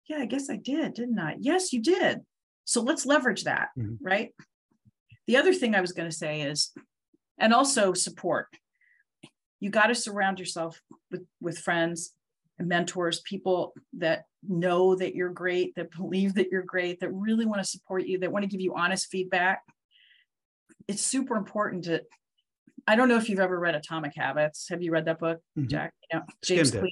Yeah, 0.09 0.19
I 0.19 0.27
guess 0.27 0.51
I 0.51 0.57
did, 0.57 0.95
didn't 0.95 1.19
I? 1.19 1.37
Yes, 1.39 1.73
you 1.73 1.81
did. 1.83 2.21
So 2.65 2.83
let's 2.83 3.07
leverage 3.07 3.45
that, 3.45 3.69
mm-hmm. 3.79 4.05
right? 4.05 4.31
The 5.27 5.37
other 5.37 5.55
thing 5.55 5.75
I 5.75 5.81
was 5.81 5.93
going 5.93 6.09
to 6.09 6.17
say 6.17 6.43
is, 6.43 6.73
and 7.39 7.53
also 7.53 7.95
support. 7.95 8.49
You 9.61 9.71
got 9.71 9.87
to 9.87 9.95
surround 9.95 10.39
yourself 10.39 10.81
with, 11.11 11.23
with 11.41 11.59
friends 11.59 12.13
mentors, 12.59 13.21
people 13.21 13.75
that 13.99 14.25
know 14.47 14.95
that 14.95 15.15
you're 15.15 15.31
great, 15.31 15.75
that 15.75 15.91
believe 15.91 16.35
that 16.35 16.49
you're 16.53 16.63
great, 16.63 17.01
that 17.01 17.13
really 17.13 17.47
want 17.47 17.61
to 17.61 17.69
support 17.69 18.07
you, 18.07 18.19
that 18.19 18.31
want 18.31 18.45
to 18.45 18.49
give 18.49 18.61
you 18.61 18.75
honest 18.77 19.09
feedback. 19.11 19.63
it's 20.87 21.03
super 21.03 21.37
important 21.37 21.85
to 21.85 22.03
I 22.87 22.97
don't 22.97 23.09
know 23.09 23.17
if 23.17 23.31
you've 23.31 23.41
ever 23.41 23.59
read 23.59 23.75
Atomic 23.75 24.13
Habits. 24.15 24.69
Have 24.69 24.83
you 24.83 24.93
read 24.93 25.07
that 25.07 25.19
book, 25.19 25.41
Mhm. 25.59 25.69
Jack? 25.69 25.95
You 26.13 26.19
know, 26.19 26.25
James 26.43 26.71
Clear. 26.71 26.85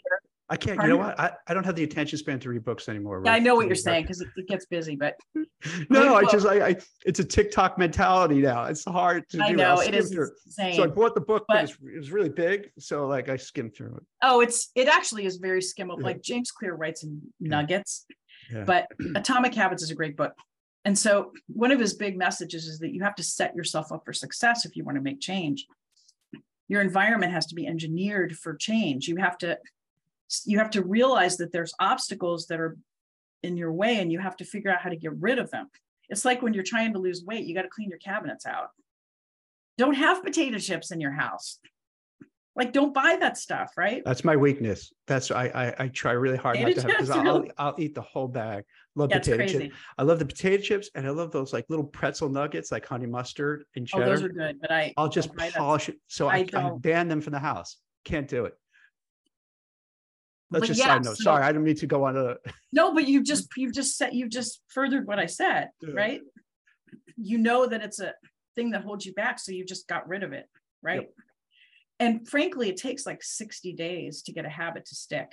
I 0.53 0.57
can't, 0.57 0.79
you 0.83 0.89
know 0.89 0.99
what? 0.99 1.19
I, 1.19 1.33
I 1.49 1.55
don't 1.55 1.65
have 1.65 1.77
the 1.77 1.83
attention 1.83 2.19
span 2.19 2.39
to 2.41 2.51
read 2.51 2.63
books 2.63 2.87
anymore. 2.87 3.23
Yeah, 3.25 3.33
I 3.33 3.39
know 3.39 3.55
what 3.55 3.67
you're 3.67 3.75
saying 3.75 4.03
because 4.03 4.21
it, 4.21 4.29
it 4.37 4.47
gets 4.49 4.67
busy, 4.67 4.97
but 4.97 5.17
No, 5.89 6.15
I 6.15 6.25
just, 6.25 6.47
I, 6.47 6.69
I, 6.69 6.77
it's 7.07 7.21
a 7.21 7.25
TikTok 7.25 7.79
mentality 7.79 8.43
now. 8.43 8.65
It's 8.65 8.85
hard 8.85 9.27
to 9.31 9.39
do. 9.39 9.43
I 9.43 9.53
know 9.53 9.81
it 9.81 9.95
is 9.95 10.13
insane. 10.13 10.75
So 10.75 10.85
I 10.85 10.89
bought 10.89 11.15
the 11.15 11.23
book, 11.23 11.47
but 11.49 11.55
But- 11.55 11.65
it's, 11.65 11.73
it 11.83 11.97
was 11.99 12.11
really 12.11 12.29
big. 12.29 12.69
So 12.79 13.07
like 13.07 13.31
I 13.31 13.39
skimmed 13.39 13.75
through 13.75 13.97
it. 13.97 14.03
oh, 14.23 14.41
it's 14.43 14.71
it 14.75 14.89
actually 14.89 15.25
is 15.25 15.39
very 15.39 15.61
skimmable. 15.61 16.01
Yeah. 16.01 16.05
Like 16.05 16.23
James 16.23 16.51
Clear 16.51 16.75
writes 16.75 17.03
in 17.03 17.23
Yeah. 17.41 17.49
nuggets, 17.49 18.05
Yeah. 18.53 18.65
but 18.65 18.89
Atomic 19.17 19.55
Habits 19.55 19.83
is 19.83 19.91
a 19.91 19.95
great 19.95 20.19
book. 20.19 20.33
And 20.85 20.99
so 20.99 21.33
one 21.47 21.71
of 21.73 21.81
his 21.81 21.95
big 21.95 22.19
messages 22.19 22.67
is 22.67 22.79
that 22.81 22.93
you 22.93 23.03
have 23.05 23.15
to 23.15 23.23
set 23.23 23.55
yourself 23.57 23.91
up 23.91 24.03
for 24.05 24.13
success 24.13 24.67
if 24.67 24.77
you 24.77 24.85
want 24.85 24.97
to 24.97 25.03
make 25.03 25.21
change. 25.21 25.65
Your 26.69 26.83
environment 26.83 27.33
has 27.33 27.47
to 27.47 27.55
be 27.55 27.67
engineered 27.67 28.37
for 28.37 28.55
change. 28.55 29.07
You 29.09 29.17
have 29.17 29.39
to 29.39 29.59
you 30.45 30.59
have 30.59 30.71
to 30.71 30.83
realize 30.83 31.37
that 31.39 31.53
there's 31.53 31.75
obstacles 31.79 32.47
that 32.47 32.61
are 32.61 32.77
in 33.43 33.57
your 33.57 33.73
way 33.73 33.99
and 33.99 34.13
you 34.13 34.19
have 34.19 34.37
to 34.37 34.45
figure 34.45 34.71
out 34.71 34.81
how 34.81 34.91
to 34.91 34.97
get 34.97 35.13
rid 35.19 35.39
of 35.39 35.51
them. 35.51 35.69
It's 36.09 36.25
like 36.25 36.43
when 36.43 36.55
you're 36.55 36.63
trying 36.63 36.93
to 36.93 36.99
lose 36.99 37.25
weight, 37.25 37.45
you 37.45 37.55
got 37.55 37.63
to 37.63 37.69
clean 37.69 37.89
your 37.89 37.99
cabinets 37.99 38.47
out. 38.47 38.69
Don't 39.79 39.95
have 39.95 40.23
potato 40.23 40.59
chips 40.59 40.91
in 40.91 41.01
your 41.01 41.13
house. 41.13 41.59
Like 42.55 42.75
don't 42.75 42.93
buy 42.93 43.17
that 43.19 43.39
stuff, 43.39 43.73
right? 43.79 44.03
That's 44.05 44.25
my 44.25 44.37
weakness. 44.37 44.93
That's, 45.07 45.31
I, 45.31 45.47
I, 45.47 45.85
I 45.85 45.89
try 45.89 46.13
really 46.13 46.37
hard 46.37 46.61
not 46.61 46.75
to 46.75 46.83
have, 46.83 46.87
because 46.87 47.11
I'll. 47.11 47.47
I'll 47.57 47.75
eat 47.79 47.95
the 47.95 48.03
whole 48.03 48.29
bag. 48.29 48.65
Love 48.95 49.09
potato 49.09 49.47
chips. 49.47 49.75
I 49.97 50.03
love 50.03 50.19
the 50.19 50.27
potato 50.27 50.63
chips 50.63 50.91
and 50.95 51.07
I 51.07 51.11
love 51.11 51.33
those 51.33 51.55
like 51.55 51.65
little 51.71 51.87
pretzel 51.87 52.29
nuggets, 52.29 52.71
like 52.71 52.85
honey 52.85 53.07
mustard 53.07 53.65
and 53.75 53.89
cheddar. 53.89 54.05
Oh, 54.05 54.09
those 54.11 54.23
are 54.23 54.29
good, 54.29 54.61
but 54.61 54.71
I 54.71 54.93
I'll 54.99 55.09
just 55.09 55.35
polish 55.35 55.89
it. 55.89 55.97
So 56.09 56.29
I 56.29 56.47
I, 56.53 56.67
I 56.67 56.71
ban 56.77 57.09
them 57.09 57.23
from 57.23 57.33
the 57.33 57.39
house. 57.39 57.79
Can't 58.05 58.29
do 58.29 58.45
it. 58.45 58.55
That's 60.53 60.67
just 60.69 60.81
yeah, 60.81 60.87
side 60.87 61.05
note. 61.05 61.17
so- 61.17 61.25
Sorry, 61.25 61.43
I 61.43 61.53
don't 61.53 61.65
mean 61.65 61.77
to 61.77 61.87
go 61.87 62.05
on 62.05 62.17
a. 62.17 62.37
No, 62.73 62.95
but 62.95 63.07
you 63.07 63.23
just, 63.23 63.49
you've 63.57 63.75
just 63.75 63.97
said, 63.99 64.15
you've 64.15 64.31
just 64.31 64.61
furthered 64.69 65.07
what 65.07 65.19
I 65.19 65.27
said, 65.27 65.69
Yeah. 65.83 65.95
right? 65.95 66.21
You 67.17 67.39
know 67.39 67.67
that 67.67 67.83
it's 67.83 68.01
a 68.01 68.15
thing 68.57 68.71
that 68.71 68.83
holds 68.83 69.05
you 69.05 69.13
back, 69.15 69.39
so 69.39 69.53
you 69.53 69.65
just 69.65 69.87
got 69.89 70.09
rid 70.09 70.23
of 70.23 70.33
it, 70.33 70.47
right? 70.83 71.09
And 72.01 72.27
frankly, 72.27 72.69
it 72.71 72.77
takes 72.79 73.05
like 73.07 73.23
60 73.23 73.75
days 73.75 74.23
to 74.23 74.33
get 74.33 74.45
a 74.47 74.49
habit 74.49 74.87
to 74.87 74.95
stick. 74.95 75.33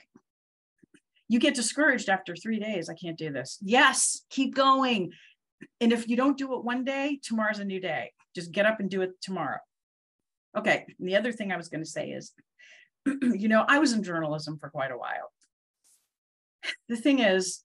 You 1.27 1.39
get 1.39 1.53
discouraged 1.55 2.09
after 2.09 2.35
three 2.35 2.59
days. 2.59 2.89
I 2.89 2.93
can't 2.95 3.17
do 3.17 3.31
this. 3.31 3.57
Yes, 3.61 4.21
keep 4.29 4.53
going. 4.55 5.11
And 5.79 5.91
if 5.93 6.07
you 6.07 6.15
don't 6.17 6.37
do 6.37 6.55
it 6.55 6.63
one 6.63 6.83
day, 6.83 7.19
tomorrow's 7.23 7.59
a 7.59 7.65
new 7.65 7.79
day. 7.79 8.11
Just 8.35 8.51
get 8.51 8.65
up 8.65 8.79
and 8.79 8.89
do 8.89 9.01
it 9.01 9.11
tomorrow. 9.21 9.59
Okay. 10.57 10.85
And 10.99 11.07
the 11.07 11.15
other 11.15 11.31
thing 11.31 11.51
I 11.51 11.57
was 11.57 11.69
going 11.69 11.83
to 11.83 11.89
say 11.89 12.09
is, 12.09 12.33
you 13.21 13.47
know, 13.47 13.65
I 13.67 13.79
was 13.79 13.93
in 13.93 14.03
journalism 14.03 14.57
for 14.59 14.69
quite 14.69 14.91
a 14.91 14.97
while. 14.97 15.31
The 16.87 16.97
thing 16.97 17.19
is 17.19 17.63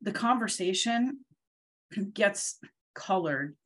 the 0.00 0.12
conversation 0.12 1.20
gets 2.12 2.58
colored 2.94 3.56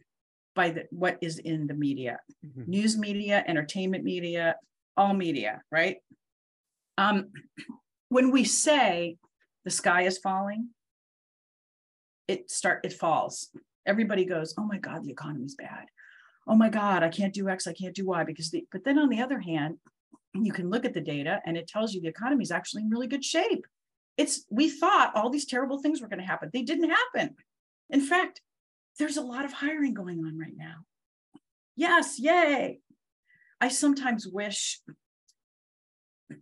by 0.54 0.70
the, 0.70 0.84
what 0.90 1.18
is 1.20 1.38
in 1.38 1.66
the 1.66 1.74
media. 1.74 2.18
Mhm. 2.44 2.68
news 2.68 2.96
media 2.98 3.44
entertainment 3.46 4.04
media 4.04 4.56
all 4.96 5.14
media 5.14 5.62
right? 5.70 5.96
Um 6.98 7.30
when 8.08 8.30
we 8.30 8.44
say 8.44 9.16
the 9.64 9.70
sky 9.70 10.02
is 10.02 10.18
falling 10.18 10.70
it 12.28 12.50
start 12.50 12.84
it 12.84 12.92
falls. 12.92 13.50
Everybody 13.86 14.24
goes 14.24 14.54
oh 14.58 14.64
my 14.64 14.78
god 14.78 15.04
the 15.04 15.10
economy's 15.12 15.54
bad 15.54 15.86
oh 16.46 16.54
my 16.54 16.68
god 16.68 17.02
i 17.02 17.08
can't 17.08 17.34
do 17.34 17.48
x 17.48 17.66
i 17.66 17.72
can't 17.72 17.94
do 17.94 18.06
y 18.06 18.24
because 18.24 18.50
the 18.50 18.64
but 18.70 18.84
then 18.84 18.98
on 18.98 19.08
the 19.08 19.20
other 19.20 19.40
hand 19.40 19.78
you 20.44 20.52
can 20.52 20.70
look 20.70 20.84
at 20.84 20.94
the 20.94 21.00
data 21.00 21.40
and 21.46 21.56
it 21.56 21.68
tells 21.68 21.92
you 21.92 22.00
the 22.00 22.08
economy 22.08 22.42
is 22.42 22.50
actually 22.50 22.82
in 22.82 22.90
really 22.90 23.06
good 23.06 23.24
shape. 23.24 23.66
It's 24.16 24.44
we 24.50 24.70
thought 24.70 25.12
all 25.14 25.30
these 25.30 25.46
terrible 25.46 25.80
things 25.80 26.00
were 26.00 26.08
going 26.08 26.20
to 26.20 26.26
happen. 26.26 26.50
They 26.52 26.62
didn't 26.62 26.90
happen. 26.90 27.36
In 27.90 28.00
fact 28.00 28.40
there's 28.98 29.18
a 29.18 29.22
lot 29.22 29.44
of 29.44 29.52
hiring 29.52 29.94
going 29.94 30.20
on 30.20 30.38
right 30.38 30.56
now. 30.56 30.84
Yes 31.74 32.18
yay. 32.18 32.80
I 33.60 33.68
sometimes 33.68 34.26
wish 34.26 34.80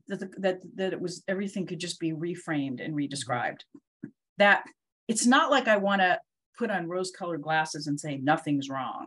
that 0.09 0.21
that 0.41 0.61
that 0.77 0.93
it 0.93 1.01
was 1.01 1.23
everything 1.29 1.67
could 1.67 1.81
just 1.81 2.01
be 2.01 2.13
reframed 2.13 2.85
and 2.85 2.95
redescribed. 2.95 3.61
That 4.39 4.65
it's 5.07 5.27
not 5.27 5.51
like 5.51 5.69
i 5.69 5.77
want 5.77 6.01
to 6.01 6.19
put 6.59 6.71
on 6.71 6.89
rose 6.89 7.11
colored 7.11 7.43
glasses 7.43 7.87
and 7.89 8.01
say 8.01 8.17
nothing's 8.17 8.71
wrong 8.71 9.07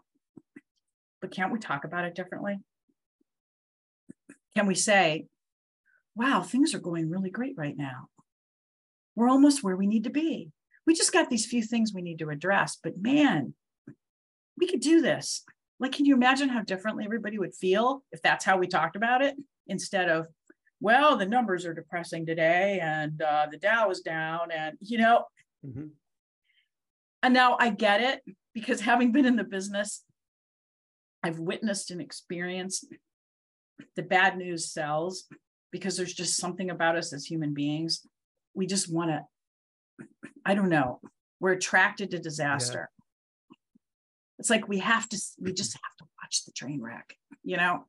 but 1.21 1.31
can't 1.31 1.51
we 1.51 1.59
talk 1.59 1.83
about 1.83 2.05
it 2.05 2.15
differently? 2.15 2.59
Can 4.55 4.67
we 4.67 4.75
say 4.75 5.27
wow 6.15 6.41
things 6.41 6.73
are 6.73 6.79
going 6.79 7.09
really 7.09 7.29
great 7.29 7.53
right 7.57 7.77
now. 7.77 8.09
We're 9.15 9.29
almost 9.29 9.63
where 9.63 9.75
we 9.75 9.87
need 9.87 10.03
to 10.05 10.09
be. 10.09 10.51
We 10.85 10.95
just 10.95 11.13
got 11.13 11.29
these 11.29 11.45
few 11.45 11.61
things 11.61 11.93
we 11.93 12.01
need 12.01 12.19
to 12.19 12.29
address 12.29 12.77
but 12.81 13.01
man 13.01 13.53
we 14.57 14.67
could 14.67 14.79
do 14.79 15.01
this. 15.01 15.43
Like 15.79 15.91
can 15.91 16.05
you 16.05 16.15
imagine 16.15 16.49
how 16.49 16.61
differently 16.61 17.05
everybody 17.05 17.37
would 17.37 17.53
feel 17.53 18.03
if 18.11 18.21
that's 18.21 18.43
how 18.43 18.57
we 18.57 18.67
talked 18.67 18.95
about 18.95 19.21
it? 19.21 19.35
Instead 19.67 20.09
of 20.09 20.27
well 20.79 21.17
the 21.17 21.25
numbers 21.25 21.65
are 21.65 21.73
depressing 21.73 22.25
today 22.25 22.79
and 22.81 23.21
uh, 23.21 23.47
the 23.51 23.57
dow 23.57 23.89
is 23.89 24.01
down 24.01 24.51
and 24.51 24.77
you 24.81 24.97
know? 24.97 25.25
Mhm. 25.65 25.89
and 27.23 27.33
now 27.33 27.57
i 27.59 27.71
get 27.71 27.99
it 27.99 28.21
because 28.53 28.79
having 28.79 29.11
been 29.11 29.25
in 29.25 29.35
the 29.35 29.43
business 29.43 30.03
i've 31.27 31.39
witnessed 31.39 31.91
and 31.91 32.01
experienced 32.01 32.87
the 33.95 34.03
bad 34.03 34.37
news 34.37 34.71
sells 34.71 35.25
because 35.71 35.97
there's 35.97 36.13
just 36.13 36.37
something 36.37 36.71
about 36.71 36.97
us 36.97 37.13
as 37.13 37.25
human 37.25 37.53
beings. 37.53 38.07
We 38.55 38.65
just 38.65 38.91
want 38.91 39.11
to 39.11 39.23
i 40.45 40.55
don't 40.55 40.69
know 40.69 40.99
we're 41.39 41.51
attracted 41.51 42.11
to 42.11 42.19
disaster. 42.19 42.89
It's 44.39 44.49
like 44.49 44.67
we 44.67 44.79
have 44.79 45.07
to 45.09 45.17
we 45.39 45.53
just 45.53 45.73
have 45.73 45.95
to 45.99 46.05
watch 46.21 46.45
the 46.45 46.51
train 46.51 46.81
wreck 46.81 47.15
you 47.47 47.57
know? 47.57 47.85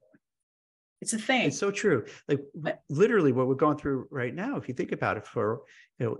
It's 1.00 1.12
a 1.12 1.18
thing. 1.18 1.46
It's 1.46 1.58
so 1.58 1.70
true. 1.70 2.04
Like 2.28 2.40
But- 2.54 2.80
literally 2.88 3.32
what 3.32 3.48
we're 3.48 3.54
going 3.54 3.76
through 3.76 4.08
right 4.10 4.34
now, 4.34 4.56
if 4.56 4.68
you 4.68 4.74
think 4.74 4.92
about 4.92 5.16
it 5.16 5.26
for, 5.26 5.62
you 5.98 6.06
know, 6.06 6.18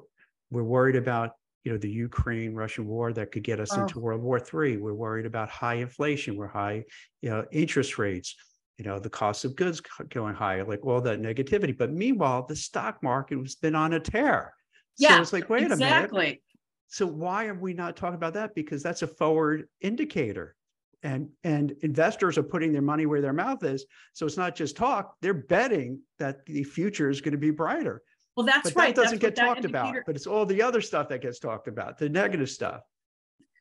we're 0.51 0.65
worried 0.65 0.97
about, 0.97 1.31
you 1.65 1.73
know, 1.73 1.79
the 1.79 1.91
Ukraine 1.91 2.55
Russian 2.55 2.87
war 2.87 3.13
that 3.13 3.33
could 3.33 3.43
get 3.45 3.61
us 3.61 3.77
Oh. 3.77 3.81
into 3.81 3.99
World 4.01 4.23
War 4.23 4.39
Three. 4.41 4.77
We're 4.77 4.95
worried 4.95 5.27
about 5.27 5.49
high 5.51 5.75
inflation, 5.75 6.37
we're 6.37 6.49
high, 6.49 6.85
you 7.23 7.31
know, 7.31 7.45
interest 7.53 7.99
rates, 7.99 8.37
you 8.79 8.85
know, 8.85 8.99
the 8.99 9.11
cost 9.11 9.45
of 9.45 9.57
goods 9.57 9.81
going 10.09 10.35
higher, 10.35 10.65
like 10.65 10.85
all 10.87 11.01
that 11.03 11.21
negativity. 11.21 11.77
But 11.77 11.93
meanwhile, 11.93 12.47
the 12.47 12.57
stock 12.57 13.03
market 13.03 13.39
has 13.39 13.57
been 13.57 13.75
on 13.75 13.93
a 13.95 14.01
tear. 14.01 14.55
So 14.95 15.05
Yeah, 15.05 15.21
it's 15.21 15.33
like, 15.33 15.49
wait 15.51 15.65
a 15.65 15.77
minute. 15.77 16.11
exactly 16.11 16.43
So 16.89 17.07
why 17.07 17.47
are 17.47 17.55
we 17.55 17.75
not 17.75 17.97
talking 17.97 18.15
about 18.15 18.35
that? 18.35 18.55
Because 18.55 18.83
that's 18.83 19.03
a 19.03 19.07
forward 19.07 19.69
indicator. 19.81 20.55
And 21.03 21.31
and 21.45 21.73
investors 21.83 22.39
are 22.39 22.43
putting 22.43 22.73
their 22.73 22.83
money 22.83 23.07
where 23.07 23.21
their 23.21 23.33
mouth 23.33 23.63
is. 23.63 23.87
So 24.15 24.27
it's 24.27 24.37
not 24.37 24.57
just 24.57 24.77
talk, 24.77 25.15
they're 25.23 25.35
betting 25.35 26.01
that 26.19 26.45
the 26.47 26.65
future 26.65 27.09
is 27.11 27.21
going 27.21 27.33
to 27.33 27.39
be 27.39 27.51
brighter. 27.51 28.03
Well 28.39 28.47
that's 28.47 28.71
But 28.71 28.77
right 28.81 28.95
that 28.95 29.03
doesn't 29.03 29.21
that's 29.21 29.37
get 29.37 29.45
talked 29.45 29.65
about. 29.65 29.95
But 30.07 30.15
it's 30.15 30.27
all 30.29 30.47
the 30.47 30.63
other 30.63 30.81
stuff 30.81 31.09
that 31.09 31.21
gets 31.23 31.41
talked 31.41 31.67
about, 31.67 31.99
the 31.99 32.09
negative 32.09 32.49
stuff. 32.49 32.83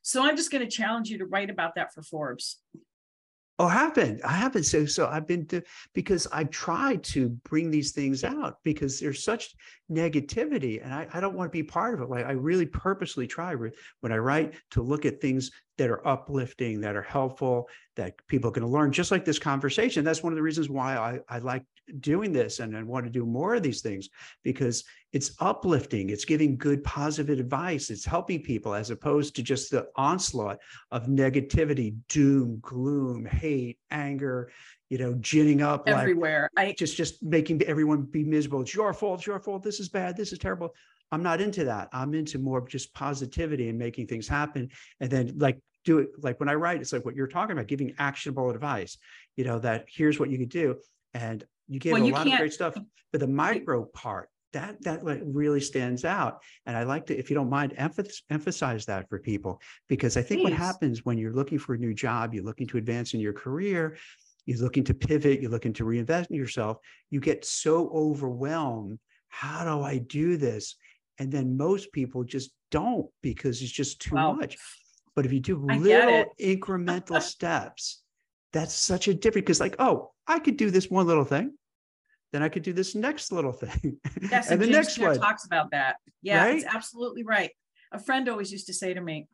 so 0.02 0.22
i'm 0.24 0.36
just 0.36 0.50
going 0.52 0.62
to 0.64 0.70
challenge 0.70 1.10
you 1.10 1.18
to 1.18 1.26
write 1.26 1.50
about 1.50 1.74
that 1.74 1.92
for 1.92 2.02
forbes 2.02 2.60
Oh, 3.60 3.66
happened. 3.66 4.20
I 4.24 4.34
haven't. 4.34 4.62
So, 4.62 4.86
so 4.86 5.08
I've 5.08 5.26
been 5.26 5.44
to 5.46 5.62
because 5.92 6.28
I 6.30 6.44
tried 6.44 7.02
to 7.14 7.30
bring 7.50 7.72
these 7.72 7.90
things 7.90 8.22
out 8.22 8.58
because 8.62 9.00
there's 9.00 9.24
such 9.24 9.52
negativity, 9.90 10.80
and 10.80 10.94
I, 10.94 11.08
I 11.12 11.18
don't 11.18 11.34
want 11.34 11.50
to 11.50 11.56
be 11.56 11.64
part 11.64 11.94
of 11.94 12.00
it. 12.00 12.08
Like 12.08 12.24
I 12.24 12.32
really 12.32 12.66
purposely 12.66 13.26
try 13.26 13.56
when 14.00 14.12
I 14.12 14.18
write 14.18 14.54
to 14.70 14.82
look 14.82 15.04
at 15.04 15.20
things 15.20 15.50
that 15.76 15.90
are 15.90 16.06
uplifting, 16.06 16.80
that 16.82 16.94
are 16.94 17.02
helpful, 17.02 17.68
that 17.96 18.14
people 18.28 18.52
can 18.52 18.64
learn. 18.64 18.92
Just 18.92 19.10
like 19.10 19.24
this 19.24 19.40
conversation. 19.40 20.04
That's 20.04 20.22
one 20.22 20.32
of 20.32 20.36
the 20.36 20.42
reasons 20.42 20.68
why 20.68 20.96
I, 20.96 21.18
I 21.28 21.38
like 21.40 21.64
doing 22.00 22.32
this 22.32 22.60
and 22.60 22.76
I 22.76 22.82
want 22.82 23.06
to 23.06 23.10
do 23.10 23.24
more 23.24 23.54
of 23.54 23.62
these 23.62 23.80
things 23.80 24.08
because 24.42 24.84
it's 25.12 25.32
uplifting. 25.40 26.10
It's 26.10 26.24
giving 26.24 26.56
good, 26.56 26.84
positive 26.84 27.38
advice. 27.38 27.90
It's 27.90 28.04
helping 28.04 28.42
people 28.42 28.74
as 28.74 28.90
opposed 28.90 29.36
to 29.36 29.42
just 29.42 29.70
the 29.70 29.88
onslaught 29.96 30.58
of 30.90 31.06
negativity, 31.06 31.96
doom, 32.08 32.58
gloom, 32.60 33.24
hate, 33.24 33.78
anger, 33.90 34.50
you 34.88 34.98
know, 34.98 35.14
ginning 35.14 35.60
up 35.60 35.86
like 35.86 35.96
everywhere 35.96 36.48
i 36.56 36.72
just 36.72 36.96
just 36.96 37.22
making 37.22 37.62
everyone 37.62 38.02
be 38.02 38.24
miserable. 38.24 38.60
It's 38.62 38.74
your 38.74 38.92
fault, 38.94 39.20
it's 39.20 39.26
your 39.26 39.40
fault. 39.40 39.62
This 39.62 39.80
is 39.80 39.88
bad, 39.88 40.16
this 40.16 40.32
is 40.32 40.38
terrible. 40.38 40.74
I'm 41.10 41.22
not 41.22 41.40
into 41.40 41.64
that. 41.64 41.88
I'm 41.92 42.14
into 42.14 42.38
more 42.38 42.58
of 42.58 42.68
just 42.68 42.92
positivity 42.94 43.68
and 43.68 43.78
making 43.78 44.06
things 44.06 44.28
happen. 44.28 44.70
And 45.00 45.10
then 45.10 45.34
like 45.38 45.58
do 45.84 45.98
it 45.98 46.10
like 46.22 46.38
when 46.40 46.48
I 46.48 46.54
write, 46.54 46.80
it's 46.80 46.92
like 46.92 47.04
what 47.04 47.14
you're 47.14 47.26
talking 47.26 47.52
about, 47.52 47.66
giving 47.66 47.94
actionable 47.98 48.50
advice, 48.50 48.98
you 49.36 49.44
know, 49.44 49.58
that 49.60 49.86
here's 49.88 50.20
what 50.20 50.30
you 50.30 50.38
could 50.38 50.50
do. 50.50 50.76
And 51.14 51.44
you 51.68 51.78
gave 51.78 51.92
Well, 51.92 52.02
a 52.02 52.06
you 52.06 52.12
lot 52.12 52.22
of 52.22 52.28
can't- 52.28 52.40
great 52.40 52.52
stuff. 52.52 52.74
But 53.12 53.20
the 53.20 53.26
micro 53.28 53.84
part 53.84 54.28
that 54.52 54.82
that 54.82 55.02
really 55.24 55.60
stands 55.60 56.04
out. 56.06 56.38
And 56.66 56.74
i 56.76 56.82
like 56.82 57.06
to 57.06 57.16
if 57.18 57.28
you 57.30 57.34
don't 57.34 57.50
mind 57.50 57.74
emph- 57.78 58.22
emphasize 58.30 58.86
that 58.86 59.08
for 59.08 59.18
people. 59.18 59.60
Because 59.88 60.16
i 60.16 60.22
think 60.22 60.42
what 60.42 60.52
happens 60.52 61.04
when 61.04 61.18
you're 61.18 61.32
looking 61.34 61.58
for 61.58 61.74
a 61.74 61.78
new 61.78 61.92
job 61.94 62.32
you're 62.34 62.44
looking 62.44 62.66
to 62.68 62.78
advance 62.78 63.12
in 63.14 63.20
your 63.20 63.32
career 63.34 63.96
you're 64.46 64.58
looking 64.58 64.84
to 64.84 64.94
pivot 64.94 65.42
you're 65.42 65.50
looking 65.50 65.74
to 65.74 65.84
reinvest 65.84 66.30
in 66.30 66.36
yourself 66.36 66.78
you 67.10 67.20
get 67.20 67.44
so 67.44 67.90
overwhelmed 67.90 68.98
how 69.28 69.64
do 69.64 69.82
i 69.82 69.98
do 69.98 70.36
this? 70.38 70.76
And 71.18 71.30
then 71.32 71.56
most 71.56 71.92
people 71.92 72.24
just 72.24 72.52
don't 72.70 73.06
because 73.22 73.60
it's 73.60 73.72
just 73.72 74.00
too 74.00 74.14
much. 74.14 74.56
But 75.16 75.26
if 75.26 75.32
you 75.32 75.40
do 75.40 75.66
I 75.68 75.76
little 75.78 76.24
incremental 76.40 77.20
steps 77.20 78.02
that's 78.52 78.72
such 78.72 79.08
a 79.08 79.14
difference 79.14 79.44
because 79.44 79.60
like 79.60 79.76
oh 79.78 80.10
i 80.26 80.38
could 80.38 80.56
do 80.56 80.70
this 80.70 80.88
one 80.88 81.06
little 81.06 81.24
thing 81.24 81.52
then 82.32 82.42
i 82.42 82.48
could 82.48 82.62
do 82.62 82.72
this 82.72 82.94
next 82.94 83.32
little 83.32 83.52
thing 83.52 83.98
Yes, 84.30 84.50
and 84.50 84.54
and 84.54 84.62
the 84.62 84.66
James 84.66 84.76
next 84.76 84.94
Clear 84.96 85.10
one 85.10 85.18
talks 85.20 85.46
about 85.46 85.70
that. 85.70 85.96
Yeah, 86.22 86.46
it's 86.46 86.64
Right? 86.64 86.74
absolutely 86.74 87.22
right. 87.24 87.50
A 87.92 87.98
friend 87.98 88.28
always 88.28 88.50
used 88.52 88.66
to 88.66 88.74
say 88.74 88.92
to 88.92 89.00
me, 89.00 89.28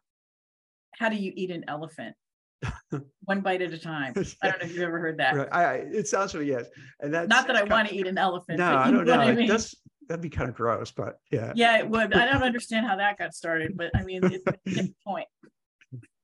"How 0.98 1.08
do 1.08 1.16
you 1.16 1.32
eat 1.34 1.50
an 1.50 1.64
elephant? 1.66 2.14
One 3.24 3.40
bite 3.40 3.62
at 3.62 3.72
a 3.72 3.78
time." 3.78 4.12
I 4.42 4.50
don't 4.50 4.60
know 4.60 4.66
if 4.66 4.72
you've 4.72 4.82
ever 4.82 5.00
heard 5.00 5.16
that. 5.18 5.34
Right. 5.34 5.48
I, 5.50 5.74
it 5.76 6.06
sounds 6.06 6.32
familiar, 6.32 6.58
yes. 6.58 6.68
And 7.00 7.12
that's. 7.14 7.28
Not 7.28 7.46
that 7.48 7.56
I 7.56 7.64
want 7.64 7.88
to 7.88 7.94
eat 7.94 8.06
an 8.06 8.18
elephant. 8.18 8.58
No, 8.58 8.70
but 8.70 8.76
I 8.76 8.90
don't 8.90 9.04
know. 9.06 9.16
what 9.16 9.26
I 9.26 9.32
mean. 9.34 9.48
does, 9.48 9.74
that'd 10.08 10.22
be 10.22 10.28
kind 10.30 10.48
of 10.48 10.54
gross, 10.54 10.92
but 10.92 11.16
yeah. 11.32 11.52
Yeah, 11.56 11.78
it 11.78 11.88
would. 11.88 12.14
I 12.14 12.26
don't 12.30 12.42
understand 12.42 12.86
how 12.86 12.96
that 12.96 13.18
got 13.18 13.34
started, 13.34 13.76
but 13.76 13.90
I 13.96 14.04
mean, 14.04 14.20
it's 14.24 14.44
a 14.46 14.70
good 14.70 14.94
point. 15.04 15.26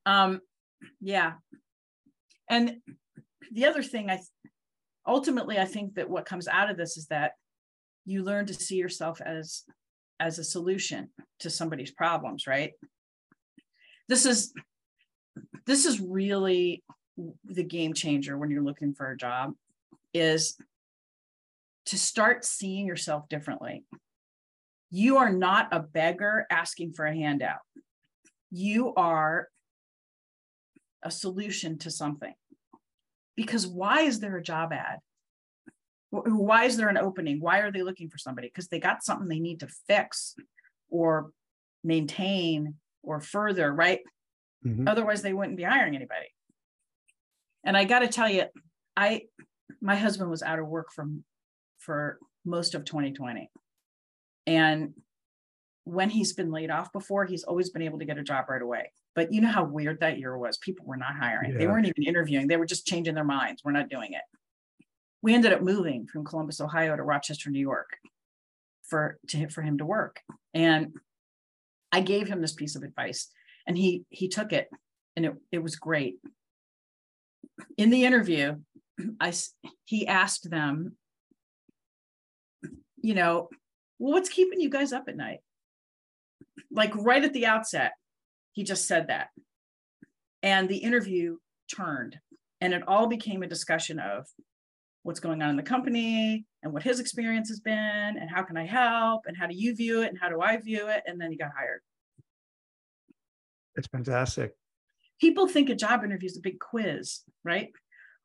Um, 0.05 0.39
yeah. 1.01 1.33
And 2.49 2.77
the 3.51 3.65
other 3.65 3.83
thing 3.83 4.09
I 4.09 4.19
ultimately 5.05 5.59
I 5.59 5.65
think 5.65 5.95
that 5.95 6.09
what 6.09 6.25
comes 6.25 6.47
out 6.47 6.69
of 6.69 6.77
this 6.77 6.97
is 6.97 7.07
that 7.07 7.33
you 8.05 8.23
learn 8.23 8.45
to 8.47 8.53
see 8.53 8.75
yourself 8.75 9.21
as 9.21 9.63
as 10.19 10.37
a 10.37 10.43
solution 10.43 11.09
to 11.39 11.49
somebody's 11.49 11.91
problems, 11.91 12.45
right? 12.47 12.73
This 14.07 14.25
is 14.25 14.53
this 15.65 15.85
is 15.85 15.99
really 15.99 16.83
the 17.45 17.63
game 17.63 17.93
changer 17.93 18.37
when 18.37 18.49
you're 18.49 18.63
looking 18.63 18.93
for 18.93 19.11
a 19.11 19.17
job 19.17 19.53
is 20.13 20.57
to 21.85 21.97
start 21.97 22.45
seeing 22.45 22.85
yourself 22.85 23.27
differently 23.29 23.83
you 24.91 25.17
are 25.17 25.31
not 25.31 25.69
a 25.71 25.79
beggar 25.79 26.45
asking 26.51 26.91
for 26.91 27.05
a 27.05 27.15
handout. 27.15 27.61
You 28.51 28.93
are 28.95 29.47
a 31.01 31.09
solution 31.09 31.77
to 31.79 31.89
something. 31.89 32.33
Because 33.35 33.65
why 33.67 34.01
is 34.01 34.19
there 34.19 34.37
a 34.37 34.43
job 34.43 34.73
ad? 34.73 34.99
Wh- 36.11 36.25
Why 36.27 36.65
is 36.65 36.77
there 36.77 36.89
an 36.89 36.97
opening? 36.97 37.39
Why 37.39 37.59
are 37.59 37.71
they 37.71 37.83
looking 37.83 38.09
for 38.09 38.17
somebody? 38.17 38.47
Because 38.47 38.67
they 38.67 38.79
got 38.79 39.03
something 39.03 39.27
they 39.27 39.39
need 39.39 39.61
to 39.61 39.67
fix 39.87 40.35
or 40.89 41.31
maintain 41.83 42.75
or 43.03 43.19
further, 43.21 43.73
right? 43.73 44.01
Mhm. 44.65 44.87
Otherwise, 44.87 45.21
they 45.21 45.33
wouldn't 45.33 45.57
be 45.57 45.63
hiring 45.63 45.95
anybody. 45.95 46.27
And 47.63 47.77
I 47.77 47.85
got 47.85 47.99
to 47.99 48.07
tell 48.07 48.29
you, 48.29 48.45
I, 48.97 49.23
my 49.81 49.95
husband 49.95 50.29
was 50.29 50.43
out 50.43 50.59
of 50.59 50.67
work 50.67 50.91
from, 50.91 51.23
for 51.79 52.19
most 52.45 52.75
of 52.75 52.85
2020. 52.85 53.49
And 54.47 54.93
when 55.85 56.09
he's 56.09 56.33
been 56.33 56.51
laid 56.51 56.69
off 56.69 56.91
before, 56.91 57.25
he's 57.25 57.43
always 57.43 57.69
been 57.69 57.81
able 57.83 57.99
to 57.99 58.05
get 58.05 58.17
a 58.17 58.23
job 58.23 58.45
right 58.49 58.61
away. 58.61 58.91
But 59.13 59.33
you 59.33 59.41
know 59.41 59.49
how 59.49 59.65
weird 59.65 59.99
that 59.99 60.19
year 60.19 60.37
was? 60.37 60.57
People 60.57 60.85
were 60.85 60.97
not 60.97 61.15
hiring. 61.15 61.57
They 61.57 61.67
weren't 61.67 61.85
even 61.85 62.03
interviewing. 62.03 62.47
They 62.47 62.55
were 62.55 62.65
just 62.65 62.87
changing 62.87 63.15
their 63.15 63.25
minds. 63.25 63.61
We're 63.63 63.73
not 63.73 63.89
doing 63.89 64.13
it. 64.13 64.21
We 65.21 65.33
ended 65.33 65.53
up 65.53 65.61
moving 65.61 66.07
from 66.07 66.23
Columbus, 66.23 66.61
Ohio 66.61 66.95
to 66.95 67.03
Rochester, 67.03 67.49
New 67.49 67.59
York 67.59 67.97
for 68.91 69.17
to 69.27 69.47
for 69.49 69.61
him 69.61 69.77
to 69.77 69.85
work. 69.85 70.21
And 70.53 70.93
I 71.91 72.01
gave 72.01 72.27
him 72.27 72.41
this 72.41 72.53
piece 72.53 72.75
of 72.75 72.83
advice 72.83 73.29
and 73.67 73.77
he 73.77 74.05
he 74.09 74.27
took 74.27 74.53
it 74.53 74.69
and 75.15 75.25
it, 75.25 75.33
it 75.51 75.63
was 75.63 75.75
great. 75.75 76.17
In 77.77 77.89
the 77.89 78.05
interview, 78.05 78.57
I 79.19 79.33
he 79.85 80.07
asked 80.07 80.49
them, 80.49 80.95
you 82.97 83.13
know, 83.13 83.49
well, 83.99 84.13
what's 84.13 84.29
keeping 84.29 84.61
you 84.61 84.69
guys 84.69 84.93
up 84.93 85.05
at 85.07 85.17
night? 85.17 85.39
Like 86.71 86.95
right 86.95 87.23
at 87.23 87.33
the 87.33 87.45
outset, 87.45 87.93
he 88.53 88.63
just 88.63 88.87
said 88.87 89.07
that. 89.07 89.29
And 90.43 90.67
the 90.67 90.77
interview 90.77 91.37
turned 91.73 92.19
and 92.59 92.73
it 92.73 92.87
all 92.87 93.07
became 93.07 93.43
a 93.43 93.47
discussion 93.47 93.99
of 93.99 94.27
what's 95.03 95.19
going 95.19 95.41
on 95.41 95.49
in 95.49 95.55
the 95.55 95.63
company 95.63 96.45
and 96.61 96.71
what 96.71 96.83
his 96.83 96.99
experience 96.99 97.49
has 97.49 97.59
been 97.59 97.73
and 97.73 98.29
how 98.29 98.43
can 98.43 98.55
I 98.55 98.65
help 98.65 99.23
and 99.25 99.35
how 99.35 99.47
do 99.47 99.55
you 99.55 99.75
view 99.75 100.03
it 100.03 100.09
and 100.09 100.17
how 100.19 100.29
do 100.29 100.41
I 100.41 100.57
view 100.57 100.87
it? 100.87 101.01
And 101.07 101.19
then 101.19 101.31
he 101.31 101.37
got 101.37 101.51
hired. 101.57 101.81
It's 103.75 103.87
fantastic. 103.87 104.53
People 105.19 105.47
think 105.47 105.69
a 105.69 105.75
job 105.75 106.03
interview 106.03 106.27
is 106.27 106.37
a 106.37 106.41
big 106.41 106.59
quiz, 106.59 107.21
right? 107.43 107.69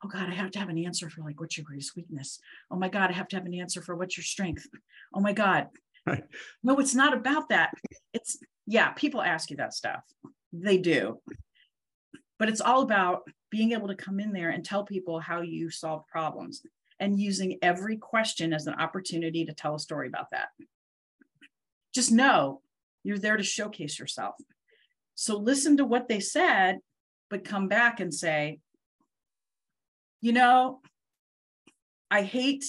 Oh 0.04 0.08
God, 0.08 0.28
I 0.28 0.34
have 0.34 0.50
to 0.52 0.58
have 0.58 0.68
an 0.68 0.78
answer 0.78 1.08
for 1.08 1.22
like, 1.22 1.40
what's 1.40 1.56
your 1.56 1.64
greatest 1.64 1.96
weakness? 1.96 2.38
Oh 2.70 2.76
my 2.76 2.88
God, 2.88 3.10
I 3.10 3.14
have 3.14 3.28
to 3.28 3.36
have 3.36 3.46
an 3.46 3.54
answer 3.54 3.80
for 3.80 3.96
what's 3.96 4.16
your 4.16 4.24
strength? 4.24 4.66
Oh 5.14 5.20
my 5.20 5.32
God. 5.32 5.68
Right. 6.08 6.22
No, 6.62 6.78
it's 6.78 6.94
not 6.94 7.14
about 7.14 7.48
that. 7.48 7.72
It's, 8.14 8.38
yeah, 8.66 8.90
people 8.90 9.22
ask 9.22 9.50
you 9.50 9.56
that 9.56 9.74
stuff. 9.74 10.02
They 10.52 10.78
do. 10.78 11.20
But 12.38 12.48
it's 12.48 12.60
all 12.60 12.82
about 12.82 13.22
being 13.50 13.72
able 13.72 13.88
to 13.88 13.94
come 13.94 14.20
in 14.20 14.32
there 14.32 14.50
and 14.50 14.64
tell 14.64 14.84
people 14.84 15.20
how 15.20 15.40
you 15.40 15.70
solve 15.70 16.06
problems 16.08 16.62
and 16.98 17.20
using 17.20 17.58
every 17.62 17.96
question 17.96 18.52
as 18.52 18.66
an 18.66 18.74
opportunity 18.74 19.44
to 19.44 19.54
tell 19.54 19.74
a 19.74 19.78
story 19.78 20.08
about 20.08 20.30
that. 20.32 20.48
Just 21.94 22.12
know 22.12 22.60
you're 23.04 23.18
there 23.18 23.36
to 23.36 23.42
showcase 23.42 23.98
yourself. 23.98 24.34
So 25.14 25.36
listen 25.38 25.78
to 25.78 25.84
what 25.84 26.08
they 26.08 26.20
said, 26.20 26.78
but 27.30 27.44
come 27.44 27.68
back 27.68 28.00
and 28.00 28.12
say, 28.12 28.58
you 30.20 30.32
know, 30.32 30.80
I 32.10 32.22
hate 32.22 32.64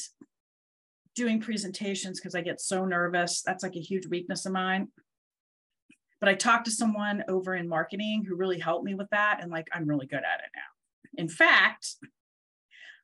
doing 1.15 1.41
presentations 1.41 2.19
because 2.19 2.35
I 2.35 2.41
get 2.41 2.61
so 2.61 2.85
nervous. 2.85 3.41
That's 3.41 3.63
like 3.63 3.75
a 3.75 3.81
huge 3.81 4.05
weakness 4.05 4.45
of 4.45 4.51
mine. 4.51 4.89
But 6.19 6.29
I 6.29 6.33
talked 6.33 6.65
to 6.65 6.71
someone 6.71 7.23
over 7.27 7.55
in 7.55 7.69
marketing 7.69 8.25
who 8.27 8.35
really 8.35 8.59
helped 8.59 8.85
me 8.85 8.95
with 8.95 9.09
that. 9.11 9.39
And 9.41 9.51
like, 9.51 9.67
I'm 9.73 9.87
really 9.87 10.07
good 10.07 10.17
at 10.17 10.39
it 10.39 10.51
now. 10.55 11.21
In 11.21 11.29
fact, 11.29 11.95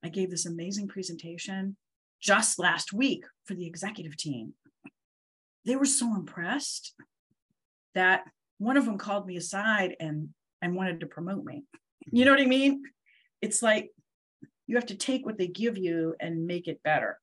I 0.04 0.10
gave 0.10 0.32
this 0.32 0.46
amazing 0.46 0.88
presentation 0.88 1.78
just 2.22 2.60
last 2.60 2.94
week 2.94 3.26
for 3.46 3.54
the 3.54 3.68
executive 3.68 4.18
team. 4.18 4.54
They 5.66 5.76
were 5.76 5.86
so 5.86 6.16
impressed 6.16 6.94
that 7.96 8.24
one 8.58 8.78
of 8.78 8.86
them 8.86 8.98
called 8.98 9.28
me 9.28 9.38
aside 9.38 9.96
and 10.00 10.30
and 10.62 10.76
wanted 10.76 11.02
to 11.02 11.06
promote 11.06 11.44
me. 11.44 11.66
You 12.12 12.24
know 12.24 12.32
what 12.32 12.42
I 12.42 12.46
mean? 12.46 12.84
It's 13.42 13.62
like 13.62 13.92
you 14.66 14.76
have 14.76 14.86
to 14.88 14.96
take 14.96 15.26
what 15.26 15.38
they 15.38 15.48
give 15.48 15.78
you 15.78 16.16
and 16.20 16.48
make 16.48 16.68
it 16.68 16.82
better 16.84 17.20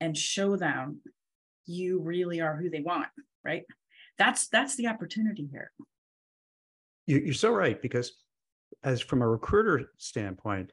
and 0.00 0.18
show 0.18 0.56
them 0.56 1.00
you 1.66 2.00
really 2.00 2.40
are 2.40 2.56
who 2.56 2.70
they 2.70 2.80
want, 2.80 3.08
right? 3.44 3.64
That's 4.18 4.48
that's 4.48 4.76
the 4.76 4.88
opportunity 4.88 5.48
here. 5.50 5.70
You, 7.06 7.18
you're 7.18 7.34
so 7.34 7.50
right 7.50 7.80
because, 7.80 8.12
as 8.84 9.00
from 9.00 9.22
a 9.22 9.28
recruiter 9.28 9.90
standpoint, 9.96 10.72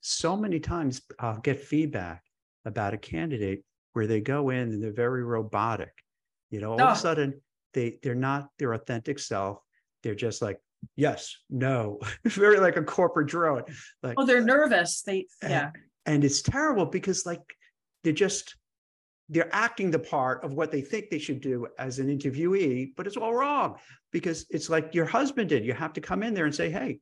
so 0.00 0.36
many 0.36 0.58
times 0.60 1.02
I'll 1.20 1.38
get 1.40 1.60
feedback 1.60 2.22
about 2.64 2.94
a 2.94 2.98
candidate 2.98 3.64
where 3.92 4.06
they 4.06 4.20
go 4.20 4.50
in 4.50 4.72
and 4.72 4.82
they're 4.82 4.92
very 4.92 5.22
robotic. 5.22 5.92
You 6.50 6.60
know, 6.60 6.72
all 6.72 6.80
of 6.80 6.88
Oh. 6.88 6.92
a 6.92 6.96
sudden 6.96 7.40
they 7.74 7.98
they're 8.02 8.14
not 8.14 8.48
their 8.58 8.72
authentic 8.72 9.18
self. 9.18 9.58
They're 10.02 10.14
just 10.14 10.42
like 10.42 10.58
yes, 10.96 11.36
no, 11.50 11.98
very 12.24 12.58
like 12.58 12.76
a 12.76 12.82
corporate 12.82 13.28
drone. 13.28 13.64
Like 14.02 14.14
Oh, 14.18 14.26
they're 14.26 14.38
uh, 14.42 14.44
nervous. 14.44 15.02
They 15.02 15.26
And- 15.42 15.50
yeah. 15.50 15.70
and 16.06 16.24
it's 16.24 16.42
terrible 16.42 16.86
because 16.86 17.24
like 17.26 17.40
they're 18.02 18.12
just 18.12 18.56
they're 19.28 19.54
acting 19.54 19.90
the 19.90 19.98
part 19.98 20.44
of 20.44 20.52
what 20.54 20.70
they 20.70 20.80
think 20.82 21.08
they 21.08 21.18
should 21.18 21.40
do 21.40 21.66
as 21.78 21.98
an 21.98 22.08
interviewee 22.08 22.92
but 22.96 23.06
it's 23.06 23.16
all 23.16 23.34
wrong 23.34 23.76
because 24.12 24.46
it's 24.50 24.68
like 24.68 24.94
your 24.94 25.06
husband 25.06 25.48
did. 25.48 25.64
You 25.64 25.72
have 25.72 25.92
to 25.94 26.00
come 26.00 26.22
in 26.22 26.34
there 26.34 26.44
and 26.44 26.54
say 26.54 26.70
hey 26.70 27.00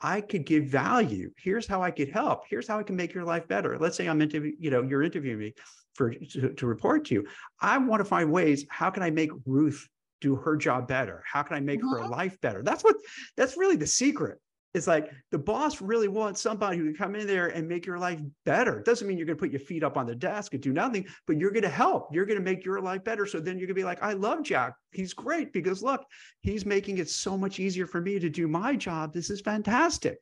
i 0.00 0.20
could 0.20 0.44
give 0.44 0.64
value. 0.66 1.30
Here's 1.36 1.66
how 1.66 1.82
i 1.82 1.90
could 1.90 2.10
help. 2.10 2.44
Here's 2.48 2.68
how 2.68 2.78
i 2.78 2.82
can 2.82 2.96
make 2.96 3.12
your 3.14 3.24
life 3.24 3.46
better. 3.48 3.78
Let's 3.78 3.96
say 3.96 4.06
i'm 4.08 4.22
interview 4.22 4.52
you 4.58 4.70
know 4.70 4.82
you're 4.82 5.02
interviewing 5.02 5.38
me 5.38 5.54
for 5.94 6.12
to, 6.12 6.52
to 6.52 6.66
report 6.66 7.04
to 7.06 7.14
you. 7.14 7.26
I 7.60 7.78
want 7.78 8.00
to 8.00 8.04
find 8.04 8.30
ways 8.30 8.66
how 8.68 8.90
can 8.90 9.02
i 9.02 9.10
make 9.10 9.30
ruth 9.46 9.88
do 10.20 10.36
her 10.36 10.56
job 10.56 10.88
better? 10.88 11.22
How 11.30 11.42
can 11.42 11.56
i 11.56 11.60
make 11.60 11.80
her 11.82 12.00
Mhm. 12.02 12.10
life 12.10 12.40
better? 12.40 12.62
That's 12.62 12.82
what 12.84 12.96
that's 13.36 13.56
really 13.56 13.76
the 13.76 13.86
secret 13.86 14.38
it's 14.74 14.88
like 14.88 15.10
the 15.30 15.38
boss 15.38 15.80
really 15.80 16.08
wants 16.08 16.40
somebody 16.40 16.76
who 16.76 16.84
can 16.84 16.94
come 16.94 17.14
in 17.14 17.26
there 17.28 17.46
and 17.46 17.68
make 17.68 17.86
your 17.86 17.98
life 17.98 18.20
better. 18.44 18.80
It 18.80 18.84
doesn't 18.84 19.06
mean 19.06 19.16
you're 19.16 19.26
going 19.26 19.36
to 19.38 19.40
put 19.40 19.52
your 19.52 19.60
feet 19.60 19.84
up 19.84 19.96
on 19.96 20.04
the 20.04 20.16
desk 20.16 20.52
and 20.52 20.62
do 20.62 20.72
nothing, 20.72 21.06
but 21.28 21.38
you're 21.38 21.52
going 21.52 21.62
to 21.62 21.68
help. 21.68 22.08
You're 22.12 22.26
going 22.26 22.38
to 22.38 22.44
make 22.44 22.64
your 22.64 22.80
life 22.80 23.04
better. 23.04 23.24
So 23.24 23.38
then 23.38 23.56
you're 23.56 23.68
going 23.68 23.76
to 23.76 23.80
be 23.80 23.84
like, 23.84 24.02
I 24.02 24.14
love 24.14 24.42
Jack. 24.42 24.74
He's 24.90 25.14
great 25.14 25.52
because 25.52 25.82
look, 25.82 26.04
he's 26.40 26.66
making 26.66 26.98
it 26.98 27.08
so 27.08 27.38
much 27.38 27.60
easier 27.60 27.86
for 27.86 28.00
me 28.00 28.18
to 28.18 28.28
do 28.28 28.48
my 28.48 28.74
job. 28.74 29.14
This 29.14 29.30
is 29.30 29.40
fantastic. 29.40 30.18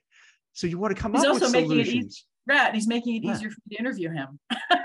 So 0.53 0.67
you 0.67 0.79
want 0.79 0.95
to 0.95 1.01
come 1.01 1.15
He's 1.15 1.25
up 1.25 1.33
with 1.35 1.43
also 1.45 1.53
making 1.53 1.73
it 1.73 1.75
easy- 1.81 1.91
solutions. 1.91 2.27
And 2.49 2.75
he's 2.75 2.89
making 2.89 3.17
it 3.17 3.25
easier 3.25 3.51
for 3.51 3.57
me 3.69 3.77
to 3.77 3.81
interview 3.81 4.11
him. 4.11 4.39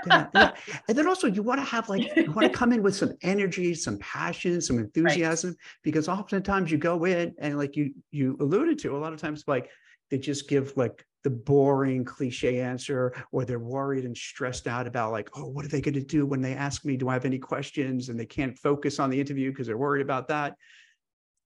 yeah, 0.06 0.26
yeah. 0.34 0.52
And 0.88 0.96
then 0.96 1.06
also 1.06 1.26
you 1.26 1.42
want 1.42 1.60
to 1.60 1.64
have 1.64 1.88
like 1.88 2.16
you 2.16 2.32
want 2.32 2.50
to 2.50 2.56
come 2.56 2.72
in 2.72 2.82
with 2.82 2.94
some 2.94 3.12
energy, 3.22 3.74
some 3.74 3.98
passion, 3.98 4.60
some 4.60 4.78
enthusiasm, 4.78 5.50
right. 5.50 5.58
because 5.82 6.08
oftentimes 6.08 6.70
you 6.70 6.78
go 6.78 7.04
in 7.04 7.34
and 7.38 7.58
like 7.58 7.76
you 7.76 7.94
you 8.10 8.36
alluded 8.40 8.78
to 8.80 8.96
a 8.96 8.98
lot 8.98 9.12
of 9.12 9.20
times 9.20 9.44
like 9.46 9.70
they 10.10 10.18
just 10.18 10.48
give 10.48 10.76
like 10.76 11.04
the 11.24 11.30
boring 11.30 12.04
cliche 12.04 12.60
answer 12.60 13.12
or 13.32 13.44
they're 13.44 13.58
worried 13.58 14.04
and 14.04 14.16
stressed 14.16 14.66
out 14.68 14.86
about 14.86 15.10
like 15.10 15.28
oh 15.36 15.46
what 15.46 15.64
are 15.64 15.68
they 15.68 15.80
going 15.80 15.94
to 15.94 16.00
do 16.00 16.24
when 16.24 16.40
they 16.40 16.54
ask 16.54 16.84
me 16.84 16.96
do 16.96 17.08
i 17.08 17.12
have 17.12 17.24
any 17.24 17.38
questions 17.38 18.08
and 18.08 18.18
they 18.18 18.24
can't 18.24 18.56
focus 18.56 19.00
on 19.00 19.10
the 19.10 19.20
interview 19.20 19.50
because 19.50 19.66
they're 19.66 19.76
worried 19.76 20.00
about 20.00 20.28
that 20.28 20.54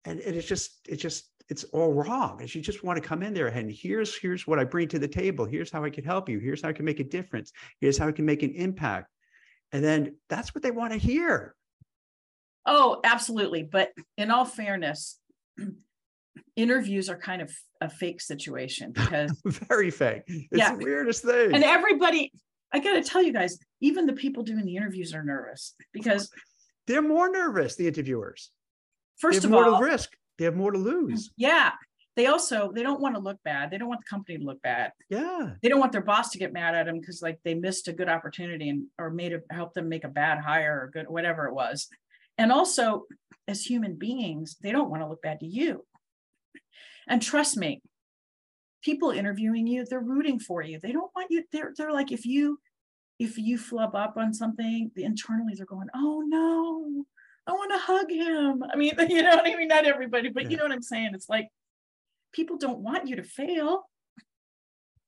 and, 0.05 0.21
and 0.21 0.37
it's 0.37 0.47
just 0.47 0.87
it's 0.89 1.03
just 1.03 1.31
it's 1.49 1.64
all 1.64 1.92
wrong. 1.92 2.40
And 2.40 2.53
you 2.55 2.61
just 2.61 2.82
want 2.82 3.01
to 3.01 3.07
come 3.07 3.22
in 3.22 3.32
there 3.32 3.49
and 3.49 3.70
here's 3.70 4.16
here's 4.16 4.47
what 4.47 4.59
I 4.59 4.64
bring 4.64 4.88
to 4.88 4.99
the 4.99 5.09
table. 5.09 5.44
Here's 5.44 5.70
how 5.70 5.84
I 5.84 5.90
can 5.90 6.05
help 6.05 6.28
you. 6.28 6.38
Here's 6.38 6.62
how 6.62 6.68
I 6.68 6.72
can 6.72 6.84
make 6.84 7.01
a 7.01 7.05
difference. 7.05 7.53
Here's 7.80 7.99
how 7.99 8.09
I 8.09 8.12
can 8.12 8.24
make 8.24 8.42
an 8.42 8.53
impact. 8.53 9.11
And 9.72 9.84
then 9.84 10.16
that's 10.28 10.55
what 10.55 10.62
they 10.62 10.70
want 10.70 10.92
to 10.92 10.99
hear. 10.99 11.55
Oh, 12.64 13.01
absolutely. 13.05 13.62
But 13.62 13.92
in 14.16 14.30
all 14.30 14.44
fairness, 14.44 15.18
interviews 16.57 17.09
are 17.09 17.16
kind 17.16 17.42
of 17.42 17.53
a 17.80 17.88
fake 17.88 18.20
situation 18.20 18.92
because 18.92 19.30
very 19.44 19.90
fake. 19.90 20.22
It's 20.26 20.49
yeah. 20.53 20.74
the 20.74 20.84
weirdest 20.84 21.24
thing. 21.24 21.55
And 21.55 21.62
everybody, 21.62 22.32
I 22.72 22.80
got 22.80 22.94
to 22.94 23.03
tell 23.03 23.22
you 23.22 23.32
guys, 23.32 23.59
even 23.80 24.07
the 24.07 24.12
people 24.12 24.42
doing 24.42 24.64
the 24.64 24.76
interviews 24.76 25.14
are 25.14 25.22
nervous 25.22 25.74
because 25.92 26.30
they're 26.86 27.03
more 27.03 27.30
nervous, 27.30 27.76
the 27.76 27.86
interviewers. 27.86 28.51
First 29.18 29.44
of 29.44 29.51
more 29.51 29.64
all, 29.64 29.80
risk 29.80 30.11
they 30.39 30.45
have 30.45 30.57
more 30.57 30.72
to 30.72 30.78
lose. 30.78 31.30
Yeah. 31.37 31.72
They 32.16 32.26
also 32.26 32.72
they 32.74 32.82
don't 32.82 33.01
want 33.01 33.14
to 33.14 33.20
look 33.20 33.39
bad. 33.45 33.70
They 33.70 33.76
don't 33.76 33.89
want 33.89 34.01
the 34.01 34.09
company 34.09 34.39
to 34.39 34.45
look 34.45 34.62
bad. 34.62 34.93
Yeah. 35.11 35.53
They 35.62 35.68
don't 35.68 35.80
want 35.80 35.93
their 35.93 36.03
boss 36.03 36.30
to 36.30 36.39
get 36.39 36.53
mad 36.53 36.74
at 36.74 36.87
them 36.87 36.99
because 36.99 37.20
like 37.20 37.39
they 37.45 37.55
missed 37.55 37.89
a 37.89 37.93
good 37.93 38.09
opportunity 38.09 38.70
and 38.70 38.87
or 38.99 39.11
made 39.11 39.34
a 39.34 39.41
help 39.51 39.74
them 39.74 39.89
make 39.89 40.05
a 40.05 40.09
bad 40.09 40.39
hire 40.39 40.80
or 40.82 40.91
good 40.91 41.09
whatever 41.09 41.47
it 41.47 41.55
was. 41.55 41.89
And 42.39 42.51
also 42.51 43.05
as 43.49 43.62
human 43.62 43.97
beings, 43.97 44.57
they 44.62 44.72
don't 44.72 44.91
want 44.91 45.03
to 45.03 45.09
look 45.09 45.22
bad 45.22 45.41
to 45.41 45.47
you. 45.47 45.84
And 47.07 47.20
trust 47.20 47.57
me, 47.57 47.82
people 48.82 49.11
interviewing 49.11 49.66
you, 49.66 49.84
they're 49.84 50.01
rooting 50.01 50.39
for 50.39 50.62
you. 50.62 50.80
They 50.80 50.93
don't 50.93 51.11
want 51.14 51.30
you, 51.30 51.45
they're 51.53 51.72
they're 51.76 51.93
like 51.93 52.12
if 52.12 52.24
you 52.24 52.59
if 53.18 53.37
you 53.37 53.59
flub 53.59 53.95
up 53.95 54.16
on 54.16 54.32
something, 54.32 54.91
the 54.95 55.05
internally 55.05 55.55
they're 55.55 55.66
going, 55.66 55.89
oh 55.95 56.22
no, 56.26 57.05
I 57.47 57.53
want 57.53 57.72
to 57.72 57.78
hug 57.78 58.11
him. 58.11 58.64
I 58.72 58.76
mean, 58.76 58.94
you 59.09 59.22
know, 59.22 59.36
what 59.36 59.47
I 59.47 59.57
mean, 59.57 59.68
not 59.68 59.86
everybody, 59.86 60.30
but 60.30 60.44
yeah. 60.44 60.49
you 60.51 60.57
know 60.57 60.64
what 60.64 60.72
I'm 60.72 60.82
saying? 60.82 61.11
It's 61.14 61.28
like 61.28 61.49
people 62.32 62.59
don't 62.59 62.78
want 62.78 63.09
you 63.09 63.16
to 63.16 63.22
fail. 63.22 63.88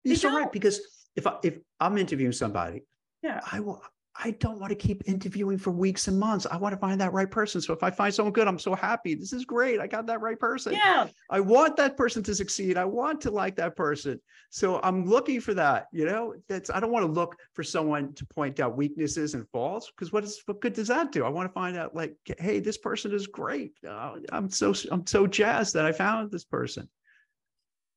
You're 0.04 0.16
so 0.16 0.34
right 0.34 0.50
because 0.50 0.80
if 1.16 1.26
I, 1.26 1.36
if 1.42 1.58
I'm 1.80 1.98
interviewing 1.98 2.32
somebody, 2.32 2.84
yeah, 3.22 3.40
I 3.50 3.60
will 3.60 3.82
I 4.20 4.32
don't 4.32 4.58
want 4.58 4.70
to 4.70 4.74
keep 4.74 5.02
interviewing 5.06 5.58
for 5.58 5.70
weeks 5.70 6.08
and 6.08 6.18
months. 6.18 6.44
I 6.50 6.56
want 6.56 6.72
to 6.72 6.78
find 6.78 7.00
that 7.00 7.12
right 7.12 7.30
person. 7.30 7.60
So 7.60 7.72
if 7.72 7.84
I 7.84 7.90
find 7.90 8.12
someone 8.12 8.32
good, 8.32 8.48
I'm 8.48 8.58
so 8.58 8.74
happy. 8.74 9.14
This 9.14 9.32
is 9.32 9.44
great. 9.44 9.78
I 9.78 9.86
got 9.86 10.06
that 10.06 10.20
right 10.20 10.38
person. 10.38 10.72
Yeah. 10.72 11.06
I 11.30 11.38
want 11.38 11.76
that 11.76 11.96
person 11.96 12.24
to 12.24 12.34
succeed. 12.34 12.76
I 12.76 12.84
want 12.84 13.20
to 13.22 13.30
like 13.30 13.54
that 13.56 13.76
person. 13.76 14.20
So 14.50 14.80
I'm 14.82 15.04
looking 15.04 15.40
for 15.40 15.54
that. 15.54 15.86
You 15.92 16.06
know, 16.06 16.34
that's 16.48 16.68
I 16.68 16.80
don't 16.80 16.90
want 16.90 17.06
to 17.06 17.12
look 17.12 17.36
for 17.52 17.62
someone 17.62 18.12
to 18.14 18.26
point 18.26 18.58
out 18.58 18.76
weaknesses 18.76 19.34
and 19.34 19.48
faults 19.50 19.90
because 19.94 20.12
what 20.12 20.24
is 20.24 20.42
what 20.46 20.60
good 20.60 20.72
does 20.72 20.88
that 20.88 21.12
do? 21.12 21.24
I 21.24 21.28
want 21.28 21.48
to 21.48 21.52
find 21.52 21.76
out 21.76 21.94
like, 21.94 22.16
hey, 22.38 22.58
this 22.58 22.78
person 22.78 23.14
is 23.14 23.28
great. 23.28 23.72
Uh, 23.88 24.16
I'm 24.32 24.50
so 24.50 24.74
I'm 24.90 25.06
so 25.06 25.28
jazzed 25.28 25.74
that 25.74 25.86
I 25.86 25.92
found 25.92 26.32
this 26.32 26.44
person. 26.44 26.88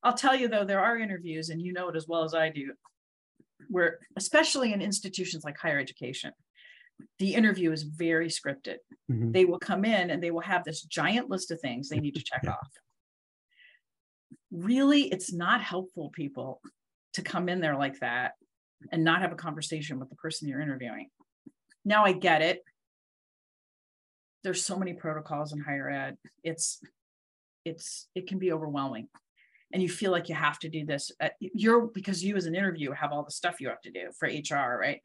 I'll 0.03 0.13
tell 0.13 0.35
you 0.35 0.47
though, 0.47 0.65
there 0.65 0.79
are 0.79 0.97
interviews, 0.97 1.49
and 1.49 1.61
you 1.61 1.73
know 1.73 1.89
it 1.89 1.95
as 1.95 2.07
well 2.07 2.23
as 2.23 2.33
I 2.33 2.49
do, 2.49 2.73
where 3.69 3.99
especially 4.15 4.73
in 4.73 4.81
institutions 4.81 5.43
like 5.43 5.57
higher 5.57 5.79
education 5.79 6.31
the 7.19 7.33
interview 7.33 7.71
is 7.71 7.83
very 7.83 8.27
scripted. 8.27 8.77
Mm-hmm. 9.11 9.31
they 9.31 9.45
will 9.45 9.59
come 9.59 9.85
in 9.85 10.09
and 10.09 10.21
they 10.21 10.31
will 10.31 10.41
have 10.41 10.63
this 10.63 10.83
giant 10.83 11.29
list 11.29 11.51
of 11.51 11.59
things 11.59 11.89
they 11.89 11.99
need 11.99 12.15
to 12.15 12.23
check 12.23 12.43
off. 12.47 12.69
Really 14.51 15.03
it's 15.03 15.33
not 15.33 15.61
helpful 15.61 16.11
people 16.13 16.61
to 17.13 17.21
come 17.21 17.49
in 17.49 17.59
there 17.59 17.75
like 17.75 17.99
that 17.99 18.33
and 18.91 19.03
not 19.03 19.21
have 19.21 19.31
a 19.31 19.35
conversation 19.35 19.99
with 19.99 20.09
the 20.09 20.15
person 20.15 20.47
you're 20.47 20.61
interviewing. 20.61 21.09
Now 21.83 22.05
i 22.05 22.11
get 22.11 22.41
it. 22.41 22.63
There's 24.43 24.63
so 24.63 24.77
many 24.77 24.93
protocols 24.93 25.53
in 25.53 25.59
higher 25.59 25.89
ed. 25.89 26.17
It's 26.43 26.79
it's 27.65 28.07
it 28.15 28.27
can 28.27 28.39
be 28.39 28.51
overwhelming 28.51 29.07
and 29.73 29.81
you 29.81 29.89
feel 29.89 30.11
like 30.11 30.29
you 30.29 30.35
have 30.35 30.59
to 30.59 30.69
do 30.69 30.85
this 30.85 31.11
uh, 31.21 31.29
you're 31.39 31.87
because 31.87 32.23
you 32.23 32.35
as 32.35 32.45
an 32.45 32.55
interview 32.55 32.91
have 32.91 33.11
all 33.11 33.23
the 33.23 33.31
stuff 33.31 33.59
you 33.59 33.69
have 33.69 33.81
to 33.81 33.91
do 33.91 34.11
for 34.17 34.27
hr 34.27 34.79
right? 34.79 35.01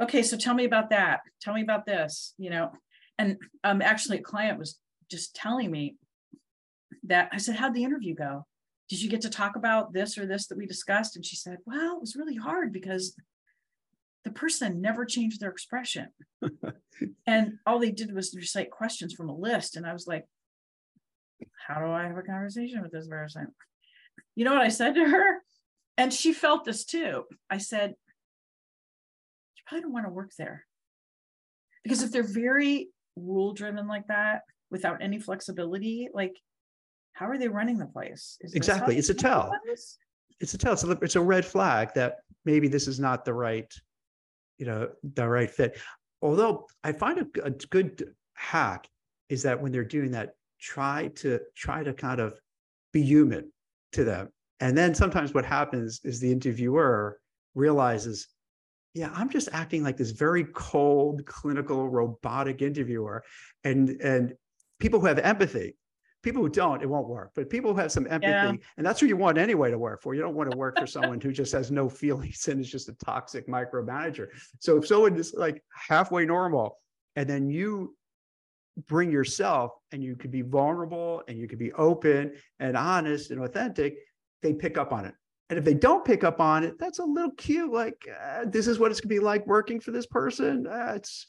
Okay 0.00 0.22
so 0.22 0.36
tell 0.36 0.54
me 0.54 0.64
about 0.64 0.90
that. 0.90 1.20
Tell 1.40 1.54
me 1.54 1.62
about 1.62 1.86
this 1.86 2.34
you 2.38 2.50
know? 2.50 2.72
And 3.18 3.38
um 3.64 3.82
actually 3.82 4.18
a 4.18 4.22
client 4.22 4.58
was 4.58 4.78
just 5.10 5.34
telling 5.34 5.70
me 5.70 5.96
that 7.04 7.28
i 7.32 7.38
said 7.38 7.56
how'd 7.56 7.74
the 7.74 7.84
interview 7.84 8.14
go? 8.14 8.46
Did 8.88 9.02
you 9.02 9.08
get 9.08 9.20
to 9.22 9.30
talk 9.30 9.54
about 9.56 9.92
this 9.92 10.18
or 10.18 10.26
this 10.26 10.48
that 10.48 10.58
we 10.58 10.66
discussed? 10.66 11.16
And 11.16 11.24
she 11.24 11.36
said 11.36 11.58
well 11.66 11.96
it 11.96 12.00
was 12.00 12.16
really 12.16 12.36
hard 12.36 12.72
because 12.72 13.14
the 14.24 14.30
person 14.30 14.82
never 14.82 15.04
changed 15.04 15.40
their 15.40 15.50
expression. 15.50 16.08
And 17.26 17.54
all 17.64 17.78
they 17.78 17.92
did 17.92 18.14
was 18.14 18.34
recite 18.36 18.70
questions 18.70 19.14
from 19.14 19.30
a 19.30 19.34
list. 19.34 19.76
And 19.76 19.86
i 19.86 19.92
was 19.94 20.06
like 20.06 20.26
how 21.66 21.80
do 21.80 21.90
i 21.90 22.02
have 22.02 22.16
a 22.16 22.22
conversation 22.22 22.82
with 22.82 22.92
this 22.92 23.08
person 23.08 23.48
you 24.36 24.44
know 24.44 24.52
what 24.52 24.62
I 24.62 24.68
said 24.68 24.94
to 24.94 25.04
her? 25.04 25.42
And 25.96 26.12
she 26.12 26.32
felt 26.32 26.64
this 26.64 26.84
too. 26.84 27.24
I 27.50 27.58
said, 27.58 27.90
You 29.56 29.62
probably 29.66 29.82
don't 29.82 29.92
want 29.92 30.06
to 30.06 30.12
work 30.12 30.32
there. 30.38 30.64
Because 31.82 32.02
if 32.02 32.12
they're 32.12 32.22
very 32.22 32.88
rule 33.16 33.52
driven 33.52 33.86
like 33.86 34.06
that, 34.08 34.42
without 34.70 35.02
any 35.02 35.18
flexibility, 35.18 36.08
like 36.14 36.36
how 37.12 37.26
are 37.26 37.38
they 37.38 37.48
running 37.48 37.78
the 37.78 37.86
place? 37.86 38.38
exactly. 38.54 38.96
It's 38.96 39.10
a 39.10 39.14
tell. 39.14 39.52
It's 40.40 40.54
a 40.54 40.58
tell. 40.58 40.72
It's 40.72 40.84
a, 40.84 40.90
it's 41.02 41.16
a 41.16 41.20
red 41.20 41.44
flag 41.44 41.90
that 41.94 42.18
maybe 42.44 42.68
this 42.68 42.88
is 42.88 42.98
not 42.98 43.24
the 43.24 43.34
right, 43.34 43.72
you 44.58 44.66
know, 44.66 44.88
the 45.02 45.28
right 45.28 45.50
fit. 45.50 45.78
Although 46.22 46.66
I 46.84 46.92
find 46.92 47.18
a, 47.18 47.44
a 47.44 47.50
good 47.50 48.14
hack 48.34 48.88
is 49.28 49.42
that 49.42 49.60
when 49.60 49.72
they're 49.72 49.84
doing 49.84 50.12
that, 50.12 50.34
try 50.60 51.08
to 51.16 51.40
try 51.56 51.82
to 51.82 51.92
kind 51.92 52.20
of 52.20 52.38
be 52.92 53.02
human 53.02 53.50
to 53.92 54.04
them. 54.04 54.28
And 54.60 54.76
then 54.76 54.94
sometimes 54.94 55.32
what 55.32 55.44
happens 55.44 56.00
is 56.04 56.20
the 56.20 56.30
interviewer 56.30 57.18
realizes, 57.54 58.28
yeah, 58.94 59.10
I'm 59.14 59.30
just 59.30 59.48
acting 59.52 59.82
like 59.82 59.96
this 59.96 60.10
very 60.10 60.44
cold, 60.44 61.24
clinical, 61.24 61.88
robotic 61.88 62.60
interviewer. 62.60 63.24
And 63.64 63.90
and 64.02 64.34
people 64.78 65.00
who 65.00 65.06
have 65.06 65.18
empathy, 65.18 65.76
people 66.22 66.42
who 66.42 66.48
don't, 66.48 66.82
it 66.82 66.88
won't 66.88 67.08
work. 67.08 67.30
But 67.34 67.48
people 67.48 67.72
who 67.72 67.80
have 67.80 67.92
some 67.92 68.06
empathy, 68.10 68.32
yeah. 68.32 68.54
and 68.76 68.86
that's 68.86 69.00
who 69.00 69.06
you 69.06 69.16
want 69.16 69.38
anyway 69.38 69.70
to 69.70 69.78
work 69.78 70.02
for. 70.02 70.14
You 70.14 70.20
don't 70.22 70.34
want 70.34 70.50
to 70.50 70.56
work 70.56 70.78
for 70.78 70.86
someone 70.86 71.20
who 71.20 71.32
just 71.32 71.52
has 71.52 71.70
no 71.70 71.88
feelings 71.88 72.48
and 72.48 72.60
is 72.60 72.70
just 72.70 72.88
a 72.88 72.94
toxic 72.94 73.46
micromanager. 73.48 74.26
So 74.58 74.76
if 74.78 74.86
someone 74.86 75.16
is 75.16 75.34
like 75.34 75.62
halfway 75.72 76.26
normal, 76.26 76.76
and 77.16 77.28
then 77.28 77.48
you 77.48 77.96
bring 78.86 79.10
yourself 79.10 79.72
and 79.92 80.02
you 80.02 80.16
could 80.16 80.30
be 80.30 80.42
vulnerable 80.42 81.22
and 81.28 81.38
you 81.38 81.48
could 81.48 81.58
be 81.58 81.72
open 81.72 82.32
and 82.58 82.76
honest 82.76 83.30
and 83.30 83.42
authentic, 83.42 83.96
they 84.42 84.52
pick 84.52 84.78
up 84.78 84.92
on 84.92 85.04
it. 85.04 85.14
And 85.48 85.58
if 85.58 85.64
they 85.64 85.74
don't 85.74 86.04
pick 86.04 86.22
up 86.22 86.40
on 86.40 86.62
it, 86.62 86.78
that's 86.78 87.00
a 87.00 87.04
little 87.04 87.32
cute. 87.32 87.72
Like, 87.72 88.08
uh, 88.22 88.44
this 88.46 88.66
is 88.66 88.78
what 88.78 88.90
it's 88.90 89.00
gonna 89.00 89.08
be 89.08 89.18
like 89.18 89.46
working 89.46 89.80
for 89.80 89.90
this 89.90 90.06
person. 90.06 90.66
Uh, 90.66 90.92
it's 90.96 91.26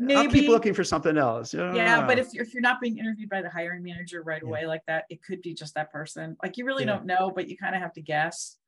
Maybe, 0.00 0.16
I'll 0.16 0.30
keep 0.30 0.48
looking 0.48 0.74
for 0.74 0.84
something 0.84 1.18
else. 1.18 1.52
Yeah, 1.52 2.06
but 2.06 2.20
if 2.20 2.32
you're, 2.32 2.44
if 2.44 2.54
you're 2.54 2.60
not 2.60 2.80
being 2.80 2.98
interviewed 2.98 3.28
by 3.28 3.42
the 3.42 3.50
hiring 3.50 3.82
manager 3.82 4.22
right 4.22 4.40
yeah. 4.40 4.48
away 4.48 4.66
like 4.66 4.82
that, 4.86 5.06
it 5.10 5.20
could 5.24 5.42
be 5.42 5.54
just 5.54 5.74
that 5.74 5.90
person. 5.90 6.36
Like 6.40 6.56
you 6.56 6.64
really 6.64 6.84
yeah. 6.84 6.92
don't 6.92 7.04
know, 7.04 7.32
but 7.34 7.48
you 7.48 7.56
kind 7.56 7.74
of 7.74 7.82
have 7.82 7.92
to 7.94 8.00
guess. 8.00 8.58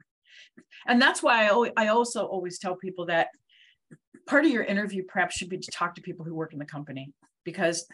And 0.89 1.01
that's 1.01 1.23
why 1.23 1.45
I, 1.45 1.49
always, 1.51 1.73
I 1.77 1.89
also 1.89 2.27
always 2.27 2.59
tell 2.59 2.75
people 2.75 3.07
that 3.07 3.29
part 4.27 4.45
of 4.45 4.51
your 4.51 4.65
interview 4.65 5.05
prep 5.05 5.31
should 5.31 5.49
be 5.49 5.59
to 5.59 5.71
talk 5.71 5.95
to 5.95 6.01
people 6.01 6.25
who 6.25 6.35
work 6.35 6.53
in 6.53 6.59
the 6.59 6.65
company 6.65 7.13
because 7.51 7.87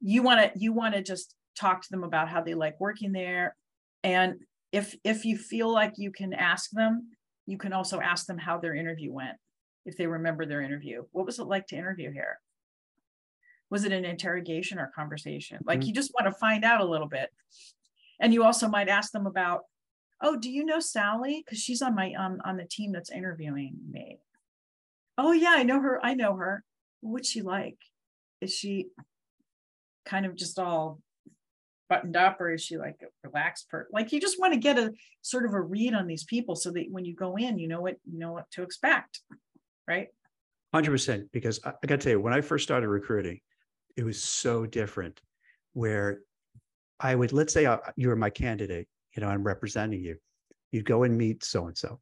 you 0.00 0.22
want 0.22 0.40
to 0.40 0.58
you 0.58 0.72
want 0.72 0.94
to 0.94 1.02
just 1.02 1.34
talk 1.58 1.82
to 1.82 1.88
them 1.90 2.04
about 2.04 2.28
how 2.28 2.42
they 2.42 2.54
like 2.54 2.80
working 2.80 3.12
there. 3.12 3.56
And 4.02 4.36
if 4.72 4.96
if 5.04 5.24
you 5.24 5.36
feel 5.36 5.72
like 5.72 5.94
you 5.96 6.10
can 6.10 6.32
ask 6.32 6.70
them 6.70 7.08
you 7.50 7.58
can 7.58 7.72
also 7.72 8.00
ask 8.00 8.26
them 8.26 8.38
how 8.38 8.58
their 8.58 8.74
interview 8.74 9.12
went 9.12 9.36
if 9.84 9.96
they 9.96 10.06
remember 10.06 10.46
their 10.46 10.60
interview. 10.60 11.02
What 11.10 11.26
was 11.26 11.40
it 11.40 11.44
like 11.44 11.66
to 11.68 11.76
interview 11.76 12.12
here? 12.12 12.38
Was 13.70 13.84
it 13.84 13.92
an 13.92 14.04
interrogation 14.04 14.78
or 14.78 14.92
conversation? 14.94 15.58
Like 15.64 15.80
mm-hmm. 15.80 15.88
you 15.88 15.94
just 15.94 16.12
want 16.14 16.32
to 16.32 16.38
find 16.38 16.64
out 16.64 16.80
a 16.80 16.84
little 16.84 17.08
bit. 17.08 17.28
And 18.20 18.32
you 18.32 18.44
also 18.44 18.68
might 18.68 18.88
ask 18.88 19.10
them 19.10 19.26
about 19.26 19.62
oh 20.22 20.36
do 20.36 20.50
you 20.50 20.64
know 20.64 20.80
sally? 20.80 21.42
Because 21.44 21.58
she's 21.58 21.82
on 21.82 21.94
my 21.94 22.12
um, 22.14 22.40
on 22.44 22.56
the 22.56 22.66
team 22.66 22.92
that's 22.92 23.10
interviewing 23.10 23.76
me. 23.90 24.18
Oh 25.18 25.32
yeah 25.32 25.54
i 25.56 25.64
know 25.64 25.80
her 25.80 25.98
i 26.04 26.14
know 26.14 26.36
her. 26.36 26.62
What's 27.00 27.30
she 27.30 27.42
like 27.42 27.78
is 28.40 28.52
she 28.52 28.88
kind 30.04 30.26
of 30.26 30.34
just 30.34 30.58
all 30.58 31.00
buttoned 31.88 32.16
up 32.16 32.40
or 32.40 32.52
is 32.52 32.62
she 32.62 32.78
like 32.78 33.00
a 33.02 33.28
relaxed 33.28 33.68
per 33.68 33.88
like 33.92 34.12
you 34.12 34.20
just 34.20 34.38
want 34.38 34.52
to 34.54 34.60
get 34.60 34.78
a 34.78 34.92
sort 35.22 35.44
of 35.44 35.52
a 35.52 35.60
read 35.60 35.92
on 35.92 36.06
these 36.06 36.24
people 36.24 36.54
so 36.54 36.70
that 36.70 36.86
when 36.90 37.04
you 37.04 37.14
go 37.14 37.36
in 37.36 37.58
you 37.58 37.66
know 37.66 37.80
what 37.80 37.96
you 38.10 38.18
know 38.18 38.32
what 38.32 38.48
to 38.50 38.62
expect 38.62 39.20
right? 39.88 40.06
100% 40.72 41.26
because 41.32 41.58
I, 41.64 41.70
I 41.70 41.86
got 41.86 41.98
to 42.00 42.04
tell 42.04 42.12
you 42.12 42.20
when 42.20 42.32
i 42.32 42.40
first 42.40 42.62
started 42.62 42.88
recruiting 42.88 43.40
it 43.96 44.04
was 44.04 44.22
so 44.22 44.66
different 44.66 45.20
where 45.72 46.20
i 47.00 47.12
would 47.12 47.32
let's 47.32 47.52
say 47.52 47.66
I, 47.66 47.74
uh, 47.74 47.90
you 47.96 48.08
were 48.08 48.16
my 48.16 48.30
candidate 48.30 48.86
you 49.16 49.20
know 49.20 49.28
i'm 49.28 49.42
representing 49.42 50.02
you. 50.04 50.16
You'd 50.70 50.84
go 50.84 51.02
and 51.02 51.18
meet 51.18 51.42
so 51.42 51.66
and 51.66 51.76
so 51.76 51.98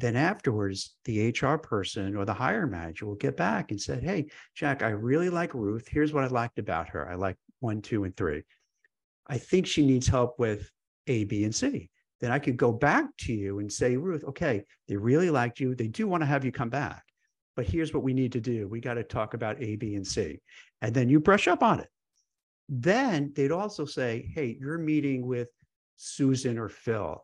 then 0.00 0.16
afterwards 0.16 0.96
the 1.04 1.34
hr 1.40 1.56
person 1.56 2.16
or 2.16 2.24
the 2.24 2.34
hire 2.34 2.66
manager 2.66 3.06
will 3.06 3.14
get 3.14 3.36
back 3.36 3.70
and 3.70 3.80
say 3.80 4.00
hey 4.00 4.26
jack 4.54 4.82
i 4.82 4.88
really 4.88 5.30
like 5.30 5.54
ruth 5.54 5.86
here's 5.88 6.12
what 6.12 6.24
i 6.24 6.26
liked 6.26 6.58
about 6.58 6.88
her 6.88 7.08
i 7.10 7.14
like 7.14 7.36
one 7.60 7.80
two 7.80 8.04
and 8.04 8.16
three 8.16 8.42
I 9.28 9.38
think 9.38 9.66
she 9.66 9.84
needs 9.84 10.06
help 10.06 10.38
with 10.38 10.70
A, 11.06 11.24
B, 11.24 11.44
and 11.44 11.54
C. 11.54 11.90
Then 12.20 12.30
I 12.30 12.38
could 12.38 12.56
go 12.56 12.72
back 12.72 13.04
to 13.18 13.32
you 13.32 13.58
and 13.58 13.72
say, 13.72 13.96
Ruth, 13.96 14.24
okay, 14.24 14.64
they 14.88 14.96
really 14.96 15.30
liked 15.30 15.60
you. 15.60 15.74
They 15.74 15.88
do 15.88 16.06
want 16.06 16.22
to 16.22 16.26
have 16.26 16.44
you 16.44 16.52
come 16.52 16.70
back. 16.70 17.02
But 17.56 17.66
here's 17.66 17.92
what 17.92 18.02
we 18.02 18.14
need 18.14 18.32
to 18.32 18.40
do. 18.40 18.68
We 18.68 18.80
got 18.80 18.94
to 18.94 19.02
talk 19.02 19.34
about 19.34 19.62
A, 19.62 19.76
B, 19.76 19.94
and 19.96 20.06
C. 20.06 20.40
And 20.82 20.94
then 20.94 21.08
you 21.08 21.20
brush 21.20 21.48
up 21.48 21.62
on 21.62 21.80
it. 21.80 21.88
Then 22.68 23.32
they'd 23.34 23.52
also 23.52 23.84
say, 23.84 24.30
hey, 24.34 24.56
you're 24.58 24.78
meeting 24.78 25.26
with 25.26 25.48
Susan 25.96 26.58
or 26.58 26.68
Phil. 26.68 27.22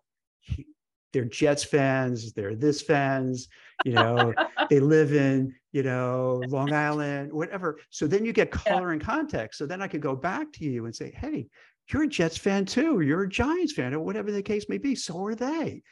They're 1.13 1.25
Jets 1.25 1.65
fans, 1.65 2.33
they're 2.33 2.55
this 2.55 2.83
fans, 2.83 3.49
you 3.85 3.93
know, 3.93 4.33
they 4.71 4.81
live 4.81 5.13
in, 5.13 5.55
you 5.73 5.83
know, 5.83 6.43
Long 6.49 6.73
Island, 6.73 7.33
whatever. 7.33 7.79
So 7.91 8.07
then 8.07 8.25
you 8.25 8.33
get 8.33 8.51
color 8.51 8.89
yeah. 8.89 8.93
and 8.95 9.01
context. 9.01 9.59
So 9.59 9.67
then 9.67 9.83
I 9.83 9.89
could 9.89 10.01
go 10.01 10.17
back 10.17 10.53
to 10.55 10.65
you 10.65 10.87
and 10.87 10.95
say, 10.95 11.13
hey, 11.17 11.49
you're 11.93 12.05
a 12.05 12.09
Jets 12.09 12.37
fan 12.37 12.65
too, 12.65 12.97
or 12.97 13.03
you're 13.03 13.25
a 13.25 13.29
Giants 13.29 13.73
fan, 13.73 13.95
or 13.95 14.01
whatever 14.01 14.31
the 14.31 14.43
case 14.43 14.67
may 14.69 14.79
be. 14.79 14.95
So 14.95 15.25
are 15.25 15.35
they. 15.35 15.83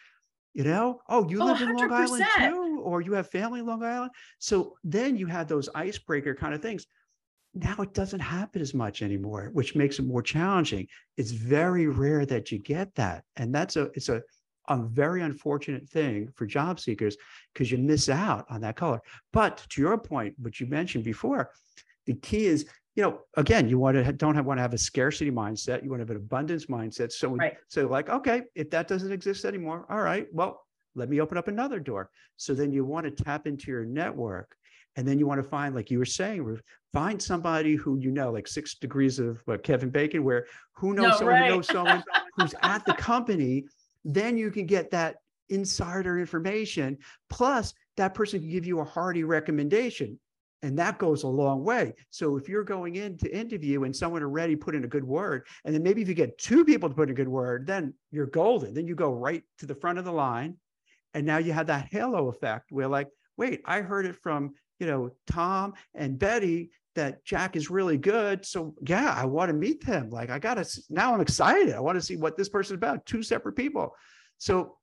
You 0.53 0.65
know, 0.65 1.01
oh, 1.09 1.29
you 1.29 1.41
oh, 1.41 1.45
live 1.45 1.63
in 1.63 1.77
Long 1.77 1.93
Island 1.93 2.25
too, 2.37 2.81
or 2.83 3.01
you 3.01 3.13
have 3.13 3.31
family 3.31 3.61
in 3.61 3.67
Long 3.67 3.85
Island. 3.85 4.11
So 4.41 4.75
then 4.83 5.17
you 5.17 5.27
have 5.27 5.47
those 5.47 5.69
icebreaker 5.77 6.35
kind 6.35 6.55
of 6.55 6.61
things. 6.61 6.87
Now 7.55 7.77
it 7.79 7.95
doesn't 7.95 8.21
happen 8.21 8.61
as 8.61 8.75
much 8.75 9.03
anymore, 9.03 9.51
which 9.53 9.77
makes 9.77 10.01
it 10.01 10.07
more 10.07 10.23
challenging. 10.23 10.89
It's 11.17 11.31
very 11.31 11.87
rare 11.87 12.27
that 12.27 12.51
you 12.51 12.59
get 12.59 12.93
that, 12.97 13.25
and 13.37 13.55
that's 13.55 13.77
a 13.77 13.91
it's 13.95 14.09
a 14.09 14.23
a 14.69 14.79
very 14.79 15.23
unfortunate 15.23 15.89
thing 15.89 16.31
for 16.35 16.47
job 16.47 16.79
seekers 16.79 17.17
because 17.53 17.71
you 17.71 17.79
miss 17.79 18.09
out 18.09 18.47
on 18.51 18.61
that 18.61 18.77
color. 18.77 19.01
But 19.33 19.65
to 19.71 19.81
your 19.81 19.99
point, 19.99 20.35
which 20.41 20.61
you 20.61 20.67
mentioned 20.67 21.05
before, 21.05 21.51
the 22.07 22.15
key 22.15 22.47
is 22.47 22.67
you 22.97 23.05
know, 23.05 23.21
again, 23.37 23.69
you 23.69 23.79
want 23.79 23.97
to 23.97 24.13
don't 24.13 24.35
have, 24.35 24.47
want 24.47 24.59
to 24.59 24.63
have 24.63 24.75
a 24.75 24.79
scarcity 24.79 25.31
mindset. 25.31 25.83
You 25.83 25.91
want 25.91 26.01
to 26.01 26.03
have 26.03 26.11
an 26.11 26.17
abundance 26.17 26.67
mindset. 26.67 27.13
So, 27.13 27.37
right. 27.37 27.57
so 27.69 27.87
like, 27.87 28.11
okay, 28.11 28.43
if 28.55 28.69
that 28.71 28.89
doesn't 28.89 29.13
exist 29.13 29.45
anymore, 29.45 29.87
all 29.89 30.01
right, 30.01 30.27
well, 30.33 30.67
let 30.95 31.09
me 31.09 31.21
open 31.21 31.39
up 31.39 31.49
another 31.49 31.79
door. 31.79 32.11
So 32.37 32.53
then 32.53 32.73
you 32.73 32.85
want 32.85 33.05
to 33.05 33.25
tap 33.25 33.47
into 33.47 33.71
your 33.71 33.85
network, 33.85 34.57
and 34.97 35.07
then 35.07 35.19
you 35.19 35.27
want 35.27 35.41
to 35.43 35.49
find, 35.49 35.75
like 35.75 35.91
you 35.91 35.99
were 35.99 36.05
saying, 36.05 36.59
find 36.93 37.23
somebody 37.23 37.77
who 37.77 37.97
you 37.97 38.11
know, 38.11 38.33
like 38.33 38.49
six 38.49 38.75
degrees 38.75 39.21
of 39.21 39.41
what, 39.45 39.63
Kevin 39.63 39.91
Bacon, 39.91 40.25
where 40.25 40.47
who 40.73 40.93
knows 40.95 41.13
no, 41.13 41.17
someone 41.19 41.35
right. 41.35 41.49
who 41.49 41.57
knows 41.57 41.67
someone 41.69 42.05
who's 42.37 42.55
at 42.63 42.85
the 42.87 42.95
company. 42.95 43.67
Then 44.05 44.37
you 44.37 44.51
can 44.51 44.67
get 44.67 44.91
that 44.91 45.17
insider 45.49 46.19
information. 46.19 46.99
Plus, 47.29 47.75
that 47.97 48.15
person 48.15 48.41
can 48.41 48.51
give 48.51 48.67
you 48.67 48.81
a 48.81 48.85
hearty 48.85 49.25
recommendation 49.25 50.19
and 50.63 50.79
that 50.79 50.99
goes 50.99 51.23
a 51.23 51.29
long 51.29 51.65
way. 51.65 51.95
So 52.11 52.37
if 52.37 52.49
you're 52.49 52.65
going 52.65 52.97
in 52.97 53.17
to 53.19 53.37
interview 53.37 53.85
and 53.85 53.97
someone 53.97 54.23
already 54.23 54.57
put 54.57 54.75
in 54.75 54.85
a 54.85 54.89
good 54.89 55.05
word, 55.05 55.47
and 55.65 55.75
then 55.75 55.83
maybe 55.83 56.03
if 56.03 56.09
you 56.09 56.15
get 56.15 56.39
two 56.39 56.65
people 56.65 56.89
to 56.89 56.95
put 56.95 57.09
in 57.09 57.13
a 57.13 57.17
good 57.17 57.29
word, 57.29 57.67
then 57.67 57.95
you're 58.11 58.27
golden. 58.27 58.75
Then 58.75 58.87
you 58.87 58.95
go 58.95 59.13
right 59.13 59.43
to 59.59 59.67
the 59.67 59.75
front 59.75 59.99
of 59.99 60.05
the 60.05 60.13
line. 60.13 60.57
And 61.15 61.27
now 61.27 61.39
you 61.39 61.53
have 61.53 61.67
that 61.69 61.89
halo 61.91 62.29
effect 62.29 62.71
where 62.71 62.89
like, 62.89 63.09
wait, 63.37 63.63
I 63.65 63.81
heard 63.81 64.07
it 64.07 64.17
from, 64.17 64.55
you 64.79 64.87
know, 64.87 65.11
Tom 65.27 65.75
and 65.95 66.19
Betty 66.19 66.71
that 66.95 67.25
Jack 67.25 67.57
is 67.57 67.71
really 67.71 67.99
good. 67.99 68.45
So 68.45 68.75
yeah, 68.87 69.15
I 69.17 69.25
want 69.25 69.49
to 69.49 69.55
meet 69.55 69.83
him. 69.83 70.11
Like 70.11 70.31
I 70.31 70.39
gotta 70.39 70.67
now 70.89 71.15
I'm 71.15 71.21
excited. 71.21 71.75
I 71.75 71.81
want 71.81 71.97
to 71.97 72.05
see 72.05 72.17
what 72.17 72.37
this 72.37 72.49
person's 72.49 72.79
about. 72.79 73.07
Two 73.07 73.23
separate 73.23 73.55
people. 73.55 73.95
So 74.39 74.77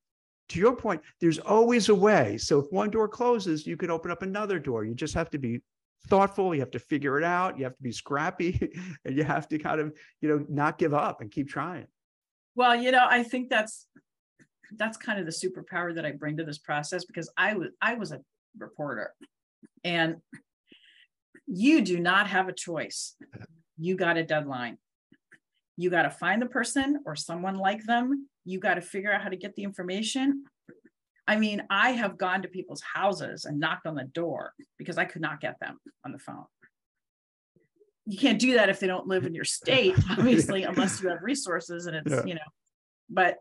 to 0.50 0.60
your 0.60 0.76
point, 0.76 1.02
there's 1.20 1.40
always 1.40 1.90
a 1.90 1.96
way. 1.96 2.38
So 2.38 2.60
if 2.60 2.72
one 2.72 2.90
door 2.90 3.08
closes, 3.08 3.68
you 3.68 3.76
can 3.76 3.92
open 3.92 4.12
up 4.12 4.22
another 4.22 4.60
door. 4.60 4.86
You 4.86 4.96
just 4.96 5.14
have 5.14 5.30
to 5.32 5.38
be 5.38 5.62
thoughtful. 6.08 6.54
You 6.56 6.62
have 6.62 6.72
to 6.72 6.80
figure 6.80 7.18
it 7.18 7.24
out. 7.24 7.58
You 7.58 7.66
have 7.66 7.76
to 7.76 7.84
be 7.84 7.92
scrappy 7.92 8.72
and 9.06 9.18
you 9.18 9.24
have 9.24 9.48
to 9.50 9.60
kind 9.60 9.82
of, 9.82 9.94
you 10.22 10.30
know, 10.30 10.46
not 10.48 10.78
give 10.78 10.94
up 10.94 11.22
and 11.22 11.30
keep 11.30 11.50
trying. 11.50 11.88
Well, 12.56 12.76
you 12.76 12.92
know, 12.92 13.06
I 13.08 13.24
think 13.24 13.50
that's 13.50 13.88
that's 14.76 14.98
kind 14.98 15.20
of 15.20 15.26
the 15.26 15.32
superpower 15.32 15.96
that 15.96 16.06
I 16.06 16.12
bring 16.12 16.38
to 16.38 16.44
this 16.44 16.58
process 16.58 17.06
because 17.06 17.30
I 17.38 17.54
was 17.54 17.70
I 17.82 17.96
was 17.96 18.12
a 18.12 18.20
reporter 18.58 19.14
and 19.84 20.18
you 21.48 21.82
do 21.82 22.00
not 22.00 22.28
have 22.28 22.48
a 22.48 22.54
choice. 22.54 23.16
You 23.78 23.96
got 23.96 24.18
a 24.18 24.24
deadline. 24.24 24.78
You 25.76 25.90
got 25.90 26.04
to 26.04 26.10
find 26.10 26.42
the 26.42 26.48
person 26.48 27.00
or 27.06 27.16
someone 27.16 27.56
like 27.56 27.84
them 27.86 28.28
you 28.48 28.60
got 28.60 28.76
to 28.76 28.82
figure 28.82 29.12
out 29.12 29.22
how 29.22 29.30
to 29.30 29.36
get 29.36 29.56
the 29.56 29.64
information. 29.64 30.46
I 31.28 31.36
mean, 31.36 31.64
I 31.70 31.92
have 31.92 32.18
gone 32.18 32.44
to 32.44 32.48
people's 32.48 32.82
houses 32.82 33.44
and 33.44 33.60
knocked 33.60 33.86
on 33.86 33.96
the 33.96 34.06
door 34.06 34.54
because 34.78 34.98
I 34.98 35.04
could 35.04 35.22
not 35.22 35.42
get 35.42 35.60
them 35.60 35.78
on 36.06 36.14
the 36.14 36.18
phone. 36.18 36.46
You 38.06 38.18
can't 38.18 38.40
do 38.40 38.54
that 38.54 38.70
if 38.70 38.80
they 38.80 38.88
don't 38.88 39.06
live 39.06 39.26
in 39.26 39.36
your 39.36 39.44
state, 39.44 39.96
obviously, 40.10 40.64
unless 40.64 41.02
you 41.02 41.10
have 41.10 41.22
resources 41.22 41.88
and 41.88 41.98
it's, 41.98 42.10
yeah. 42.10 42.24
you 42.26 42.36
know, 42.36 42.50
but 43.10 43.40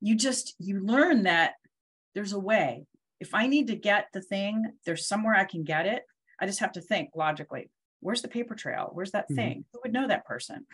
you 0.00 0.14
just 0.14 0.54
you 0.58 0.80
learn 0.80 1.24
that 1.24 1.52
there's 2.14 2.32
a 2.32 2.38
way. 2.38 2.86
If 3.20 3.34
I 3.34 3.46
need 3.46 3.66
to 3.66 3.76
get 3.76 4.06
the 4.14 4.22
thing, 4.22 4.72
there's 4.86 5.06
somewhere 5.06 5.34
I 5.34 5.44
can 5.44 5.64
get 5.64 5.84
it. 5.84 6.02
I 6.40 6.46
just 6.46 6.60
have 6.60 6.72
to 6.72 6.80
think 6.80 7.10
logically. 7.14 7.70
Where's 8.00 8.22
the 8.22 8.28
paper 8.28 8.54
trail? 8.54 8.90
Where's 8.92 9.12
that 9.12 9.24
mm-hmm. 9.24 9.36
thing? 9.36 9.64
Who 9.72 9.80
would 9.82 9.92
know 9.92 10.06
that 10.08 10.26
person? 10.26 10.66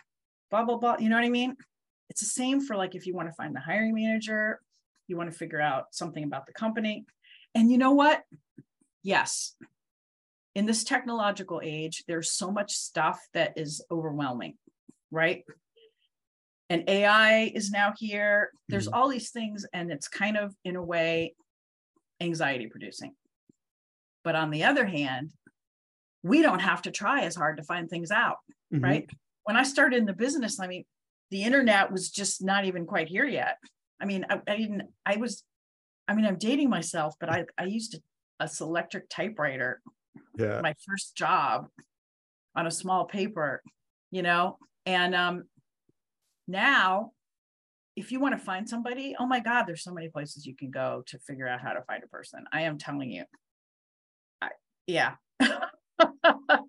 Blah 0.51 0.65
blah 0.65 0.77
blah. 0.77 0.97
You 0.99 1.09
know 1.09 1.15
what 1.15 1.25
I 1.25 1.29
mean? 1.29 1.55
It's 2.09 2.21
the 2.21 2.27
same 2.27 2.61
for 2.61 2.75
like 2.75 2.95
if 2.95 3.07
you 3.07 3.15
want 3.15 3.29
to 3.29 3.35
find 3.35 3.55
the 3.55 3.59
hiring 3.59 3.95
manager, 3.95 4.59
you 5.07 5.17
want 5.17 5.31
to 5.31 5.37
figure 5.37 5.61
out 5.61 5.87
something 5.91 6.23
about 6.23 6.45
the 6.45 6.53
company. 6.53 7.05
And 7.55 7.71
you 7.71 7.77
know 7.77 7.91
what? 7.91 8.23
Yes. 9.03 9.55
In 10.55 10.65
this 10.65 10.83
technological 10.83 11.61
age, 11.63 12.03
there's 12.07 12.31
so 12.31 12.51
much 12.51 12.73
stuff 12.73 13.19
that 13.33 13.53
is 13.57 13.83
overwhelming, 13.89 14.55
right? 15.11 15.43
And 16.69 16.87
AI 16.87 17.51
is 17.53 17.71
now 17.71 17.93
here. 17.97 18.51
There's 18.69 18.87
mm-hmm. 18.87 18.95
all 18.95 19.09
these 19.09 19.31
things, 19.31 19.65
and 19.73 19.91
it's 19.91 20.07
kind 20.07 20.37
of, 20.37 20.55
in 20.63 20.75
a 20.75 20.83
way, 20.83 21.35
anxiety 22.21 22.67
producing. 22.67 23.13
But 24.23 24.35
on 24.35 24.51
the 24.51 24.63
other 24.63 24.85
hand, 24.85 25.31
we 26.23 26.41
don't 26.41 26.59
have 26.59 26.81
to 26.83 26.91
try 26.91 27.21
as 27.21 27.35
hard 27.35 27.57
to 27.57 27.63
find 27.63 27.89
things 27.89 28.11
out, 28.11 28.37
mm-hmm. 28.73 28.83
right? 28.83 29.09
When 29.43 29.57
I 29.57 29.63
started 29.63 29.97
in 29.97 30.05
the 30.05 30.13
business, 30.13 30.59
I 30.59 30.67
mean, 30.67 30.85
the 31.31 31.43
internet 31.43 31.91
was 31.91 32.09
just 32.09 32.43
not 32.43 32.65
even 32.65 32.85
quite 32.85 33.09
here 33.09 33.25
yet. 33.25 33.57
I 34.01 34.05
mean, 34.05 34.25
I, 34.29 34.39
I 34.47 34.57
didn't, 34.57 34.83
I 35.05 35.17
was, 35.17 35.43
I 36.07 36.15
mean, 36.15 36.25
I'm 36.25 36.37
dating 36.37 36.69
myself, 36.69 37.15
but 37.19 37.29
I, 37.29 37.45
I 37.57 37.65
used 37.65 37.95
a, 37.95 38.45
a 38.45 38.47
Selectric 38.47 39.03
typewriter. 39.09 39.81
Yeah. 40.37 40.61
My 40.61 40.75
first 40.87 41.15
job 41.15 41.67
on 42.55 42.67
a 42.67 42.71
small 42.71 43.05
paper, 43.05 43.61
you 44.11 44.21
know, 44.21 44.57
and 44.85 45.15
um, 45.15 45.43
now 46.47 47.11
if 47.95 48.11
you 48.11 48.19
want 48.19 48.37
to 48.37 48.43
find 48.43 48.67
somebody, 48.67 49.15
oh 49.19 49.25
my 49.25 49.39
God, 49.39 49.65
there's 49.65 49.83
so 49.83 49.93
many 49.93 50.09
places 50.09 50.45
you 50.45 50.55
can 50.55 50.71
go 50.71 51.03
to 51.07 51.19
figure 51.19 51.47
out 51.47 51.61
how 51.61 51.73
to 51.73 51.81
find 51.83 52.03
a 52.03 52.07
person. 52.07 52.45
I 52.51 52.61
am 52.61 52.77
telling 52.77 53.11
you. 53.11 53.23
I, 54.41 54.49
yeah. 54.87 55.13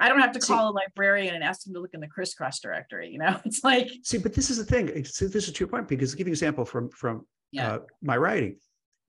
I 0.00 0.08
don't 0.08 0.20
have 0.20 0.32
to 0.32 0.40
call 0.40 0.58
see, 0.58 0.64
a 0.64 0.70
librarian 0.70 1.34
and 1.34 1.44
ask 1.44 1.64
them 1.64 1.74
to 1.74 1.80
look 1.80 1.94
in 1.94 2.00
the 2.00 2.08
crisscross 2.08 2.60
directory. 2.60 3.10
You 3.10 3.18
know, 3.18 3.40
it's 3.44 3.62
like 3.64 3.90
see, 4.02 4.18
but 4.18 4.34
this 4.34 4.50
is 4.50 4.58
the 4.58 4.64
thing. 4.64 5.04
See, 5.04 5.26
this 5.26 5.46
is 5.48 5.52
to 5.52 5.60
your 5.60 5.68
point 5.68 5.88
because 5.88 6.10
to 6.10 6.16
give 6.16 6.26
you 6.26 6.32
an 6.32 6.34
example 6.34 6.64
from 6.64 6.90
from 6.90 7.26
yeah. 7.52 7.74
uh, 7.74 7.78
my 8.02 8.16
writing, 8.16 8.56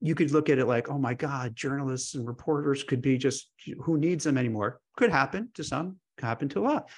you 0.00 0.14
could 0.14 0.30
look 0.30 0.48
at 0.48 0.58
it 0.58 0.66
like, 0.66 0.88
oh 0.88 0.98
my 0.98 1.14
God, 1.14 1.54
journalists 1.56 2.14
and 2.14 2.26
reporters 2.26 2.82
could 2.82 3.02
be 3.02 3.18
just 3.18 3.50
who 3.82 3.98
needs 3.98 4.24
them 4.24 4.38
anymore? 4.38 4.80
Could 4.96 5.10
happen 5.10 5.50
to 5.54 5.64
some, 5.64 5.96
could 6.16 6.26
happen 6.26 6.48
to 6.50 6.60
a 6.60 6.64
lot. 6.64 6.90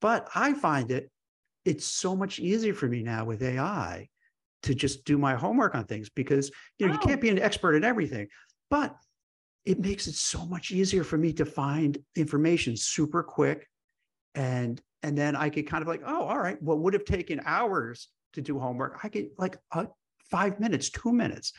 But 0.00 0.28
I 0.34 0.54
find 0.54 0.90
it 0.90 1.10
it's 1.64 1.86
so 1.86 2.14
much 2.14 2.38
easier 2.38 2.74
for 2.74 2.86
me 2.86 3.02
now 3.02 3.24
with 3.24 3.42
AI 3.42 4.08
to 4.62 4.74
just 4.74 5.04
do 5.04 5.18
my 5.18 5.34
homework 5.34 5.74
on 5.74 5.84
things 5.84 6.08
because 6.10 6.50
you 6.78 6.86
know 6.86 6.92
oh. 6.92 6.96
you 6.96 7.06
can't 7.06 7.20
be 7.20 7.30
an 7.30 7.38
expert 7.38 7.74
in 7.74 7.84
everything. 7.84 8.28
But 8.70 8.96
it 9.64 9.80
makes 9.80 10.06
it 10.06 10.14
so 10.14 10.44
much 10.46 10.70
easier 10.70 11.04
for 11.04 11.16
me 11.16 11.32
to 11.32 11.44
find 11.44 11.98
information 12.16 12.76
super 12.76 13.22
quick. 13.22 13.66
And 14.34 14.80
and 15.02 15.16
then 15.18 15.36
i 15.36 15.50
could 15.50 15.66
kind 15.66 15.82
of 15.82 15.88
like 15.88 16.00
oh 16.06 16.22
all 16.24 16.38
right 16.38 16.60
what 16.62 16.78
would 16.78 16.94
have 16.94 17.04
taken 17.04 17.40
hours 17.44 18.08
to 18.32 18.40
do 18.40 18.58
homework? 18.58 18.98
I 19.04 19.08
could 19.08 19.28
like 19.38 19.56
uh, 19.72 19.86
five 20.30 20.58
minutes 20.58 20.90
two 20.90 21.12
minutes. 21.12 21.52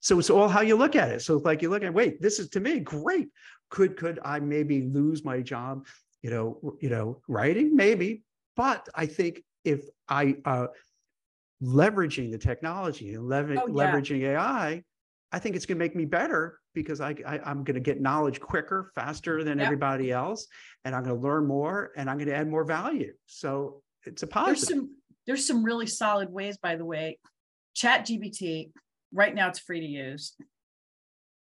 So 0.00 0.18
it's 0.18 0.30
all 0.30 0.48
how 0.48 0.60
you 0.62 0.76
look 0.76 0.96
at 0.96 1.10
it. 1.10 1.22
So 1.22 1.36
like 1.38 1.62
you 1.62 1.70
look 1.70 1.84
at 1.84 1.94
wait 1.94 2.20
this 2.20 2.38
is 2.38 2.48
to 2.50 2.60
me 2.60 2.80
great. 2.80 3.28
Could 3.70 3.96
could 3.96 4.18
i 4.24 4.40
maybe 4.40 4.82
lose 4.82 5.24
my 5.24 5.40
job 5.40 5.86
you 6.22 6.30
know 6.30 6.76
you 6.80 6.88
know 6.88 7.20
writing? 7.28 7.76
Maybe. 7.76 8.22
But 8.56 8.88
i 8.94 9.06
think 9.06 9.42
if 9.64 9.82
I 10.08 10.36
uh, 10.44 10.68
leveraging 11.62 12.30
the 12.30 12.38
technology 12.38 13.14
and 13.14 13.24
Oh, 13.24 13.32
yeah. 13.32 13.56
leveraging 13.58 14.22
AI, 14.22 14.82
I 15.32 15.38
think 15.38 15.56
it's 15.56 15.66
going 15.66 15.78
to 15.78 15.84
make 15.84 15.96
me 15.96 16.04
better 16.04 16.58
because 16.76 17.00
I, 17.00 17.16
I 17.26 17.50
am 17.50 17.64
going 17.64 17.74
to 17.74 17.80
get 17.80 18.00
knowledge 18.00 18.38
quicker, 18.38 18.92
faster 18.94 19.38
mm-hmm. 19.38 19.48
than 19.48 19.58
Yeah. 19.58 19.64
everybody 19.64 20.12
else, 20.12 20.46
and 20.84 20.94
I'm 20.94 21.02
going 21.02 21.16
to 21.16 21.20
learn 21.20 21.46
more, 21.46 21.90
and 21.96 22.08
I'm 22.08 22.18
going 22.18 22.28
to 22.28 22.36
add 22.36 22.48
more 22.48 22.64
value. 22.64 23.14
So 23.24 23.82
it's 24.04 24.22
a 24.22 24.26
There's 24.26 24.32
positive. 24.32 24.68
some, 24.68 24.90
there's 25.26 25.46
some 25.46 25.64
really 25.64 25.86
solid 25.86 26.30
ways, 26.30 26.58
by 26.58 26.76
the 26.76 26.84
way. 26.84 27.18
Chat 27.74 28.06
GPT, 28.06 28.70
right 29.12 29.34
now 29.34 29.48
it's 29.48 29.58
free 29.58 29.80
to 29.80 29.86
use. 29.86 30.34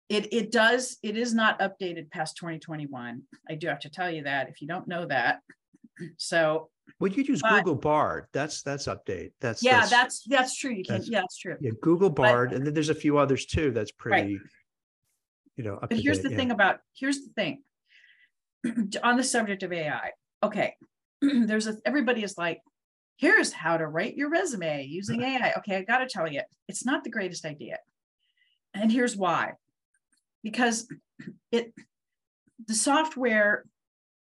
It, 0.09 0.33
it 0.35 0.51
does, 0.51 0.99
it 1.05 1.17
is 1.17 1.33
not 1.33 1.61
updated 1.61 2.11
past 2.11 2.37
2021. 2.37 3.23
I 3.49 3.55
do 3.55 3.69
have 3.69 3.79
to 3.81 3.89
tell 3.89 4.11
you 4.11 4.25
that 4.25 4.49
if 4.49 4.61
you 4.61 4.67
don't 4.67 4.87
know 4.87 5.07
that. 5.07 5.41
So, 6.17 6.71
Well, 6.99 7.13
you 7.13 7.23
use 7.23 7.43
but- 7.43 7.59
Google 7.59 7.75
Bard. 7.75 8.25
That's 8.33 8.63
that's 8.63 8.87
update. 8.87 9.33
That's 9.39 9.63
yeah, 9.63 9.85
that's, 9.85 10.23
that's 10.27 10.57
true. 10.57 10.71
You 10.71 10.83
can, 10.83 10.95
that's- 10.95 11.11
yeah, 11.11 11.21
that's 11.21 11.37
true. 11.37 11.57
yeah, 11.61 11.73
Google 11.83 12.09
Bard, 12.09 12.55
and 12.55 12.67
then 12.67 12.73
there's 12.73 12.89
a 12.89 12.95
few 12.95 13.19
others 13.19 13.45
too. 13.45 13.71
That's 13.71 13.93
pretty, 13.93 14.41
you 15.61 15.71
know. 15.71 15.79
But 15.81 15.93
here's 15.93 16.19
date, 16.19 16.25
the 16.25 16.31
yeah. 16.31 16.37
thing 16.37 16.51
about, 16.51 16.79
here's 16.95 17.21
the 17.21 17.33
thing. 17.35 17.63
On 19.03 19.17
the 19.17 19.25
subject 19.25 19.63
of 19.63 19.73
AI, 19.73 20.11
okay, 20.43 20.75
there's 21.21 21.67
a, 21.67 21.77
everybody 21.85 22.23
is 22.23 22.39
like, 22.39 22.61
here's 23.19 23.53
how 23.53 23.77
to 23.77 23.87
write 23.87 24.17
your 24.17 24.31
resume 24.31 24.85
using 24.85 25.23
AI. 25.23 25.53
Okay, 25.59 25.77
I 25.77 25.83
gotta 25.83 26.07
tell 26.07 26.31
you, 26.31 26.41
it's 26.69 26.87
not 26.87 27.05
the 27.05 27.11
greatest 27.11 27.45
idea. 27.45 27.79
And 28.73 28.91
here's 28.91 29.17
why. 29.17 29.53
Because 30.43 30.89
it, 31.53 31.75
the 32.67 32.75
software 32.75 33.65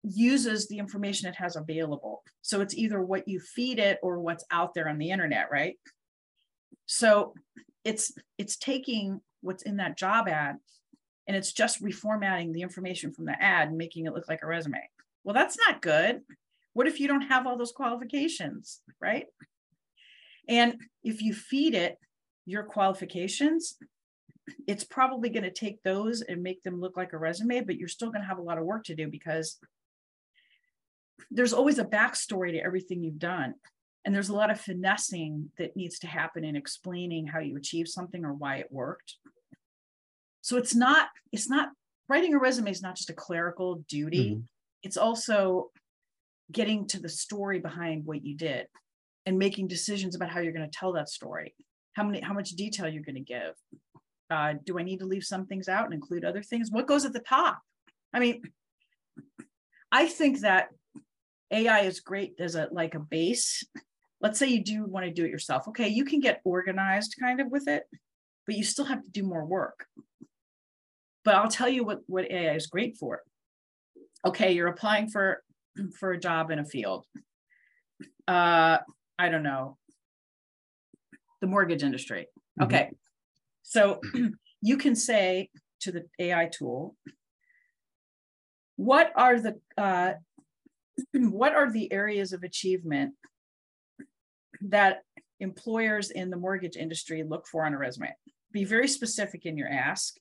uses 0.02 0.68
the 0.68 0.78
information 0.78 1.28
it 1.28 1.36
has 1.36 1.56
available. 1.56 2.22
So 2.42 2.60
it's 2.60 2.74
either 2.74 3.00
what 3.00 3.28
you 3.28 3.40
feed 3.40 3.78
it 3.78 3.98
or 4.02 4.20
what's 4.20 4.44
out 4.50 4.74
there 4.74 4.88
on 4.88 4.98
the 4.98 5.10
internet, 5.10 5.46
right? 5.50 5.78
So 6.86 7.34
it's 7.84 8.12
it's 8.36 8.56
taking 8.56 9.20
what's 9.40 9.62
in 9.62 9.76
that 9.76 9.96
job 9.96 10.28
ad 10.28 10.56
and 11.26 11.36
it's 11.36 11.52
just 11.52 11.82
reformatting 11.82 12.52
the 12.52 12.62
information 12.62 13.12
from 13.12 13.26
the 13.26 13.42
ad 13.42 13.68
and 13.68 13.78
making 13.78 14.06
it 14.06 14.12
look 14.12 14.28
like 14.28 14.42
a 14.42 14.46
resume. 14.46 14.88
Well, 15.24 15.34
that's 15.34 15.58
not 15.66 15.82
good. 15.82 16.22
What 16.72 16.88
if 16.88 16.98
you 16.98 17.06
don't 17.06 17.22
have 17.22 17.46
all 17.46 17.56
those 17.56 17.72
qualifications, 17.72 18.80
right? 19.00 19.26
And 20.48 20.80
if 21.04 21.22
you 21.22 21.34
feed 21.34 21.74
it 21.74 21.98
your 22.46 22.64
qualifications, 22.64 23.76
it's 24.66 24.84
probably 24.84 25.28
going 25.28 25.44
to 25.44 25.50
take 25.50 25.82
those 25.82 26.22
and 26.22 26.42
make 26.42 26.62
them 26.62 26.80
look 26.80 26.96
like 26.96 27.12
a 27.12 27.18
resume, 27.18 27.60
but 27.60 27.76
you're 27.76 27.88
still 27.88 28.10
going 28.10 28.22
to 28.22 28.26
have 28.26 28.38
a 28.38 28.42
lot 28.42 28.58
of 28.58 28.64
work 28.64 28.84
to 28.84 28.94
do 28.94 29.08
because 29.08 29.58
there's 31.30 31.52
always 31.52 31.78
a 31.78 31.84
backstory 31.84 32.52
to 32.52 32.58
everything 32.58 33.02
you've 33.02 33.18
done. 33.18 33.54
And 34.04 34.12
there's 34.12 34.30
a 34.30 34.34
lot 34.34 34.50
of 34.50 34.60
finessing 34.60 35.50
that 35.58 35.76
needs 35.76 36.00
to 36.00 36.08
happen 36.08 36.42
in 36.44 36.56
explaining 36.56 37.28
how 37.28 37.38
you 37.38 37.56
achieved 37.56 37.88
something 37.88 38.24
or 38.24 38.32
why 38.32 38.56
it 38.56 38.72
worked. 38.72 39.14
So 40.42 40.56
it's 40.56 40.74
not, 40.74 41.08
it's 41.32 41.48
not 41.48 41.70
writing 42.08 42.34
a 42.34 42.38
resume 42.38 42.70
is 42.70 42.82
not 42.82 42.96
just 42.96 43.10
a 43.10 43.14
clerical 43.14 43.76
duty. 43.88 44.34
Mhm. 44.34 44.44
It's 44.82 44.96
also 44.96 45.70
getting 46.50 46.86
to 46.88 47.00
the 47.00 47.08
story 47.08 47.58
behind 47.58 48.04
what 48.04 48.24
you 48.24 48.36
did 48.36 48.66
and 49.24 49.38
making 49.38 49.68
decisions 49.68 50.14
about 50.14 50.30
how 50.30 50.40
you're 50.40 50.52
going 50.52 50.68
to 50.68 50.78
tell 50.78 50.92
that 50.92 51.08
story. 51.08 51.54
How 51.94 52.04
many, 52.04 52.20
how 52.20 52.34
much 52.34 52.50
detail 52.50 52.88
you're 52.88 53.02
going 53.02 53.14
to 53.14 53.20
give. 53.20 53.54
Uh, 54.30 54.54
do 54.64 54.78
I 54.78 54.82
need 54.82 54.98
to 55.00 55.06
leave 55.06 55.24
some 55.24 55.46
things 55.46 55.68
out 55.68 55.84
and 55.84 55.94
include 55.94 56.24
other 56.24 56.42
things? 56.42 56.70
What 56.70 56.86
goes 56.86 57.04
at 57.04 57.12
the 57.12 57.20
top? 57.20 57.60
I 58.12 58.18
mean, 58.18 58.42
I 59.90 60.08
think 60.08 60.40
that 60.40 60.68
AI 61.50 61.80
is 61.80 62.00
great 62.00 62.34
as 62.40 62.54
a 62.54 62.68
like 62.72 62.94
a 62.94 62.98
base. 62.98 63.62
Let's 64.20 64.38
say 64.38 64.48
you 64.48 64.64
do 64.64 64.86
want 64.86 65.04
to 65.04 65.12
do 65.12 65.24
it 65.24 65.30
yourself. 65.30 65.68
Okay, 65.68 65.88
you 65.88 66.04
can 66.04 66.20
get 66.20 66.40
organized 66.44 67.16
kind 67.20 67.40
of 67.40 67.50
with 67.50 67.68
it, 67.68 67.84
but 68.46 68.56
you 68.56 68.64
still 68.64 68.86
have 68.86 69.02
to 69.02 69.10
do 69.10 69.22
more 69.22 69.44
work. 69.44 69.86
But 71.24 71.36
I'll 71.36 71.48
tell 71.48 71.68
you 71.68 71.84
what, 71.84 72.00
what 72.06 72.30
AI 72.30 72.54
is 72.54 72.66
great 72.66 72.96
for. 72.96 73.22
Okay, 74.24 74.52
you're 74.52 74.68
applying 74.68 75.08
for 75.08 75.42
for 75.98 76.12
a 76.12 76.20
job 76.20 76.50
in 76.50 76.58
a 76.58 76.64
field. 76.64 77.06
Uh, 78.26 78.78
I 79.18 79.28
don't 79.28 79.42
know, 79.42 79.78
the 81.40 81.46
mortgage 81.46 81.82
industry. 81.82 82.26
Mhm. 82.60 82.64
Okay, 82.66 82.90
so 83.62 84.00
you 84.60 84.76
can 84.76 84.94
say 84.94 85.50
to 85.80 85.92
the 85.92 86.04
AI 86.18 86.46
tool, 86.46 86.96
what 88.76 89.12
are 89.16 89.40
the 89.40 89.60
uh, 89.76 90.14
what 91.14 91.54
are 91.54 91.70
the 91.70 91.92
areas 91.92 92.32
of 92.32 92.42
achievement 92.42 93.14
that 94.60 95.02
employers 95.40 96.10
in 96.10 96.30
the 96.30 96.36
mortgage 96.36 96.76
industry 96.76 97.22
look 97.22 97.46
for 97.46 97.64
on 97.64 97.74
a 97.74 97.78
resume? 97.78 98.14
Be 98.52 98.64
very 98.64 98.88
specific 98.88 99.46
in 99.46 99.56
your 99.56 99.68
ask. 99.68 100.16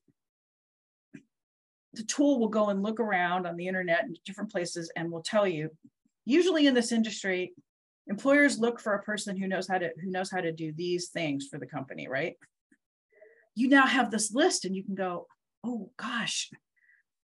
The 1.94 2.04
tool 2.04 2.40
will 2.40 2.48
go 2.48 2.68
and 2.68 2.82
look 2.82 3.00
around 3.00 3.46
on 3.46 3.56
the 3.56 3.68
internet 3.68 4.04
and 4.04 4.18
different 4.24 4.50
places 4.50 4.90
and 4.96 5.10
will 5.10 5.22
tell 5.22 5.46
you, 5.46 5.70
usually 6.24 6.66
in 6.66 6.74
this 6.74 6.92
industry, 6.92 7.52
employers 8.08 8.58
look 8.58 8.80
for 8.80 8.94
a 8.94 9.02
person 9.02 9.36
who 9.36 9.46
knows 9.46 9.68
how 9.68 9.78
to 9.78 9.90
who 10.00 10.10
knows 10.10 10.30
how 10.30 10.40
to 10.40 10.52
do 10.52 10.72
these 10.72 11.08
things 11.08 11.48
for 11.50 11.58
the 11.58 11.66
company, 11.66 12.08
right? 12.08 12.36
You 13.54 13.68
now 13.68 13.86
have 13.86 14.10
this 14.10 14.32
list 14.32 14.64
and 14.64 14.74
you 14.74 14.82
can 14.82 14.94
go, 14.94 15.26
oh 15.62 15.90
gosh, 15.98 16.50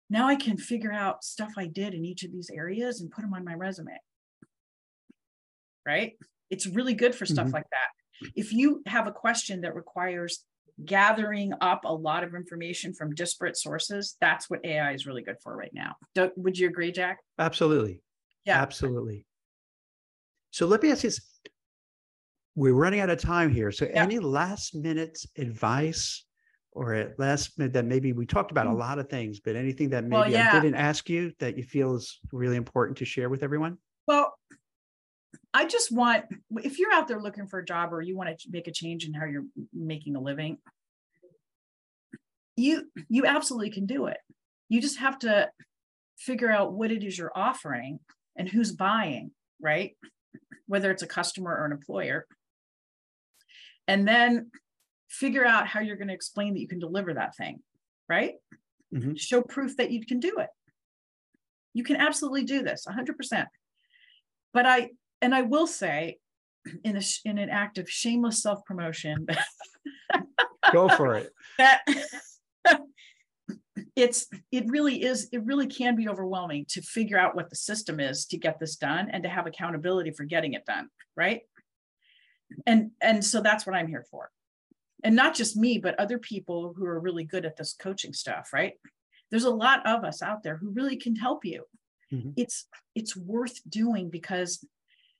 now 0.09 0.27
I 0.27 0.35
can 0.35 0.57
figure 0.57 0.91
out 0.91 1.23
stuff 1.23 1.53
I 1.57 1.67
did 1.67 1.93
in 1.93 2.05
each 2.05 2.23
of 2.23 2.31
these 2.31 2.49
areas 2.53 3.01
and 3.01 3.11
put 3.11 3.21
them 3.21 3.33
on 3.33 3.45
my 3.45 3.53
resume. 3.53 3.97
Right? 5.85 6.17
It's 6.49 6.67
really 6.67 6.93
good 6.93 7.15
for 7.15 7.25
stuff 7.25 7.47
Mhm. 7.47 7.53
like 7.53 7.69
that. 7.71 8.31
If 8.35 8.51
you 8.51 8.83
have 8.87 9.07
a 9.07 9.11
question 9.11 9.61
that 9.61 9.75
requires 9.75 10.45
gathering 10.85 11.53
up 11.61 11.81
a 11.85 11.93
lot 11.93 12.23
of 12.23 12.35
information 12.35 12.93
from 12.93 13.13
disparate 13.15 13.57
sources, 13.57 14.15
that's 14.21 14.49
what 14.49 14.63
AI 14.63 14.93
is 14.93 15.05
really 15.05 15.23
good 15.23 15.37
for 15.41 15.55
right 15.55 15.73
now. 15.73 15.95
Do, 16.13 16.31
would 16.35 16.57
you 16.57 16.67
agree, 16.67 16.91
Jack? 16.91 17.19
Absolutely. 17.39 18.01
Yeah. 18.45 18.61
Absolutely. 18.61 19.25
So 20.51 20.65
let 20.67 20.81
me 20.81 20.91
ask 20.91 21.03
you 21.03 21.09
this. 21.09 21.21
We're 22.55 22.73
running 22.73 22.99
out 23.01 23.09
of 23.09 23.19
time 23.19 23.51
here. 23.53 23.71
So 23.71 23.85
Yeah. 23.85 24.03
any 24.03 24.19
last 24.19 24.73
minute 24.73 25.19
advice 25.37 26.25
or 26.71 26.93
at 26.93 27.19
last 27.19 27.57
minute 27.57 27.73
that 27.73 27.85
maybe 27.85 28.13
we 28.13 28.25
talked 28.25 28.51
about 28.51 28.67
a 28.67 28.69
Mm. 28.69 28.77
lot 28.77 28.99
of 28.99 29.09
things, 29.09 29.39
but 29.39 29.55
anything 29.55 29.89
that 29.89 30.03
maybe 30.03 30.31
Well, 30.33 30.47
I 30.47 30.51
didn't 30.51 30.75
ask 30.75 31.09
you 31.09 31.33
that 31.39 31.57
you 31.57 31.63
feel 31.63 31.95
is 31.95 32.19
really 32.31 32.55
important 32.55 32.97
to 32.99 33.05
share 33.05 33.29
with 33.29 33.43
everyone? 33.43 33.77
Well, 34.07 34.36
I 35.57 35.65
just 35.65 35.91
want, 35.91 36.25
if 36.57 36.77
you're 36.77 36.93
out 36.93 37.07
there 37.07 37.19
looking 37.19 37.47
for 37.47 37.57
a 37.57 37.65
job 37.65 37.91
or 37.91 37.99
you 37.99 38.15
want 38.15 38.37
to 38.37 38.51
make 38.51 38.67
a 38.67 38.71
change 38.71 39.05
in 39.05 39.13
how 39.15 39.25
you're 39.25 39.47
making 39.73 40.15
a 40.15 40.21
living, 40.21 40.59
you 42.55 42.91
you 43.09 43.25
absolutely 43.25 43.71
can 43.71 43.87
do 43.87 44.05
it. 44.05 44.19
You 44.69 44.79
just 44.81 44.99
have 44.99 45.17
to 45.19 45.49
figure 46.15 46.51
out 46.51 46.73
what 46.73 46.91
it 46.91 47.03
is 47.03 47.17
you're 47.17 47.31
offering 47.35 47.99
and 48.35 48.47
who's 48.47 48.71
buying, 48.71 49.31
right? 49.59 49.97
Whether 50.67 50.91
it's 50.91 51.01
a 51.01 51.07
customer 51.07 51.49
or 51.55 51.65
an 51.65 51.71
employer. 51.71 52.27
And 53.87 54.07
then 54.07 54.51
figure 55.09 55.43
out 55.43 55.65
how 55.65 55.79
you're 55.79 55.95
going 55.95 56.09
to 56.09 56.13
explain 56.13 56.53
that 56.53 56.59
you 56.59 56.67
can 56.67 56.79
deliver 56.79 57.15
that 57.15 57.35
thing, 57.35 57.63
right? 58.07 58.35
Mhm. 58.93 59.19
Show 59.19 59.41
proof 59.41 59.75
that 59.77 59.89
you 59.89 60.05
can 60.05 60.19
do 60.19 60.37
it. 60.37 60.49
You 61.73 61.83
can 61.83 61.95
absolutely 61.95 62.43
do 62.43 62.61
this 62.61 62.85
100%. 62.85 63.47
But 64.53 64.67
I, 64.67 64.91
and 65.21 65.33
I 65.35 65.41
will 65.43 65.67
say, 65.67 66.17
in 66.83 66.97
a 66.97 67.01
in 67.25 67.37
an 67.37 67.49
act 67.49 67.77
of 67.77 67.89
shameless 67.89 68.41
self 68.41 68.63
promotion, 68.65 69.25
Go 70.73 70.89
for 70.89 71.15
it. 71.15 71.31
that 71.57 71.81
it's 73.95 74.27
it 74.51 74.65
really 74.67 75.01
is 75.03 75.29
it 75.31 75.43
really 75.45 75.67
can 75.67 75.95
be 75.95 76.09
overwhelming 76.09 76.65
to 76.67 76.81
figure 76.81 77.17
out 77.17 77.35
what 77.35 77.49
the 77.49 77.55
system 77.55 77.99
is 77.99 78.25
to 78.25 78.37
get 78.37 78.59
this 78.59 78.75
done 78.75 79.09
and 79.11 79.23
to 79.23 79.29
have 79.29 79.47
accountability 79.47 80.11
for 80.11 80.23
getting 80.25 80.53
it 80.53 80.65
done 80.65 80.89
right 81.15 81.41
and 82.65 82.91
and 83.01 83.23
so 83.23 83.39
that's 83.41 83.65
what 83.65 83.75
i'm 83.75 83.87
here 83.87 84.03
for 84.11 84.29
and 85.03 85.15
not 85.15 85.33
just 85.35 85.55
me 85.55 85.77
but 85.77 85.97
other 85.99 86.17
people 86.19 86.73
who 86.75 86.85
are 86.85 86.99
really 86.99 87.23
good 87.23 87.45
at 87.45 87.55
this 87.55 87.73
coaching 87.79 88.13
stuff 88.13 88.49
right 88.51 88.73
there's 89.31 89.45
a 89.45 89.49
lot 89.49 89.85
of 89.87 90.03
us 90.03 90.21
out 90.21 90.43
there 90.43 90.57
who 90.57 90.69
really 90.71 90.97
can 90.97 91.15
help 91.15 91.45
you 91.45 91.63
Mhm. 92.11 92.33
it's 92.37 92.67
it's 92.95 93.15
worth 93.17 93.59
doing 93.69 94.09
because 94.09 94.65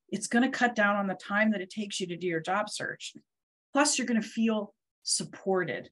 it's 0.10 0.28
going 0.28 0.44
to 0.44 0.58
cut 0.58 0.76
down 0.76 0.96
on 0.96 1.08
the 1.08 1.16
time 1.16 1.52
that 1.52 1.62
it 1.62 1.70
takes 1.70 2.00
you 2.00 2.08
to 2.08 2.18
do 2.18 2.28
your 2.28 2.40
job 2.40 2.70
search. 2.70 3.14
Plus 3.74 3.98
you're 3.98 4.08
going 4.08 4.22
to 4.22 4.28
feel 4.28 4.74
supported 5.04 5.90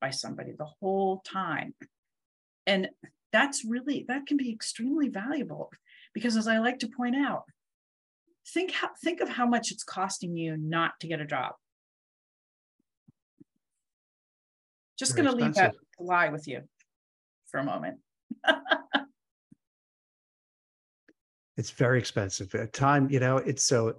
by 0.00 0.10
somebody 0.10 0.52
the 0.52 0.68
whole 0.80 1.22
time. 1.26 1.74
And 2.66 2.88
that's 3.32 3.64
really 3.64 4.04
that 4.08 4.26
can 4.26 4.36
be 4.36 4.50
extremely 4.50 5.08
valuable 5.08 5.70
because 6.14 6.34
as 6.34 6.48
i 6.48 6.58
like 6.58 6.78
to 6.78 6.88
point 6.88 7.14
out 7.14 7.42
think 8.52 8.72
how 8.72 8.88
think 9.02 9.20
of 9.20 9.28
how 9.28 9.46
much 9.46 9.70
it's 9.70 9.84
costing 9.84 10.36
you 10.36 10.56
not 10.56 10.92
to 11.00 11.08
get 11.08 11.20
a 11.20 11.26
job. 11.26 11.52
Just 14.98 15.14
going 15.14 15.28
to 15.28 15.34
leave 15.34 15.54
that 15.54 15.74
lie 16.00 16.28
with 16.28 16.48
you 16.48 16.62
for 17.50 17.60
a 17.60 17.64
moment 17.64 17.98
It's 21.58 21.72
very 21.72 21.98
expensive. 21.98 22.54
At 22.54 22.72
time, 22.72 23.10
you 23.10 23.18
know, 23.18 23.38
it's 23.38 23.64
so 23.64 23.94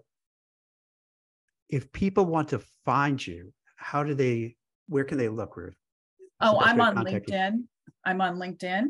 if 1.68 1.92
people 1.92 2.26
want 2.26 2.48
to 2.50 2.60
find 2.86 3.26
you, 3.26 3.52
how 3.76 4.02
do 4.02 4.14
they, 4.14 4.56
where 4.88 5.04
can 5.04 5.18
they 5.18 5.28
look, 5.28 5.58
Ruth? 5.58 5.76
Oh, 6.40 6.58
I'm 6.62 6.80
on 6.80 6.96
contact 6.96 7.30
you? 7.30 7.36
LinkedIn. 7.36 7.64
I'm 8.06 8.22
on 8.22 8.38
LinkedIn. 8.38 8.86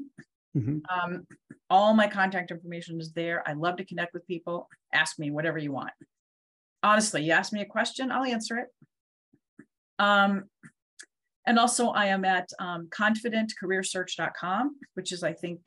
Mhm. 0.56 0.82
Um, 0.88 1.28
all 1.72 1.96
my 1.96 2.08
contact 2.08 2.52
information 2.52 3.02
is 3.02 3.12
there. 3.12 3.44
I 3.48 3.54
love 3.54 3.76
to 3.78 3.86
connect 3.86 4.14
with 4.14 4.26
people. 4.28 4.70
Ask 4.94 5.18
me 5.18 5.32
whatever 5.32 5.58
you 5.58 5.72
want. 5.72 5.92
Honestly, 6.84 7.24
you 7.24 7.32
ask 7.32 7.52
me 7.52 7.62
a 7.62 7.66
question, 7.66 8.12
I'll 8.12 8.24
answer 8.24 8.58
it. 8.58 8.68
Um, 9.98 10.44
and 11.48 11.58
also 11.58 11.90
I 11.90 12.06
am 12.06 12.24
at 12.24 12.50
um, 12.60 12.88
confidentcareersearch.com, 12.92 14.76
which 14.94 15.12
is, 15.12 15.24
I 15.24 15.34
think, 15.34 15.60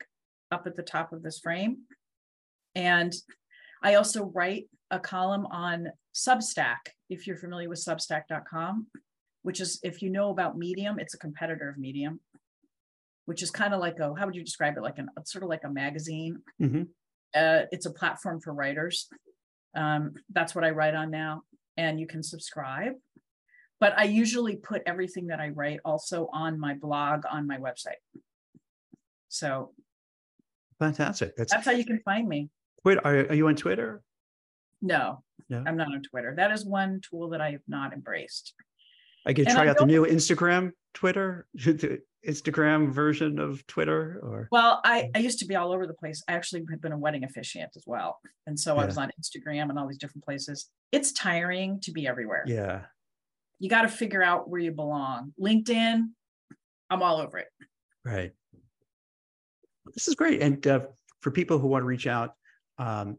up 0.51 0.67
at 0.67 0.77
the 0.77 0.83
top 0.83 1.11
of 1.11 1.21
this 1.21 1.39
frame. 1.39 1.79
And 2.75 3.13
I 3.81 3.95
also 3.95 4.25
write 4.25 4.65
a 4.91 4.99
column 4.99 5.45
on 5.47 5.87
Substack, 6.13 6.77
if 7.09 7.27
you're 7.27 7.37
familiar 7.37 7.69
with 7.69 7.83
substack.com, 7.83 8.87
which 9.41 9.59
is, 9.59 9.79
if 9.83 10.01
you 10.01 10.09
know 10.09 10.29
about 10.29 10.57
Medium, 10.57 10.99
it's 10.99 11.13
a 11.13 11.17
competitor 11.17 11.69
of 11.69 11.77
Medium, 11.77 12.19
which 13.25 13.41
is 13.41 13.51
kind 13.51 13.73
of 13.73 13.79
like 13.79 13.99
a, 13.99 14.13
how 14.17 14.25
would 14.25 14.35
you 14.35 14.43
describe 14.43 14.77
it? 14.77 14.83
Like 14.83 14.99
an, 14.99 15.09
sort 15.25 15.43
of 15.43 15.49
like 15.49 15.63
a 15.63 15.69
magazine. 15.69 16.41
Mhm. 16.61 16.87
Uh, 17.35 17.65
it's 17.71 17.87
a 17.87 17.91
platform 17.91 18.39
for 18.39 18.53
writers. 18.53 19.07
Um, 19.75 20.13
that's 20.31 20.53
what 20.53 20.63
I 20.63 20.69
write 20.69 20.93
on 20.93 21.09
now, 21.09 21.43
and 21.77 21.99
you 21.99 22.05
can 22.05 22.21
subscribe. 22.21 22.93
But 23.79 23.97
I 23.97 24.03
usually 24.03 24.55
put 24.55 24.83
everything 24.85 25.27
that 25.27 25.39
I 25.39 25.49
write 25.49 25.79
also 25.83 26.29
on 26.31 26.59
my 26.59 26.75
blog 26.75 27.23
on 27.29 27.47
my 27.47 27.57
website. 27.57 28.01
So 29.29 29.73
Fantastic. 30.79 31.35
That's, 31.35 31.51
that's 31.51 31.65
how 31.65 31.71
you 31.71 31.85
can 31.85 31.99
find 31.99 32.27
me. 32.27 32.49
Wait, 32.83 32.97
are, 33.03 33.27
are 33.27 33.33
you 33.33 33.47
on 33.47 33.55
Twitter? 33.55 34.01
No, 34.81 35.23
No. 35.49 35.63
I'm 35.65 35.77
not 35.77 35.87
on 35.87 36.01
Twitter. 36.01 36.33
That 36.35 36.51
is 36.51 36.65
one 36.65 37.01
tool 37.09 37.29
that 37.29 37.41
I 37.41 37.51
have 37.51 37.61
not 37.67 37.93
embraced. 37.93 38.53
I 39.25 39.33
could 39.33 39.47
And 39.47 39.55
try 39.55 39.65
I 39.65 39.69
out 39.69 39.77
the 39.77 39.85
new 39.85 40.05
Instagram 40.05 40.71
Twitter, 40.93 41.47
the 41.53 42.01
Instagram 42.27 42.91
version 42.91 43.39
of 43.39 43.65
Twitter 43.67 44.19
or, 44.21 44.49
Well, 44.51 44.81
I, 44.83 45.09
I 45.15 45.19
used 45.19 45.39
to 45.39 45.45
be 45.45 45.55
all 45.55 45.71
over 45.71 45.87
the 45.87 45.93
place. 45.93 46.23
I 46.27 46.33
actually 46.33 46.65
had 46.69 46.81
been 46.81 46.91
a 46.91 46.97
wedding 46.97 47.23
officiant 47.23 47.71
as 47.75 47.83
well. 47.85 48.19
And 48.47 48.59
so 48.59 48.77
I 48.77 48.85
was 48.85 48.97
on 48.97 49.11
Instagram 49.19 49.69
and 49.69 49.79
all 49.79 49.87
these 49.87 49.97
different 49.97 50.25
places. 50.25 50.69
It's 50.91 51.13
tiring 51.13 51.79
to 51.81 51.91
be 51.91 52.07
everywhere. 52.07 52.43
yeah. 52.47 52.81
You 53.59 53.69
got 53.69 53.83
to 53.83 53.87
figure 53.87 54.21
out 54.21 54.49
where 54.49 54.59
you 54.59 54.71
belong. 54.71 55.31
LinkedIn, 55.41 56.09
I'm 56.89 57.01
all 57.01 57.21
over 57.21 57.37
it. 57.37 57.47
Right. 58.03 58.33
This 59.93 60.09
is 60.09 60.15
great. 60.15 60.41
And 60.41 60.65
uh, 60.67 60.81
for 61.21 61.31
people 61.31 61.59
who 61.59 61.67
want 61.67 61.83
to 61.83 61.85
reach 61.85 62.05
out, 62.07 62.33
um, 62.77 63.17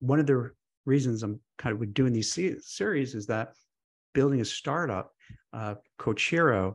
one 0.00 0.20
of 0.20 0.26
the 0.26 0.50
reasons 0.84 1.22
I'm 1.22 1.40
kind 1.58 1.80
of 1.80 1.94
doing 1.94 2.12
these 2.12 2.32
series 2.32 3.14
is 3.14 3.26
that 3.26 3.52
building 4.14 4.40
a 4.40 4.44
startup, 4.44 5.12
uh, 5.52 5.76
Cochero, 5.98 6.74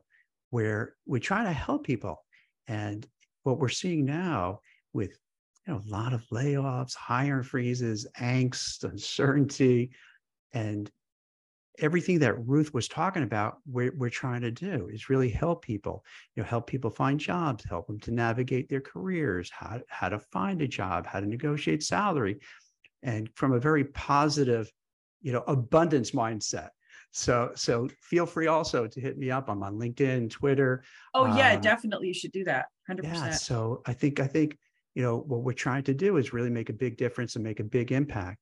where 0.49 0.95
we 1.05 1.19
try 1.19 1.43
to 1.43 1.51
help 1.51 1.85
people. 1.85 2.23
And 2.67 3.05
what 3.43 3.59
we're 3.59 3.69
seeing 3.69 4.05
now 4.05 4.59
with 4.93 5.17
you 5.65 5.73
know 5.73 5.81
a 5.85 5.89
lot 5.89 6.13
of 6.13 6.25
layoffs, 6.31 6.95
hiring 6.95 7.43
freezes, 7.43 8.07
angst, 8.19 8.83
uncertainty, 8.83 9.91
and 10.53 10.89
everything 11.79 12.19
that 12.19 12.45
Ruth 12.47 12.73
was 12.73 12.87
talking 12.87 13.23
about, 13.23 13.57
we're, 13.65 13.93
we're 13.95 14.09
trying 14.09 14.41
to 14.41 14.51
do 14.51 14.89
is 14.91 15.09
really 15.09 15.29
help 15.29 15.63
people, 15.63 16.03
you 16.35 16.41
know, 16.41 16.49
help 16.49 16.67
people 16.67 16.89
find 16.89 17.19
jobs, 17.19 17.63
help 17.63 17.87
them 17.87 17.99
to 18.01 18.11
navigate 18.11 18.67
their 18.67 18.81
careers, 18.81 19.51
how, 19.51 19.79
how 19.87 20.09
to 20.09 20.19
find 20.19 20.61
a 20.61 20.67
job, 20.67 21.05
how 21.05 21.19
to 21.19 21.25
negotiate 21.25 21.83
salary, 21.83 22.39
and 23.03 23.29
from 23.35 23.53
a 23.53 23.59
very 23.59 23.85
positive, 23.85 24.71
you 25.21 25.31
know, 25.31 25.43
abundance 25.47 26.11
mindset. 26.11 26.69
So, 27.11 27.51
so 27.55 27.87
feel 28.01 28.25
free 28.25 28.47
also 28.47 28.87
to 28.87 29.01
hit 29.01 29.17
me 29.17 29.31
up. 29.31 29.49
I'm 29.49 29.63
on 29.63 29.77
LinkedIn, 29.77 30.29
Twitter. 30.29 30.83
Oh, 31.13 31.25
yeah, 31.37 31.53
Um, 31.53 31.61
definitely. 31.61 32.07
You 32.07 32.13
should 32.13 32.31
do 32.31 32.43
that. 32.45 32.67
100%. 32.89 33.03
Yeah. 33.03 33.31
So 33.31 33.81
I 33.85 33.93
think, 33.93 34.19
I 34.19 34.27
think, 34.27 34.57
you 34.95 35.03
know, 35.03 35.19
what 35.19 35.43
we're 35.43 35.53
trying 35.53 35.83
to 35.83 35.93
do 35.93 36.17
is 36.17 36.33
really 36.33 36.49
make 36.49 36.69
a 36.69 36.73
big 36.73 36.97
difference 36.97 37.35
and 37.35 37.43
make 37.43 37.59
a 37.59 37.63
big 37.63 37.91
impact. 37.91 38.39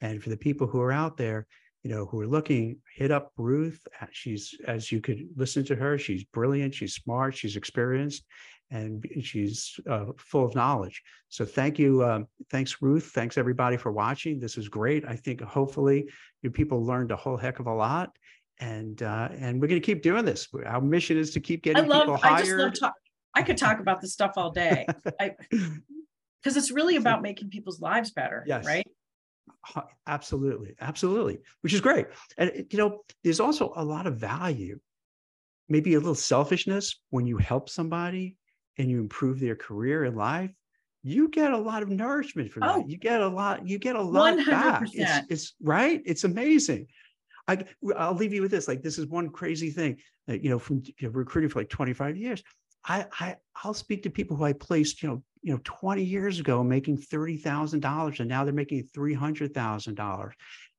And 0.00 0.22
for 0.22 0.30
the 0.30 0.36
people 0.36 0.66
who 0.66 0.80
are 0.80 0.92
out 0.92 1.16
there, 1.16 1.46
you 1.82 1.90
know, 1.90 2.06
who 2.06 2.20
are 2.20 2.26
looking, 2.26 2.78
hit 2.94 3.10
up 3.10 3.32
Ruth. 3.36 3.80
Uh, 4.00 4.06
She's, 4.10 4.54
as 4.66 4.90
you 4.90 5.00
could 5.00 5.28
listen 5.36 5.64
to 5.66 5.76
her, 5.76 5.98
she's 5.98 6.24
brilliant, 6.24 6.74
she's 6.74 6.94
smart, 6.94 7.36
she's 7.36 7.56
experienced, 7.56 8.24
and 8.70 9.06
she's 9.22 9.78
uh, 9.88 10.06
full 10.18 10.44
of 10.44 10.54
knowledge. 10.54 11.02
So 11.28 11.44
thank 11.44 11.78
you. 11.78 12.04
Um, 12.04 12.26
thanks, 12.50 12.82
Ruth. 12.82 13.10
Thanks, 13.14 13.38
everybody, 13.38 13.76
for 13.76 13.92
watching. 13.92 14.40
This 14.40 14.58
is 14.58 14.68
great. 14.68 15.04
I 15.06 15.16
think 15.16 15.40
hopefully 15.40 16.08
you 16.42 16.50
people 16.50 16.84
learned 16.84 17.10
a 17.10 17.16
whole 17.16 17.36
heck 17.36 17.60
of 17.60 17.66
a 17.66 17.74
lot. 17.74 18.10
And 18.60 19.00
uh, 19.04 19.28
and 19.38 19.60
we're 19.60 19.68
going 19.68 19.80
to 19.80 19.86
keep 19.86 20.02
doing 20.02 20.24
this. 20.24 20.48
Our 20.66 20.80
mission 20.80 21.16
is 21.16 21.30
to 21.34 21.40
keep 21.40 21.60
I 21.60 21.62
getting 21.62 21.84
people 21.84 22.14
love, 22.14 22.20
I 22.24 22.40
just 22.40 22.50
love 22.50 22.72
talk. 22.74 22.94
I 23.32 23.42
could 23.42 23.56
talk 23.56 23.78
about 23.78 24.00
this 24.00 24.12
stuff 24.12 24.32
all 24.36 24.50
day 24.50 24.84
because 25.50 26.56
it's 26.56 26.72
really 26.72 26.96
about 26.96 27.22
making 27.22 27.50
people's 27.50 27.80
lives 27.80 28.10
better. 28.10 28.42
Yes. 28.48 28.66
Right. 28.66 28.84
Absolutely, 30.06 30.74
absolutely, 30.80 31.38
which 31.60 31.74
is 31.74 31.80
great. 31.80 32.06
And 32.36 32.66
you 32.70 32.78
know, 32.78 33.02
there's 33.22 33.40
also 33.40 33.72
a 33.76 33.84
lot 33.84 34.06
of 34.06 34.16
value, 34.16 34.78
maybe 35.68 35.94
a 35.94 35.98
little 35.98 36.14
selfishness 36.14 37.00
when 37.10 37.26
you 37.26 37.36
help 37.36 37.68
somebody 37.68 38.36
and 38.78 38.90
you 38.90 39.00
improve 39.00 39.40
their 39.40 39.56
career 39.56 40.04
in 40.04 40.14
life. 40.14 40.50
You 41.02 41.28
get 41.28 41.52
a 41.52 41.58
lot 41.58 41.82
of 41.82 41.88
nourishment 41.88 42.52
from 42.52 42.64
Oh. 42.64 42.78
that. 42.78 42.90
You 42.90 42.96
get 42.96 43.20
a 43.20 43.28
lot. 43.28 43.66
You 43.68 43.78
get 43.78 43.96
a 43.96 44.02
lot 44.02 44.36
back. 44.46 44.82
It's, 44.92 44.94
100%. 44.96 45.24
it's 45.30 45.54
right. 45.62 46.02
It's 46.04 46.24
amazing. 46.24 46.86
I, 47.46 47.64
I'll 47.96 48.14
leave 48.14 48.32
you 48.34 48.42
with 48.42 48.50
this. 48.50 48.68
Like 48.68 48.82
this 48.82 48.98
is 48.98 49.06
one 49.06 49.30
crazy 49.30 49.70
thing. 49.70 49.98
That, 50.26 50.42
you 50.44 50.50
know, 50.50 50.58
from 50.58 50.82
you 50.84 51.08
know, 51.08 51.10
recruiting 51.10 51.48
for 51.50 51.60
like 51.60 51.70
25 51.70 52.16
years, 52.16 52.42
I, 52.84 53.06
I 53.18 53.36
I'll 53.64 53.74
speak 53.74 54.02
to 54.02 54.10
people 54.10 54.36
who 54.36 54.44
I 54.44 54.52
placed, 54.52 55.02
you 55.02 55.08
know, 55.08 55.22
you 55.42 55.52
know, 55.52 55.60
20 55.64 56.02
years 56.02 56.40
ago 56.40 56.62
making 56.64 56.98
$30,000 56.98 58.20
and 58.20 58.28
now 58.28 58.44
they're 58.44 58.52
making 58.52 58.88
$300,000 58.96 60.32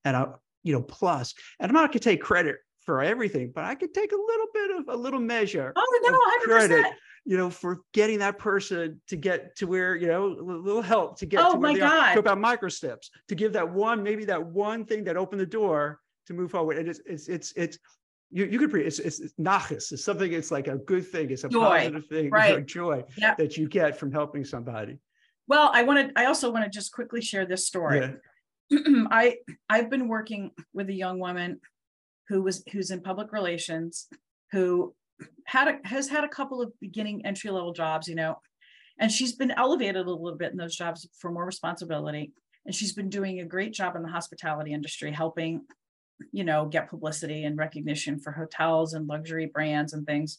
and 0.06 0.18
I, 0.18 0.28
you 0.64 0.74
know, 0.74 0.82
plus, 0.82 1.34
and 1.60 1.70
I'm 1.70 1.74
not 1.74 1.88
going 1.92 1.94
to 1.94 2.00
take 2.00 2.22
credit 2.22 2.58
for 2.86 3.02
everything, 3.02 3.52
but 3.54 3.64
I 3.66 3.76
could 3.76 3.94
take 3.94 4.12
a 4.12 4.16
little 4.16 4.48
bit 4.54 4.72
of 4.72 4.88
a 4.90 4.96
little 4.98 5.20
measure, 5.20 5.74
Oh, 5.76 6.00
no, 6.48 6.56
100%. 6.58 6.68
credit. 6.70 6.94
you 7.26 7.38
know, 7.38 7.50
for 7.50 7.82
getting 7.94 8.20
that 8.20 8.40
person 8.40 9.02
to 9.08 9.16
get 9.16 9.56
to 9.58 9.68
where, 9.68 9.96
you 9.96 10.08
know, 10.08 10.26
a 10.28 10.42
little 10.42 10.82
help 10.82 11.18
to 11.20 11.26
get 11.26 11.42
Oh, 11.46 11.54
to 11.54 11.60
where 11.60 11.72
my 11.74 11.78
they 11.78 11.82
are. 11.82 11.90
God. 11.90 12.08
Talk 12.14 12.18
about 12.20 12.40
micro 12.40 12.70
steps 12.70 13.12
to 13.28 13.36
give 13.36 13.54
that 13.54 13.70
one, 13.70 14.02
maybe 14.04 14.26
that 14.26 14.44
one 14.44 14.86
thing 14.86 15.04
that 15.04 15.18
opened 15.18 15.42
the 15.42 15.46
door 15.46 16.00
to 16.28 16.34
move 16.34 16.52
forward. 16.52 16.78
And 16.78 16.88
it's, 16.88 17.02
it's, 17.06 17.28
it's, 17.28 17.54
it's, 17.56 17.78
you, 18.32 18.46
you 18.46 18.60
could, 18.60 18.70
pre- 18.72 18.86
it's, 18.86 19.00
it's, 19.00 19.20
it's 19.20 19.34
nachas. 19.34 19.92
It's 19.92 20.04
something, 20.04 20.32
it's 20.32 20.52
like 20.52 20.68
a 20.68 20.78
good 20.78 21.08
thing. 21.08 21.32
It's 21.32 21.44
a 21.44 21.50
Joy, 21.50 21.62
positive 21.78 22.06
thing, 22.08 22.30
right. 22.30 22.66
joy 22.66 23.04
Yeah. 23.18 23.36
that 23.36 23.58
you 23.58 23.68
get 23.68 23.98
from 23.98 24.12
helping 24.12 24.46
somebody. 24.46 25.00
Well, 25.48 25.72
I 25.74 25.84
wanted, 25.84 26.12
I 26.16 26.26
also 26.26 26.52
want 26.52 26.64
to 26.66 26.70
just 26.70 26.92
quickly 26.92 27.22
share 27.22 27.46
this 27.46 27.66
story. 27.66 28.00
Yeah. 28.00 28.12
I 29.12 29.38
I've 29.68 29.90
been 29.90 30.08
working 30.08 30.52
with 30.74 30.90
a 30.90 30.94
young 30.94 31.18
woman 31.20 31.60
who 32.28 32.44
was 32.44 32.64
who's 32.72 32.92
in 32.92 33.02
public 33.02 33.32
relations 33.32 34.08
who 34.52 34.94
had 35.46 35.68
a 35.68 35.88
has 35.88 36.08
had 36.08 36.24
a 36.24 36.28
couple 36.28 36.62
of 36.62 36.72
beginning 36.80 37.26
entry 37.26 37.50
level 37.50 37.74
jobs, 37.74 38.08
you 38.08 38.14
know, 38.14 38.38
and 39.00 39.12
she's 39.12 39.34
been 39.34 39.50
elevated 39.50 40.06
a 40.06 40.12
little 40.12 40.38
bit 40.38 40.52
in 40.52 40.58
those 40.58 40.76
jobs 40.76 41.10
for 41.18 41.32
more 41.32 41.46
responsibility. 41.46 42.32
And 42.68 42.76
she's 42.76 42.94
been 42.94 43.10
doing 43.10 43.40
a 43.40 43.46
great 43.46 43.74
job 43.74 43.96
in 43.96 44.04
the 44.04 44.10
hospitality 44.10 44.72
industry, 44.74 45.12
helping, 45.12 45.62
you 46.32 46.44
know, 46.44 46.66
get 46.66 46.90
publicity 46.90 47.44
and 47.44 47.58
recognition 47.58 48.20
for 48.20 48.32
hotels 48.32 48.94
and 48.94 49.08
luxury 49.08 49.48
brands 49.48 49.94
and 49.94 50.06
things. 50.06 50.38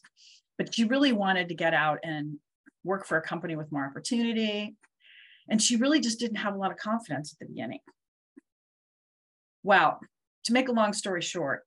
But 0.57 0.73
she 0.73 0.83
really 0.83 1.11
wanted 1.11 1.49
to 1.49 1.55
get 1.55 1.73
out 1.73 1.99
and 2.03 2.37
work 2.83 3.05
for 3.05 3.17
a 3.17 3.21
company 3.21 3.55
with 3.55 3.71
more 3.71 3.85
opportunity. 3.85 4.75
And 5.49 5.61
she 5.61 5.75
really 5.75 5.99
just 5.99 6.19
didn't 6.19 6.37
have 6.37 6.53
a 6.53 6.57
lot 6.57 6.71
of 6.71 6.77
confidence 6.77 7.33
at 7.33 7.39
the 7.39 7.53
beginning. 7.53 7.79
Well, 9.63 9.99
to 10.45 10.53
make 10.53 10.69
a 10.69 10.73
long 10.73 10.93
story 10.93 11.21
short, 11.21 11.63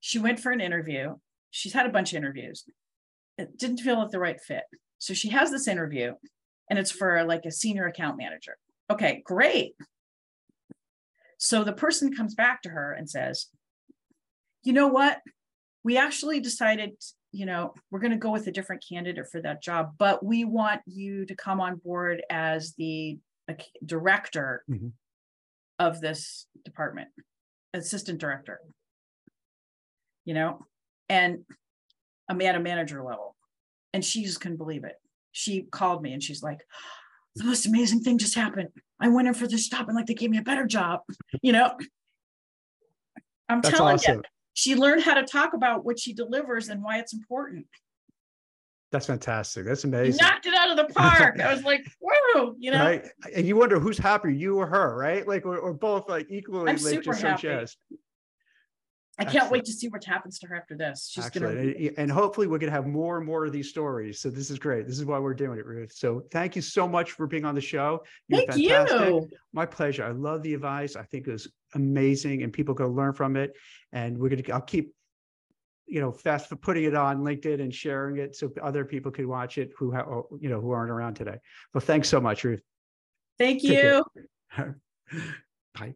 she 0.00 0.18
went 0.18 0.40
for 0.40 0.50
an 0.52 0.60
interview. 0.60 1.16
She's 1.50 1.72
had 1.72 1.86
a 1.86 1.92
bunch 1.92 2.12
of 2.12 2.16
interviews. 2.16 2.64
It 3.38 3.56
didn't 3.58 3.78
feel 3.78 3.98
like 3.98 4.10
the 4.10 4.18
right 4.18 4.40
fit. 4.40 4.64
So 4.98 5.14
she 5.14 5.30
has 5.30 5.50
this 5.50 5.68
interview 5.68 6.14
and 6.70 6.78
it's 6.78 6.90
for 6.90 7.24
like 7.24 7.44
a 7.44 7.50
senior 7.50 7.86
account 7.86 8.16
manager. 8.18 8.56
Okay, 8.90 9.22
great. 9.24 9.74
So 11.42 11.64
the 11.64 11.72
person 11.72 12.14
comes 12.14 12.36
back 12.36 12.62
to 12.62 12.68
her 12.68 12.92
and 12.92 13.10
says, 13.10 13.48
you 14.62 14.72
know 14.72 14.86
what? 14.86 15.18
We 15.82 15.98
actually 15.98 16.38
decided, 16.38 16.92
you 17.32 17.46
know, 17.46 17.74
we're 17.90 17.98
going 17.98 18.12
to 18.12 18.16
go 18.16 18.30
with 18.30 18.46
a 18.46 18.52
different 18.52 18.84
candidate 18.88 19.26
for 19.26 19.42
that 19.42 19.60
job, 19.60 19.94
but 19.98 20.24
we 20.24 20.44
want 20.44 20.82
you 20.86 21.26
to 21.26 21.34
come 21.34 21.60
on 21.60 21.80
board 21.84 22.22
as 22.30 22.74
the 22.74 23.18
director 23.84 24.62
Mhm. 24.70 24.92
of 25.80 26.00
this 26.00 26.46
department, 26.64 27.08
assistant 27.74 28.20
director. 28.20 28.60
You 30.24 30.34
know, 30.34 30.64
and 31.08 31.44
I'm 32.28 32.40
at 32.42 32.54
a 32.54 32.60
manager 32.60 33.02
level. 33.02 33.34
And 33.92 34.04
she 34.04 34.22
just 34.22 34.40
couldn't 34.40 34.58
believe 34.58 34.84
it. 34.84 34.94
She 35.32 35.62
called 35.64 36.02
me 36.02 36.12
and 36.12 36.22
she's 36.22 36.44
like, 36.44 36.60
the 37.36 37.44
most 37.44 37.66
amazing 37.66 38.00
thing 38.00 38.18
just 38.18 38.34
happened. 38.34 38.68
I 39.00 39.08
went 39.08 39.28
in 39.28 39.34
for 39.34 39.46
this 39.46 39.68
job 39.68 39.88
and 39.88 39.96
like 39.96 40.06
they 40.06 40.14
gave 40.14 40.30
me 40.30 40.38
a 40.38 40.42
better 40.42 40.66
job, 40.66 41.00
you 41.42 41.52
know. 41.52 41.76
I'm 43.48 43.60
That's 43.60 43.76
telling 43.76 43.98
you, 44.06 44.22
she 44.54 44.76
learned 44.76 45.02
how 45.02 45.14
to 45.14 45.24
talk 45.24 45.54
about 45.54 45.84
what 45.84 45.98
she 45.98 46.12
delivers 46.12 46.68
and 46.68 46.82
why 46.82 46.98
it's 46.98 47.12
important. 47.12 47.66
That's 48.90 49.06
fantastic. 49.06 49.64
That's 49.64 49.84
amazing. 49.84 50.22
knocked 50.22 50.44
it 50.44 50.54
out 50.54 50.70
of 50.70 50.76
the 50.76 50.92
park. 50.92 51.40
I 51.40 51.52
was 51.52 51.64
like, 51.64 51.80
whoa, 52.00 52.54
you 52.58 52.70
know, 52.70 52.84
Right. 52.84 53.06
And 53.34 53.46
you 53.46 53.56
wonder 53.56 53.80
who's 53.80 53.96
happier, 53.96 54.30
you 54.30 54.58
or 54.58 54.66
her, 54.66 54.94
right? 54.96 55.26
Like, 55.26 55.46
or, 55.46 55.56
or 55.56 55.72
both 55.72 56.10
like 56.10 56.26
equally 56.30 56.60
I'm 56.60 56.76
like 56.76 56.78
super 56.78 57.02
just 57.04 57.20
so 57.20 57.28
happy. 57.28 57.42
jazzed. 57.42 57.78
I 59.18 59.24
can't 59.24 59.36
excellent. 59.36 59.52
wait 59.52 59.64
to 59.66 59.72
see 59.72 59.88
what 59.88 60.04
happens 60.04 60.38
to 60.38 60.46
her 60.46 60.56
after 60.56 60.74
this. 60.74 61.10
She's 61.12 61.26
Excellent. 61.26 61.76
gonna. 61.76 61.90
And, 61.98 62.10
hopefully 62.10 62.46
we're 62.46 62.58
gonna 62.58 62.72
have 62.72 62.86
more 62.86 63.18
and 63.18 63.26
more 63.26 63.44
of 63.44 63.52
these 63.52 63.68
stories. 63.68 64.20
So 64.20 64.30
this 64.30 64.50
is 64.50 64.58
great. 64.58 64.86
This 64.86 64.98
is 64.98 65.04
why 65.04 65.18
we're 65.18 65.34
doing 65.34 65.58
it, 65.58 65.66
Ruth. 65.66 65.92
So 65.92 66.22
thank 66.30 66.56
you 66.56 66.62
so 66.62 66.88
much 66.88 67.12
for 67.12 67.26
being 67.26 67.44
on 67.44 67.54
the 67.54 67.60
show. 67.60 68.02
You're 68.28 68.40
Thank 68.40 68.52
fantastic. 68.52 69.00
you. 69.00 69.28
My 69.52 69.66
pleasure. 69.66 70.04
I 70.04 70.12
love 70.12 70.42
the 70.42 70.54
advice. 70.54 70.96
I 70.96 71.02
think 71.02 71.28
it 71.28 71.32
was 71.32 71.46
amazing 71.74 72.42
and 72.42 72.52
people 72.52 72.74
go 72.74 72.88
learn 72.88 73.12
from 73.12 73.36
it. 73.36 73.54
And 73.92 74.16
we're 74.16 74.30
gonna, 74.30 74.42
I'll 74.50 74.62
keep, 74.62 74.94
you 75.86 76.00
know, 76.00 76.10
fast 76.10 76.48
for 76.48 76.56
putting 76.56 76.84
it 76.84 76.94
on 76.94 77.18
LinkedIn 77.18 77.60
and 77.60 77.74
sharing 77.74 78.16
it 78.16 78.34
so 78.34 78.50
other 78.62 78.86
people 78.86 79.12
can 79.12 79.28
watch 79.28 79.58
it 79.58 79.72
who 79.76 79.90
have, 79.90 80.08
oh, 80.08 80.26
you 80.40 80.48
know, 80.48 80.60
who 80.60 80.70
aren't 80.70 80.90
around 80.90 81.14
today. 81.14 81.36
Well, 81.74 81.82
thanks 81.82 82.08
so 82.08 82.18
much, 82.18 82.44
Ruth. 82.44 82.62
Thank 83.38 83.62
you. 83.62 84.04
Bye. 85.74 85.94